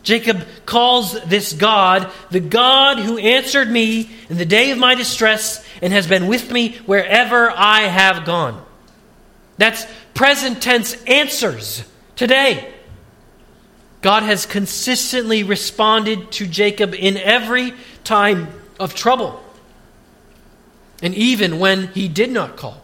Jacob 0.01 0.43
calls 0.65 1.13
this 1.25 1.53
God 1.53 2.11
the 2.31 2.39
God 2.39 2.97
who 2.97 3.19
answered 3.19 3.69
me 3.69 4.09
in 4.31 4.37
the 4.37 4.45
day 4.45 4.71
of 4.71 4.79
my 4.79 4.95
distress 4.95 5.63
and 5.79 5.93
has 5.93 6.07
been 6.07 6.25
with 6.25 6.51
me 6.51 6.73
wherever 6.87 7.51
I 7.51 7.81
have 7.81 8.25
gone. 8.25 8.65
That's 9.59 9.85
present 10.15 10.59
tense 10.59 10.95
answers 11.03 11.83
today. 12.15 12.71
God 14.05 14.21
has 14.21 14.45
consistently 14.45 15.41
responded 15.41 16.31
to 16.33 16.45
Jacob 16.45 16.93
in 16.93 17.17
every 17.17 17.73
time 18.03 18.49
of 18.79 18.93
trouble, 18.93 19.43
and 21.01 21.15
even 21.15 21.57
when 21.57 21.87
he 21.87 22.07
did 22.07 22.29
not 22.29 22.55
call. 22.55 22.79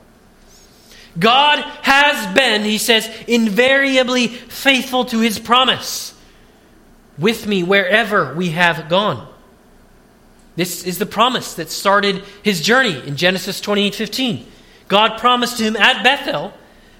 God 1.19 1.59
has 1.83 2.33
been, 2.33 2.63
he 2.63 2.79
says, 2.79 3.07
invariably 3.27 4.29
faithful 4.29 5.05
to 5.05 5.19
his 5.19 5.37
promise 5.37 6.15
with 7.19 7.45
me 7.45 7.61
wherever 7.61 8.33
we 8.33 8.49
have 8.49 8.89
gone. 8.89 9.31
This 10.55 10.83
is 10.87 10.97
the 10.97 11.05
promise 11.05 11.53
that 11.53 11.69
started 11.69 12.23
his 12.41 12.61
journey 12.61 12.99
in 13.07 13.15
Genesis 13.15 13.61
28 13.61 13.93
15. 13.93 14.51
God 14.87 15.19
promised 15.19 15.57
to 15.57 15.63
him 15.65 15.75
at 15.75 16.03
Bethel, 16.03 16.51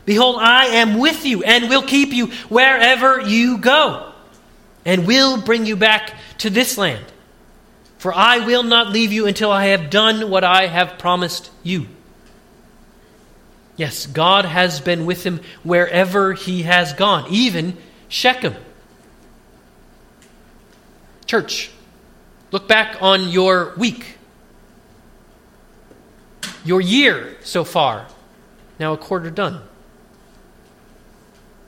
Behold, 0.06 0.38
I 0.40 0.66
am 0.68 1.00
with 1.00 1.26
you 1.26 1.42
and 1.42 1.70
will 1.70 1.82
keep 1.82 2.14
you 2.14 2.28
wherever 2.50 3.20
you 3.20 3.58
go 3.58 4.10
and 4.86 5.08
will 5.08 5.42
bring 5.42 5.66
you 5.66 5.76
back 5.76 6.14
to 6.40 6.50
this 6.50 6.78
land. 6.78 7.06
For 7.98 8.14
I 8.14 8.40
will 8.46 8.64
not 8.64 8.90
leave 8.90 9.12
you 9.12 9.28
until 9.28 9.52
I 9.52 9.68
have 9.68 9.92
done 9.92 10.30
what 10.30 10.44
I 10.44 10.68
have 10.68 10.98
promised 10.98 11.52
you. 11.62 11.88
Yes, 13.78 14.06
God 14.06 14.46
has 14.46 14.80
been 14.80 15.06
with 15.06 15.24
him 15.24 15.40
wherever 15.64 16.34
he 16.34 16.64
has 16.64 16.94
gone, 16.94 17.26
even 17.30 17.78
Shechem. 18.10 18.56
Church, 21.26 21.72
look 22.52 22.68
back 22.68 22.98
on 23.02 23.30
your 23.30 23.74
week, 23.78 24.18
your 26.66 26.82
year 26.82 27.38
so 27.42 27.64
far, 27.64 28.08
now 28.80 28.94
a 28.94 28.98
quarter 28.98 29.30
done, 29.30 29.62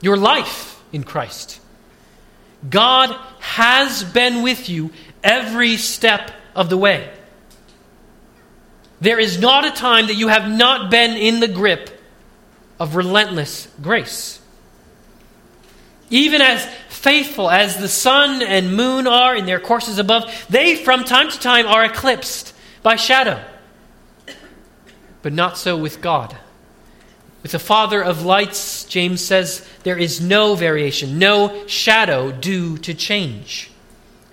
your 0.00 0.16
life 0.16 0.82
in 0.92 1.02
Christ. 1.04 1.60
God 2.68 3.16
has 3.40 4.04
been 4.04 4.42
with 4.42 4.68
you 4.68 4.90
every 5.22 5.76
step 5.76 6.30
of 6.54 6.70
the 6.70 6.78
way. 6.78 7.10
There 9.00 9.18
is 9.18 9.38
not 9.38 9.64
a 9.64 9.70
time 9.70 10.06
that 10.06 10.14
you 10.14 10.28
have 10.28 10.48
not 10.50 10.90
been 10.90 11.12
in 11.16 11.40
the 11.40 11.48
grip 11.48 12.00
of 12.80 12.96
relentless 12.96 13.68
grace. 13.82 14.40
Even 16.10 16.40
as 16.40 16.64
faithful 16.88 17.50
as 17.50 17.76
the 17.76 17.88
sun 17.88 18.40
and 18.42 18.76
moon 18.76 19.06
are 19.06 19.36
in 19.36 19.46
their 19.46 19.60
courses 19.60 19.98
above, 19.98 20.24
they 20.48 20.76
from 20.76 21.04
time 21.04 21.30
to 21.30 21.38
time 21.38 21.66
are 21.66 21.84
eclipsed 21.84 22.54
by 22.82 22.96
shadow. 22.96 23.42
But 25.22 25.32
not 25.32 25.58
so 25.58 25.76
with 25.76 26.00
God. 26.00 26.36
With 27.44 27.52
the 27.52 27.58
Father 27.58 28.02
of 28.02 28.24
lights, 28.24 28.84
James 28.86 29.20
says, 29.20 29.68
there 29.82 29.98
is 29.98 30.18
no 30.18 30.54
variation, 30.54 31.18
no 31.18 31.66
shadow 31.66 32.32
due 32.32 32.78
to 32.78 32.94
change. 32.94 33.70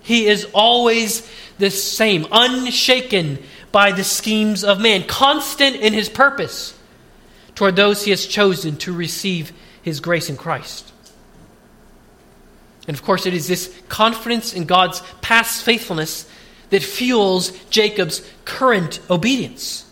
He 0.02 0.28
is 0.28 0.48
always 0.54 1.30
the 1.60 1.70
same, 1.70 2.26
unshaken 2.32 3.40
by 3.74 3.92
the 3.92 4.06
schemes 4.06 4.64
of 4.64 4.80
man, 4.80 5.04
constant 5.04 5.76
in 5.76 5.92
his 5.92 6.08
purpose 6.08 6.74
toward 7.54 7.76
those 7.76 8.06
he 8.06 8.12
has 8.12 8.26
chosen 8.26 8.78
to 8.78 8.94
receive 8.94 9.52
his 9.82 10.00
grace 10.00 10.30
in 10.30 10.38
Christ. 10.38 10.90
And 12.88 12.96
of 12.96 13.04
course, 13.04 13.26
it 13.26 13.34
is 13.34 13.46
this 13.46 13.78
confidence 13.90 14.54
in 14.54 14.64
God's 14.64 15.02
past 15.20 15.66
faithfulness 15.66 16.30
that 16.70 16.82
fuels 16.82 17.52
Jacob's 17.70 18.26
current 18.46 19.02
obedience. 19.10 19.86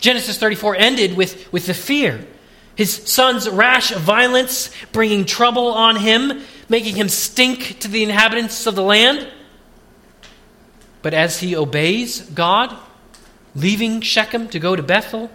Genesis 0.00 0.38
34 0.38 0.76
ended 0.76 1.16
with, 1.16 1.52
with 1.52 1.66
the 1.66 1.74
fear. 1.74 2.26
His 2.74 2.94
son's 2.94 3.48
rash 3.48 3.92
violence 3.92 4.70
bringing 4.92 5.26
trouble 5.26 5.68
on 5.68 5.96
him, 5.96 6.42
making 6.68 6.96
him 6.96 7.10
stink 7.10 7.80
to 7.80 7.88
the 7.88 8.02
inhabitants 8.02 8.66
of 8.66 8.74
the 8.74 8.82
land. 8.82 9.28
But 11.02 11.12
as 11.12 11.40
he 11.40 11.54
obeys 11.54 12.22
God, 12.22 12.74
leaving 13.54 14.00
Shechem 14.00 14.48
to 14.48 14.58
go 14.58 14.74
to 14.74 14.82
Bethel, 14.82 15.30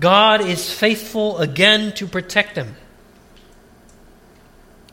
God 0.00 0.40
is 0.40 0.72
faithful 0.72 1.38
again 1.38 1.92
to 1.94 2.06
protect 2.06 2.56
them. 2.56 2.74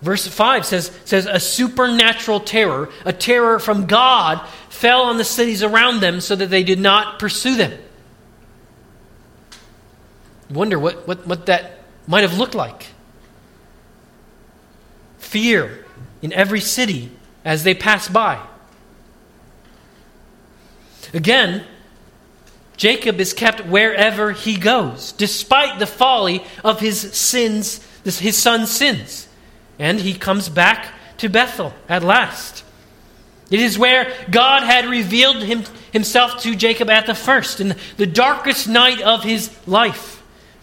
Verse 0.01 0.27
5 0.27 0.65
says, 0.65 0.91
says, 1.05 1.25
A 1.25 1.39
supernatural 1.39 2.41
terror, 2.41 2.89
a 3.05 3.13
terror 3.13 3.57
from 3.57 3.87
God, 3.87 4.45
fell 4.69 5.03
on 5.03 5.17
the 5.17 5.23
cities 5.23 5.63
around 5.63 6.01
them 6.01 6.21
so 6.21 6.35
that 6.35 6.51
they 6.51 6.63
did 6.63 6.79
not 6.79 7.17
pursue 7.17 7.55
them 7.55 7.79
wonder 10.49 10.77
what, 10.77 11.07
what, 11.07 11.25
what 11.25 11.45
that 11.47 11.79
might 12.07 12.21
have 12.21 12.37
looked 12.37 12.55
like. 12.55 12.87
Fear 15.17 15.85
in 16.21 16.33
every 16.33 16.61
city 16.61 17.11
as 17.43 17.63
they 17.63 17.73
pass 17.73 18.07
by. 18.07 18.41
Again, 21.13 21.63
Jacob 22.77 23.19
is 23.19 23.33
kept 23.33 23.65
wherever 23.65 24.31
he 24.31 24.57
goes, 24.57 25.13
despite 25.13 25.79
the 25.79 25.87
folly 25.87 26.43
of 26.63 26.79
his 26.79 26.99
sins, 27.13 27.85
his 28.03 28.37
son's 28.37 28.69
sins. 28.69 29.27
And 29.79 29.99
he 29.99 30.13
comes 30.13 30.49
back 30.49 30.87
to 31.17 31.29
Bethel 31.29 31.73
at 31.87 32.03
last. 32.03 32.63
It 33.49 33.59
is 33.59 33.77
where 33.77 34.11
God 34.29 34.63
had 34.63 34.85
revealed 34.85 35.43
him, 35.43 35.63
himself 35.93 36.41
to 36.41 36.55
Jacob 36.55 36.89
at 36.89 37.05
the 37.05 37.15
first, 37.15 37.61
in 37.61 37.75
the 37.97 38.07
darkest 38.07 38.67
night 38.67 39.01
of 39.01 39.23
his 39.23 39.55
life 39.67 40.14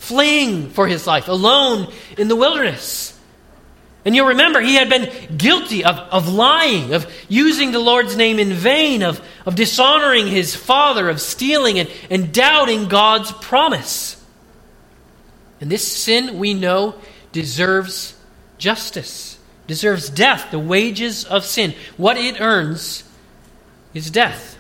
fleeing 0.03 0.69
for 0.69 0.89
his 0.89 1.07
life, 1.07 1.29
alone 1.29 1.87
in 2.19 2.27
the 2.27 2.35
wilderness. 2.35 3.17
And 4.05 4.17
you'll 4.17 4.27
remember 4.27 4.61
he 4.61 4.75
had 4.75 4.91
been 4.91 5.37
guilty 5.37 5.85
of, 5.85 5.97
of 5.97 6.29
lying, 6.29 6.93
of 6.93 7.07
using 7.29 7.71
the 7.71 7.79
Lord's 7.79 8.17
name 8.17 8.41
in 8.41 8.53
vain, 8.53 9.05
of, 9.05 9.21
of 9.47 9.55
dishonoring 9.55 10.27
his 10.27 10.57
father, 10.57 11.09
of 11.09 11.21
stealing 11.21 11.79
and, 11.79 11.89
and 12.11 12.35
doubting 12.35 12.89
God's 12.89 13.31
promise. 13.31 14.21
And 15.61 15.71
this 15.71 15.87
sin, 15.87 16.37
we 16.41 16.53
know, 16.53 16.97
deserves 17.31 18.17
justice, 18.59 19.39
deserves 19.69 20.11
death, 20.11 20.51
the 20.51 20.59
wages 20.59 21.25
of 21.25 21.45
sin. 21.45 21.75
What 21.97 22.17
it 22.17 22.41
earns 22.41 23.05
is 23.95 24.11
death. 24.11 24.59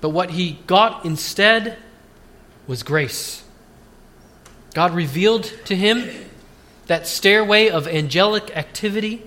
But 0.00 0.08
what 0.08 0.30
he 0.30 0.58
got 0.66 1.04
instead 1.04 1.76
was 2.66 2.82
grace. 2.82 3.42
God 4.76 4.94
revealed 4.94 5.44
to 5.64 5.74
him 5.74 6.06
that 6.86 7.06
stairway 7.06 7.70
of 7.70 7.88
angelic 7.88 8.54
activity, 8.54 9.22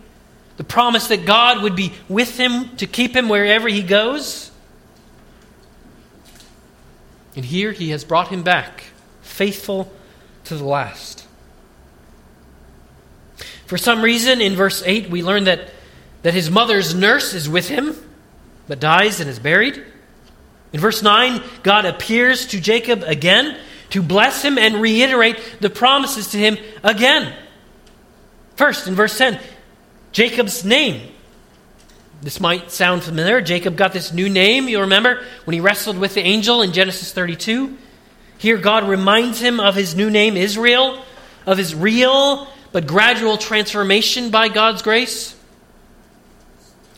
the 0.57 0.63
promise 0.63 1.07
that 1.07 1.25
God 1.25 1.63
would 1.63 1.75
be 1.75 1.91
with 2.07 2.37
him 2.37 2.77
to 2.77 2.85
keep 2.85 3.15
him 3.15 3.29
wherever 3.29 3.67
he 3.67 3.81
goes. 3.81 4.51
And 7.35 7.43
here 7.43 7.71
he 7.71 7.89
has 7.89 8.03
brought 8.03 8.27
him 8.27 8.43
back, 8.43 8.83
faithful 9.23 9.91
to 10.43 10.55
the 10.55 10.65
last. 10.65 11.25
For 13.65 13.79
some 13.79 14.03
reason, 14.03 14.41
in 14.41 14.55
verse 14.55 14.83
8, 14.85 15.09
we 15.09 15.23
learn 15.23 15.45
that, 15.45 15.71
that 16.21 16.35
his 16.35 16.51
mother's 16.51 16.93
nurse 16.93 17.33
is 17.33 17.49
with 17.49 17.69
him, 17.69 17.95
but 18.67 18.79
dies 18.79 19.19
and 19.19 19.27
is 19.27 19.39
buried. 19.39 19.83
In 20.73 20.79
verse 20.79 21.01
9, 21.01 21.41
God 21.63 21.85
appears 21.85 22.45
to 22.49 22.61
Jacob 22.61 23.01
again 23.01 23.57
to 23.91 24.01
bless 24.01 24.43
him 24.43 24.57
and 24.57 24.81
reiterate 24.81 25.39
the 25.59 25.69
promises 25.69 26.29
to 26.31 26.37
him 26.37 26.57
again. 26.83 27.33
First, 28.55 28.87
in 28.87 28.95
verse 28.95 29.17
10, 29.17 29.39
Jacob's 30.11 30.65
name. 30.65 31.11
This 32.21 32.39
might 32.39 32.71
sound 32.71 33.03
familiar. 33.03 33.39
Jacob 33.39 33.77
got 33.77 33.93
this 33.93 34.11
new 34.11 34.27
name, 34.27 34.67
you 34.67 34.81
remember, 34.81 35.23
when 35.45 35.53
he 35.53 35.61
wrestled 35.61 35.97
with 35.97 36.13
the 36.13 36.21
angel 36.21 36.61
in 36.61 36.73
Genesis 36.73 37.13
32. 37.13 37.77
Here, 38.37 38.57
God 38.57 38.87
reminds 38.87 39.39
him 39.39 39.59
of 39.59 39.75
his 39.75 39.95
new 39.95 40.09
name, 40.09 40.35
Israel, 40.35 41.01
of 41.45 41.57
his 41.57 41.73
real 41.73 42.47
but 42.71 42.87
gradual 42.87 43.37
transformation 43.37 44.29
by 44.29 44.49
God's 44.49 44.81
grace. 44.81 45.35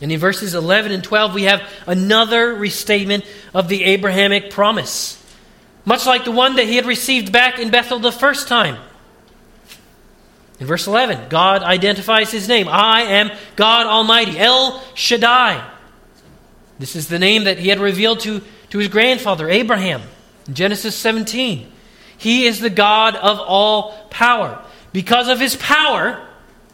And 0.00 0.10
in 0.10 0.18
verses 0.18 0.54
11 0.54 0.90
and 0.90 1.04
12, 1.04 1.34
we 1.34 1.44
have 1.44 1.62
another 1.86 2.54
restatement 2.54 3.24
of 3.54 3.68
the 3.68 3.84
Abrahamic 3.84 4.50
promise, 4.50 5.21
much 5.84 6.06
like 6.06 6.24
the 6.24 6.32
one 6.32 6.56
that 6.56 6.66
he 6.66 6.76
had 6.76 6.86
received 6.86 7.32
back 7.32 7.58
in 7.58 7.70
Bethel 7.70 7.98
the 7.98 8.12
first 8.12 8.48
time. 8.48 8.76
In 10.60 10.66
verse 10.66 10.86
11, 10.86 11.28
God 11.28 11.62
identifies 11.62 12.30
his 12.30 12.46
name 12.46 12.68
I 12.68 13.02
am 13.02 13.32
God 13.56 13.86
Almighty, 13.86 14.38
El 14.38 14.80
Shaddai. 14.94 15.68
This 16.78 16.94
is 16.94 17.08
the 17.08 17.18
name 17.18 17.44
that 17.44 17.58
he 17.58 17.68
had 17.68 17.80
revealed 17.80 18.20
to, 18.20 18.42
to 18.70 18.78
his 18.78 18.88
grandfather, 18.88 19.48
Abraham, 19.48 20.02
in 20.46 20.54
Genesis 20.54 20.94
17. 20.94 21.70
He 22.16 22.46
is 22.46 22.60
the 22.60 22.70
God 22.70 23.16
of 23.16 23.40
all 23.40 24.06
power. 24.10 24.64
Because 24.92 25.28
of 25.28 25.40
his 25.40 25.56
power, 25.56 26.24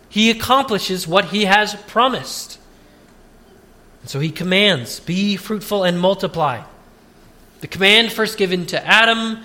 he 0.08 0.30
accomplishes 0.30 1.06
what 1.06 1.26
he 1.26 1.46
has 1.46 1.74
promised. 1.74 2.58
And 4.02 4.10
so 4.10 4.20
he 4.20 4.30
commands, 4.30 5.00
Be 5.00 5.36
fruitful 5.36 5.84
and 5.84 5.98
multiply. 5.98 6.62
The 7.60 7.66
command 7.66 8.12
first 8.12 8.38
given 8.38 8.66
to 8.66 8.86
Adam 8.86 9.40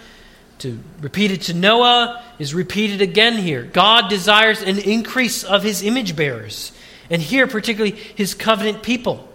to 0.60 0.80
repeated 1.02 1.42
to 1.44 1.54
Noah 1.54 2.24
is 2.40 2.54
repeated 2.54 3.02
again 3.02 3.38
here. 3.38 3.64
God 3.64 4.10
desires 4.10 4.62
an 4.62 4.80
increase 4.80 5.44
of 5.44 5.64
his 5.64 5.82
image 5.82 6.16
bearers, 6.16 6.72
and 7.10 7.22
here 7.22 7.48
particularly 7.48 7.96
his 7.96 8.34
covenant 8.34 8.84
people. 8.84 9.28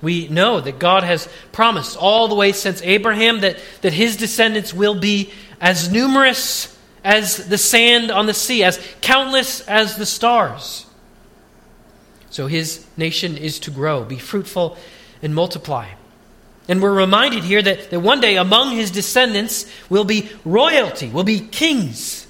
We 0.00 0.28
know 0.28 0.60
that 0.60 0.78
God 0.78 1.02
has 1.02 1.28
promised 1.50 1.96
all 1.96 2.28
the 2.28 2.34
way 2.34 2.52
since 2.52 2.82
Abraham 2.82 3.40
that, 3.40 3.58
that 3.82 3.92
his 3.92 4.16
descendants 4.16 4.72
will 4.72 4.94
be 4.94 5.32
as 5.60 5.90
numerous 5.90 6.76
as 7.02 7.48
the 7.48 7.58
sand 7.58 8.10
on 8.10 8.26
the 8.26 8.34
sea, 8.34 8.62
as 8.62 8.78
countless 9.00 9.60
as 9.62 9.96
the 9.96 10.06
stars. 10.06 10.86
So 12.30 12.46
his 12.46 12.86
nation 12.96 13.36
is 13.36 13.58
to 13.60 13.70
grow, 13.70 14.04
be 14.04 14.18
fruitful, 14.18 14.76
and 15.22 15.34
multiply. 15.34 15.88
And 16.68 16.82
we're 16.82 16.92
reminded 16.92 17.44
here 17.44 17.62
that, 17.62 17.90
that 17.90 18.00
one 18.00 18.20
day 18.20 18.36
among 18.36 18.72
his 18.76 18.90
descendants 18.90 19.64
will 19.88 20.04
be 20.04 20.28
royalty, 20.44 21.08
will 21.08 21.24
be 21.24 21.40
kings. 21.40 22.26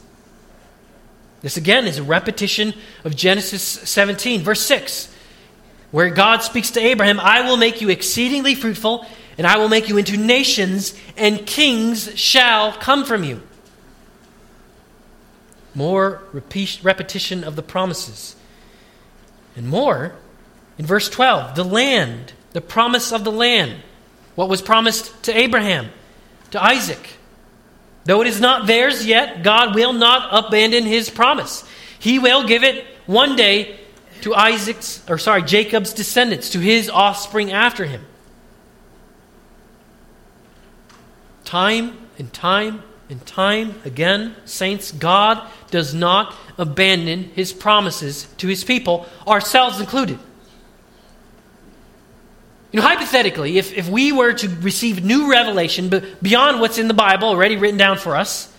This 1.41 1.57
again 1.57 1.87
is 1.87 1.99
a 1.99 2.05
repetition 2.05 2.73
of 3.05 3.17
Genesis 3.17 3.63
17, 3.63 4.43
verse 4.43 4.61
6, 4.63 5.13
where 5.91 6.11
God 6.11 6.43
speaks 6.43 6.71
to 6.73 6.81
Abraham 6.81 7.19
I 7.19 7.49
will 7.49 7.57
make 7.57 7.81
you 7.81 7.89
exceedingly 7.89 8.55
fruitful, 8.55 9.05
and 9.37 9.47
I 9.47 9.59
will 9.59 9.69
make 9.69 9.89
you 9.89 9.99
into 9.99 10.17
nations, 10.17 10.95
and 11.17 11.45
kings 11.45 12.17
shall 12.17 12.73
come 12.73 13.05
from 13.05 13.25
you. 13.25 13.43
More 15.75 16.23
repeat, 16.33 16.81
repetition 16.83 17.43
of 17.43 17.57
the 17.57 17.63
promises. 17.63 18.37
And 19.57 19.69
more 19.69 20.15
in 20.77 20.87
verse 20.87 21.09
12 21.09 21.57
the 21.57 21.65
land, 21.65 22.33
the 22.53 22.61
promise 22.61 23.13
of 23.13 23.25
the 23.25 23.33
land 23.33 23.83
what 24.39 24.49
was 24.49 24.63
promised 24.63 25.25
to 25.25 25.37
Abraham, 25.37 25.91
to 26.53 26.63
Isaac. 26.63 27.17
Though 28.05 28.21
it 28.21 28.29
is 28.29 28.41
not 28.41 28.69
theirs 28.69 29.05
yet, 29.05 29.43
God 29.43 29.75
will 29.75 29.93
not 29.93 30.29
abandon 30.31 30.85
his 30.85 31.11
promise. 31.11 31.65
He 31.99 32.21
will 32.21 32.47
give 32.47 32.63
it 32.63 32.87
one 33.07 33.35
day 33.35 33.81
to 34.21 34.37
Isaac's 34.37 35.03
or 35.11 35.19
sorry, 35.19 35.43
Jacob's 35.43 35.93
descendants, 35.93 36.51
to 36.51 36.61
his 36.61 36.89
offspring 36.89 37.51
after 37.51 37.85
him. 37.85 38.07
Time 41.45 41.99
and 42.17 42.33
time 42.33 42.85
and 43.11 43.27
time 43.27 43.75
again, 43.85 44.37
saints, 44.45 44.93
God 44.93 45.45
does 45.73 45.93
not 45.93 46.33
abandon 46.57 47.25
his 47.35 47.53
promises 47.53 48.29
to 48.37 48.47
his 48.47 48.63
people, 48.63 49.09
ourselves 49.27 49.81
included. 49.81 50.21
You 52.71 52.81
know, 52.81 52.87
hypothetically, 52.87 53.57
if, 53.57 53.73
if 53.73 53.89
we 53.89 54.13
were 54.13 54.35
to 54.35 54.49
receive 54.61 55.03
new 55.03 55.31
revelation 55.31 55.91
beyond 56.21 56.61
what's 56.61 56.79
in 56.79 56.87
the 56.89 56.95
Bible 56.95 57.29
already 57.29 57.57
written 57.57 57.79
down 57.79 57.97
for 57.97 58.15
us, 58.15 58.53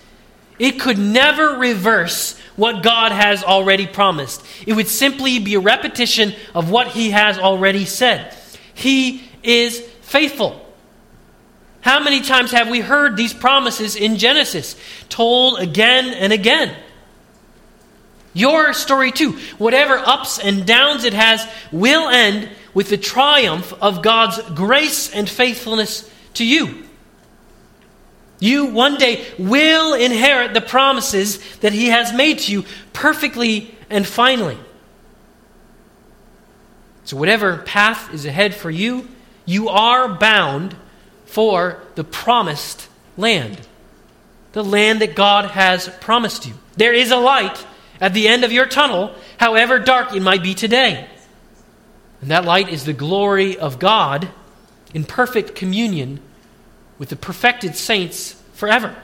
it 0.58 0.80
could 0.80 0.98
never 0.98 1.58
reverse 1.58 2.38
what 2.56 2.84
God 2.84 3.12
has 3.12 3.44
already 3.44 3.88
promised. 3.88 4.44
It 4.66 4.74
would 4.74 4.88
simply 4.88 5.40
be 5.40 5.54
a 5.54 5.60
repetition 5.60 6.34
of 6.54 6.70
what 6.70 6.88
He 6.88 7.12
has 7.12 7.38
already 7.38 7.86
said. 7.86 8.36
He 8.74 9.24
is 9.44 9.80
faithful. 10.02 10.66
How 11.82 12.04
many 12.04 12.22
times 12.22 12.52
have 12.52 12.70
we 12.70 12.82
heard 12.82 13.16
these 13.16 13.34
promises 13.34 13.96
in 13.96 14.18
Genesis, 14.18 14.76
told 15.08 15.60
again 15.60 16.08
and 16.08 16.34
again? 16.34 16.76
Your 18.34 18.74
story, 18.74 19.12
too, 19.12 19.40
whatever 19.58 19.98
ups 19.98 20.40
and 20.40 20.66
downs 20.66 21.04
it 21.04 21.14
has, 21.14 21.48
will 21.72 22.10
end 22.10 22.50
with 22.80 22.88
the 22.88 22.98
triumph 22.98 23.74
of 23.82 24.02
God's 24.02 24.42
grace 24.52 25.12
and 25.12 25.30
faithfulness 25.30 26.10
to 26.36 26.46
you. 26.46 26.82
You 28.40 28.68
one 28.68 28.96
day 28.96 29.28
will 29.38 29.94
inherit 29.96 30.54
the 30.54 30.62
promises 30.62 31.40
that 31.58 31.74
He 31.74 31.88
has 31.88 32.14
made 32.14 32.40
to 32.40 32.54
you 32.54 32.64
perfectly 32.94 33.76
and 33.90 34.08
finally. 34.08 34.58
So, 37.04 37.18
whatever 37.18 37.58
path 37.58 38.14
is 38.14 38.26
ahead 38.26 38.56
for 38.56 38.72
you, 38.72 39.10
you 39.44 39.68
are 39.68 40.08
bound 40.08 40.74
for 41.26 41.84
the 41.96 42.06
promised 42.06 42.88
land, 43.18 43.60
the 44.54 44.64
land 44.64 45.02
that 45.02 45.16
God 45.16 45.52
has 45.52 45.90
promised 46.00 46.48
you. 46.48 46.54
There 46.78 46.94
is 46.94 47.12
a 47.12 47.18
light 47.18 47.66
at 48.00 48.14
the 48.14 48.30
end 48.30 48.46
of 48.46 48.54
your 48.54 48.68
tunnel, 48.68 49.14
however 49.38 49.80
dark 49.80 50.16
it 50.16 50.22
might 50.22 50.44
be 50.44 50.54
today. 50.54 51.10
And 52.22 52.32
that 52.32 52.46
light 52.46 52.70
is 52.70 52.86
the 52.86 52.94
glory 52.94 53.58
of 53.58 53.80
God 53.80 54.30
in 54.94 55.04
perfect 55.04 55.56
communion 55.56 56.20
with 56.98 57.10
the 57.10 57.16
perfected 57.16 57.76
saints 57.76 58.34
forever. 58.54 58.96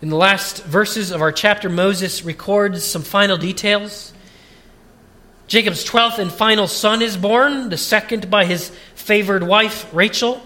In 0.00 0.08
the 0.08 0.16
last 0.16 0.64
verses 0.64 1.10
of 1.10 1.20
our 1.20 1.32
chapter, 1.32 1.68
Moses 1.68 2.24
records 2.24 2.84
some 2.84 3.02
final 3.02 3.36
details. 3.36 4.12
Jacob's 5.48 5.84
twelfth 5.84 6.18
and 6.18 6.30
final 6.30 6.66
son 6.66 7.02
is 7.02 7.16
born, 7.16 7.68
the 7.68 7.76
second 7.76 8.30
by 8.30 8.44
his 8.44 8.70
favored 8.94 9.42
wife, 9.42 9.86
Rachel, 9.92 10.40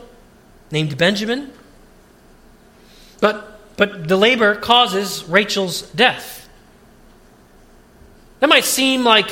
named 0.71 0.97
Benjamin. 0.99 1.53
But, 3.21 3.77
but 3.77 4.09
the 4.09 4.17
labor 4.17 4.55
causes 4.55 5.25
Rachel's 5.25 5.83
death. 5.83 6.49
That 8.41 8.49
might 8.49 8.65
seem 8.65 9.05
like 9.05 9.31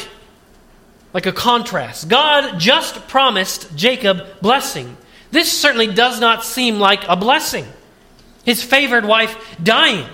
like 1.13 1.27
a 1.27 1.33
contrast. 1.33 2.09
God 2.09 2.59
just 2.59 3.09
promised 3.09 3.75
Jacob 3.77 4.27
blessing. 4.41 4.97
This 5.31 5.53
certainly 5.53 5.87
does 5.87 6.21
not 6.21 6.45
seem 6.45 6.79
like 6.79 7.05
a 7.09 7.17
blessing. 7.17 7.67
His 8.45 8.63
favored 8.63 9.05
wife 9.05 9.37
dying. 9.63 10.07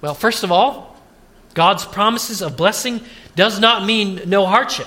Well, 0.00 0.14
first 0.14 0.44
of 0.44 0.52
all, 0.52 0.96
God's 1.54 1.84
promises 1.84 2.42
of 2.42 2.56
blessing 2.56 3.00
does 3.36 3.60
not 3.60 3.84
mean 3.84 4.22
no 4.26 4.46
hardship. 4.46 4.86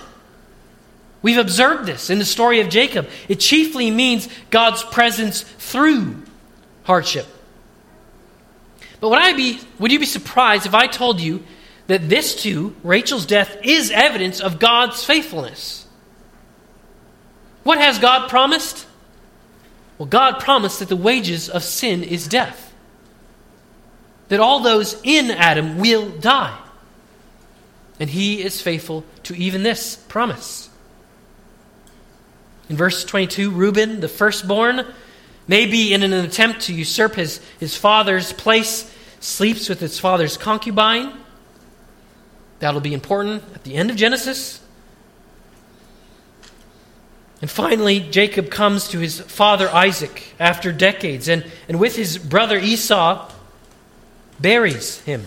We've 1.21 1.37
observed 1.37 1.87
this 1.87 2.09
in 2.09 2.19
the 2.19 2.25
story 2.25 2.59
of 2.59 2.69
Jacob. 2.69 3.07
It 3.27 3.39
chiefly 3.39 3.89
means 3.89 4.29
God's 4.51 4.83
presence 4.83 5.41
through 5.41 6.21
hardship. 6.83 7.25
But 8.99 9.09
would 9.09 9.19
I 9.19 9.33
be 9.33 9.59
would 9.79 9.91
you 9.91 9.99
be 9.99 10.05
surprised 10.05 10.65
if 10.65 10.73
I 10.73 10.87
told 10.87 11.19
you 11.19 11.43
that 11.87 12.09
this 12.09 12.41
too, 12.41 12.75
Rachel's 12.83 13.25
death, 13.25 13.57
is 13.63 13.91
evidence 13.91 14.39
of 14.39 14.59
God's 14.59 15.03
faithfulness. 15.03 15.85
What 17.63 17.79
has 17.79 17.99
God 17.99 18.29
promised? 18.29 18.85
Well, 19.97 20.07
God 20.07 20.39
promised 20.39 20.79
that 20.79 20.89
the 20.89 20.95
wages 20.95 21.49
of 21.49 21.63
sin 21.63 22.03
is 22.03 22.27
death, 22.27 22.73
that 24.27 24.39
all 24.39 24.59
those 24.59 24.99
in 25.03 25.31
Adam 25.31 25.79
will 25.79 26.09
die. 26.09 26.57
And 27.99 28.09
he 28.09 28.43
is 28.43 28.61
faithful 28.61 29.05
to 29.23 29.35
even 29.35 29.63
this 29.63 29.95
promise. 29.95 30.69
In 32.67 32.75
verse 32.75 33.05
22, 33.05 33.51
Reuben, 33.51 33.99
the 34.01 34.09
firstborn, 34.09 34.85
maybe 35.47 35.93
in 35.93 36.03
an 36.03 36.13
attempt 36.13 36.61
to 36.61 36.73
usurp 36.73 37.15
his, 37.15 37.39
his 37.59 37.77
father's 37.77 38.33
place, 38.33 38.91
sleeps 39.19 39.69
with 39.69 39.79
his 39.79 39.99
father's 39.99 40.35
concubine. 40.35 41.13
That'll 42.59 42.81
be 42.81 42.93
important 42.93 43.43
at 43.53 43.63
the 43.63 43.75
end 43.75 43.89
of 43.89 43.95
Genesis. 43.95 44.61
And 47.41 47.51
finally, 47.51 47.99
Jacob 47.99 48.49
comes 48.49 48.87
to 48.89 48.99
his 48.99 49.19
father 49.19 49.69
Isaac 49.69 50.33
after 50.39 50.71
decades, 50.71 51.27
and, 51.27 51.45
and 51.67 51.79
with 51.79 51.95
his 51.95 52.17
brother 52.17 52.57
Esau, 52.57 53.29
buries 54.39 55.01
him. 55.01 55.25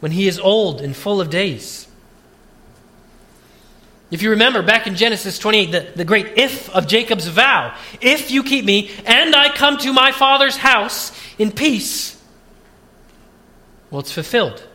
when 0.00 0.12
he 0.12 0.28
is 0.28 0.38
old 0.38 0.80
and 0.80 0.94
full 0.94 1.20
of 1.20 1.30
days. 1.30 1.88
If 4.10 4.22
you 4.22 4.30
remember 4.30 4.62
back 4.62 4.86
in 4.86 4.96
Genesis 4.96 5.38
28, 5.38 5.72
the, 5.72 5.92
the 5.96 6.04
great 6.04 6.36
if 6.36 6.68
of 6.70 6.86
Jacob's 6.86 7.26
vow 7.26 7.74
if 8.00 8.30
you 8.30 8.42
keep 8.42 8.64
me 8.64 8.90
and 9.06 9.34
I 9.34 9.48
come 9.48 9.78
to 9.78 9.92
my 9.92 10.12
father's 10.12 10.56
house 10.56 11.10
in 11.38 11.50
peace, 11.50 12.22
well, 13.90 14.00
it's 14.00 14.12
fulfilled. 14.12 14.66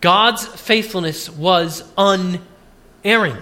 God's 0.00 0.46
faithfulness 0.46 1.28
was 1.28 1.84
unerring. 1.96 3.36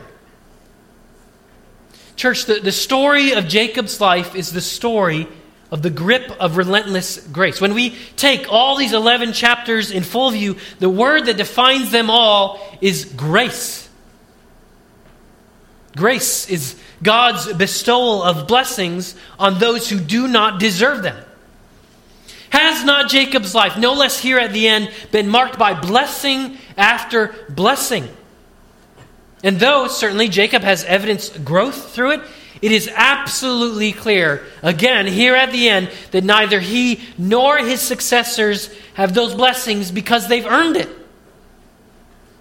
Church, 2.17 2.47
the, 2.47 2.59
the 2.61 2.73
story 2.73 3.33
of 3.33 3.47
Jacob's 3.47 4.01
life 4.01 4.35
is 4.35 4.53
the 4.53 4.61
story 4.61 5.29
of 5.71 5.83
the 5.83 5.91
grip 5.91 6.33
of 6.41 6.57
relentless 6.57 7.25
grace. 7.29 7.61
When 7.61 7.75
we 7.75 7.97
take 8.17 8.51
all 8.51 8.77
these 8.77 8.93
11 8.93 9.35
chapters 9.35 9.91
in 9.91 10.03
full 10.03 10.31
view, 10.31 10.57
the 10.81 10.89
word 10.89 11.27
that 11.27 11.37
defines 11.37 11.91
them 11.91 12.11
all 12.11 12.59
is 12.81 13.05
grace. 13.05 13.89
Grace 15.97 16.49
is 16.49 16.77
God's 17.03 17.53
bestowal 17.53 18.23
of 18.23 18.49
blessings 18.49 19.15
on 19.39 19.59
those 19.59 19.89
who 19.89 20.01
do 20.01 20.27
not 20.27 20.59
deserve 20.59 21.03
them. 21.03 21.25
Has 22.51 22.85
not 22.85 23.11
Jacob's 23.11 23.55
life, 23.55 23.77
no 23.77 23.93
less 23.93 24.19
here 24.19 24.39
at 24.39 24.53
the 24.53 24.69
end, 24.69 24.91
been 25.11 25.29
marked 25.29 25.59
by 25.59 25.79
blessing 25.79 26.57
after 26.77 27.35
blessing? 27.51 28.09
And 29.43 29.61
though 29.61 29.87
certainly 29.87 30.29
Jacob 30.29 30.63
has 30.63 30.85
evidenced 30.85 31.45
growth 31.45 31.93
through 31.93 32.13
it, 32.13 32.21
it 32.61 32.73
is 32.73 32.91
absolutely 32.93 33.93
clear, 33.93 34.45
again, 34.63 35.07
here 35.07 35.37
at 35.37 35.53
the 35.53 35.69
end, 35.69 35.91
that 36.11 36.25
neither 36.25 36.59
he 36.59 37.01
nor 37.17 37.59
his 37.59 37.81
successors 37.81 38.75
have 38.95 39.15
those 39.15 39.35
blessings 39.35 39.93
because 39.93 40.27
they've 40.27 40.47
earned 40.47 40.77
it. 40.77 40.89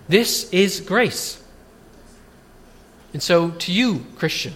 This 0.10 0.50
is 0.52 0.82
grace. 0.82 1.44
And 3.14 3.22
so, 3.22 3.52
to 3.52 3.72
you, 3.72 4.06
Christian, 4.16 4.54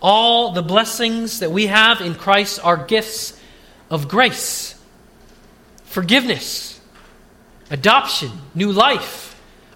all 0.00 0.52
the 0.52 0.62
blessings 0.62 1.40
that 1.40 1.52
we 1.52 1.66
have 1.66 2.00
in 2.00 2.14
Christ 2.14 2.58
are 2.64 2.76
gifts 2.76 3.37
of 3.90 4.08
grace, 4.08 4.74
forgiveness, 5.84 6.80
adoption, 7.70 8.30
new 8.54 8.72
life 8.72 9.28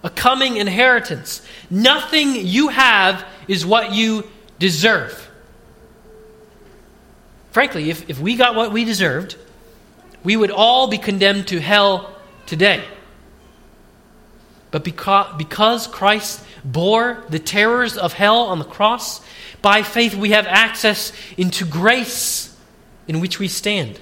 a 0.03 0.09
coming 0.09 0.57
inheritance. 0.57 1.41
Nothing 1.69 2.35
you 2.35 2.67
have 2.67 3.25
is 3.47 3.65
what 3.65 3.93
you 3.93 4.29
deserve. 4.59 5.29
Frankly, 7.51 7.89
if, 7.89 8.09
if 8.09 8.19
we 8.19 8.35
got 8.35 8.55
what 8.55 8.71
we 8.71 8.83
deserved, 8.83 9.37
we 10.23 10.35
would 10.35 10.51
all 10.51 10.87
be 10.87 10.97
condemned 10.97 11.47
to 11.49 11.59
hell 11.59 12.13
today. 12.45 12.83
But 14.71 14.83
because, 14.83 15.35
because 15.37 15.87
Christ 15.87 16.43
bore 16.65 17.23
the 17.29 17.39
terrors 17.39 17.95
of 17.95 18.11
hell 18.13 18.43
on 18.43 18.59
the 18.59 18.65
cross, 18.65 19.21
by 19.61 19.83
faith 19.83 20.15
we 20.15 20.31
have 20.31 20.47
access 20.47 21.13
into 21.37 21.63
grace 21.65 22.52
in 23.07 23.19
which 23.19 23.39
we 23.39 23.47
stand. 23.47 23.99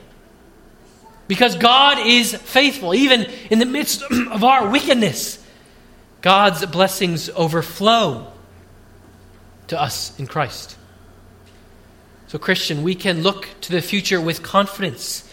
Because 1.28 1.56
God 1.56 2.06
is 2.06 2.36
faithful, 2.36 2.94
even 2.94 3.28
in 3.50 3.60
the 3.60 3.66
midst 3.66 4.02
of 4.32 4.44
our 4.44 4.70
wickedness. 4.70 5.40
God's 6.22 6.66
blessings 6.68 7.30
overflow 7.30 8.32
to 9.68 9.82
us 9.82 10.18
in 10.20 10.28
Christ. 10.28 10.78
So, 12.28 12.38
Christian, 12.38 12.84
we 12.84 12.96
can 12.96 13.24
look 13.24 13.48
to 13.62 13.72
the 13.72 13.82
future 13.82 14.22
with 14.22 14.44
confidence 14.44 15.28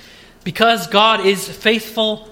because 0.44 0.86
God 0.86 1.26
is 1.26 1.48
faithful 1.48 2.28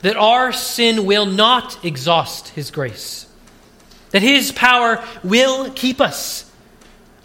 that 0.00 0.16
our 0.16 0.52
sin 0.52 1.04
will 1.04 1.26
not 1.26 1.84
exhaust 1.84 2.48
His 2.48 2.70
grace, 2.70 3.26
that 4.10 4.22
His 4.22 4.50
power 4.50 5.04
will 5.22 5.70
keep 5.72 6.00
us 6.00 6.50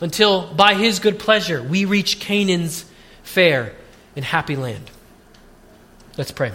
until, 0.02 0.54
by 0.54 0.74
His 0.74 1.00
good 1.00 1.20
pleasure, 1.20 1.64
we 1.64 1.86
reach 1.86 2.20
Canaan's 2.20 2.86
fair 3.36 3.74
and 4.16 4.24
happy 4.24 4.56
land. 4.56 4.90
Let's 6.18 6.32
pray. 6.32 6.54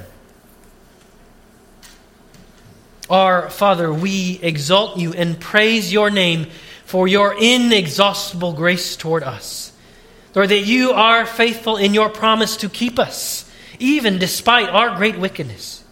Our 3.10 3.50
Father, 3.50 3.92
we 3.92 4.40
exalt 4.40 4.96
you 4.96 5.12
and 5.12 5.38
praise 5.38 5.92
your 5.92 6.08
name 6.08 6.46
for 6.86 7.06
your 7.06 7.36
inexhaustible 7.38 8.54
grace 8.54 8.96
toward 8.96 9.22
us. 9.22 9.72
Lord, 10.34 10.48
that 10.48 10.60
you 10.60 10.92
are 10.92 11.26
faithful 11.26 11.76
in 11.76 11.92
your 11.92 12.08
promise 12.08 12.56
to 12.56 12.70
keep 12.70 12.98
us, 12.98 13.44
even 13.78 14.18
despite 14.18 14.70
our 14.70 14.96
great 14.96 15.18
wickedness. 15.18 15.84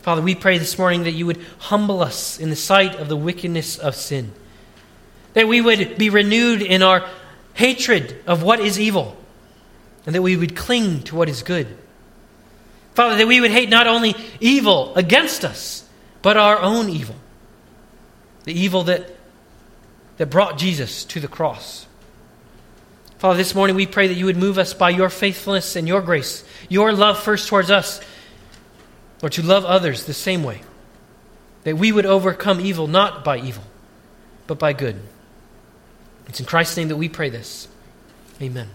Father, 0.00 0.22
we 0.22 0.34
pray 0.34 0.56
this 0.56 0.78
morning 0.78 1.02
that 1.02 1.12
you 1.12 1.26
would 1.26 1.44
humble 1.58 2.00
us 2.00 2.40
in 2.40 2.48
the 2.48 2.56
sight 2.56 2.94
of 2.94 3.10
the 3.10 3.18
wickedness 3.18 3.76
of 3.76 3.94
sin, 3.94 4.32
that 5.34 5.46
we 5.46 5.60
would 5.60 5.98
be 5.98 6.08
renewed 6.08 6.62
in 6.62 6.82
our 6.82 7.06
hatred 7.52 8.16
of 8.26 8.42
what 8.42 8.60
is 8.60 8.80
evil, 8.80 9.14
and 10.06 10.14
that 10.14 10.22
we 10.22 10.36
would 10.36 10.56
cling 10.56 11.02
to 11.04 11.16
what 11.16 11.28
is 11.28 11.42
good. 11.42 11.66
Father, 12.94 13.16
that 13.16 13.28
we 13.28 13.40
would 13.40 13.50
hate 13.50 13.68
not 13.68 13.86
only 13.86 14.14
evil 14.40 14.94
against 14.96 15.44
us, 15.44 15.88
but 16.22 16.36
our 16.36 16.60
own 16.60 16.88
evil. 16.88 17.14
The 18.44 18.58
evil 18.58 18.84
that, 18.84 19.14
that 20.16 20.26
brought 20.26 20.58
Jesus 20.58 21.04
to 21.04 21.20
the 21.20 21.28
cross. 21.28 21.86
Father, 23.18 23.36
this 23.36 23.54
morning 23.54 23.76
we 23.76 23.86
pray 23.86 24.08
that 24.08 24.14
you 24.14 24.26
would 24.26 24.36
move 24.36 24.58
us 24.58 24.74
by 24.74 24.90
your 24.90 25.10
faithfulness 25.10 25.76
and 25.76 25.86
your 25.86 26.00
grace, 26.00 26.44
your 26.68 26.92
love 26.92 27.18
first 27.18 27.48
towards 27.48 27.70
us, 27.70 28.00
or 29.22 29.28
to 29.30 29.42
love 29.42 29.64
others 29.64 30.04
the 30.04 30.14
same 30.14 30.42
way. 30.42 30.62
That 31.64 31.76
we 31.76 31.92
would 31.92 32.06
overcome 32.06 32.60
evil 32.60 32.86
not 32.86 33.24
by 33.24 33.38
evil, 33.38 33.64
but 34.46 34.58
by 34.58 34.72
good. 34.72 35.00
It's 36.28 36.40
in 36.40 36.46
Christ's 36.46 36.76
name 36.76 36.88
that 36.88 36.96
we 36.96 37.08
pray 37.08 37.30
this. 37.30 37.68
Amen. 38.40 38.68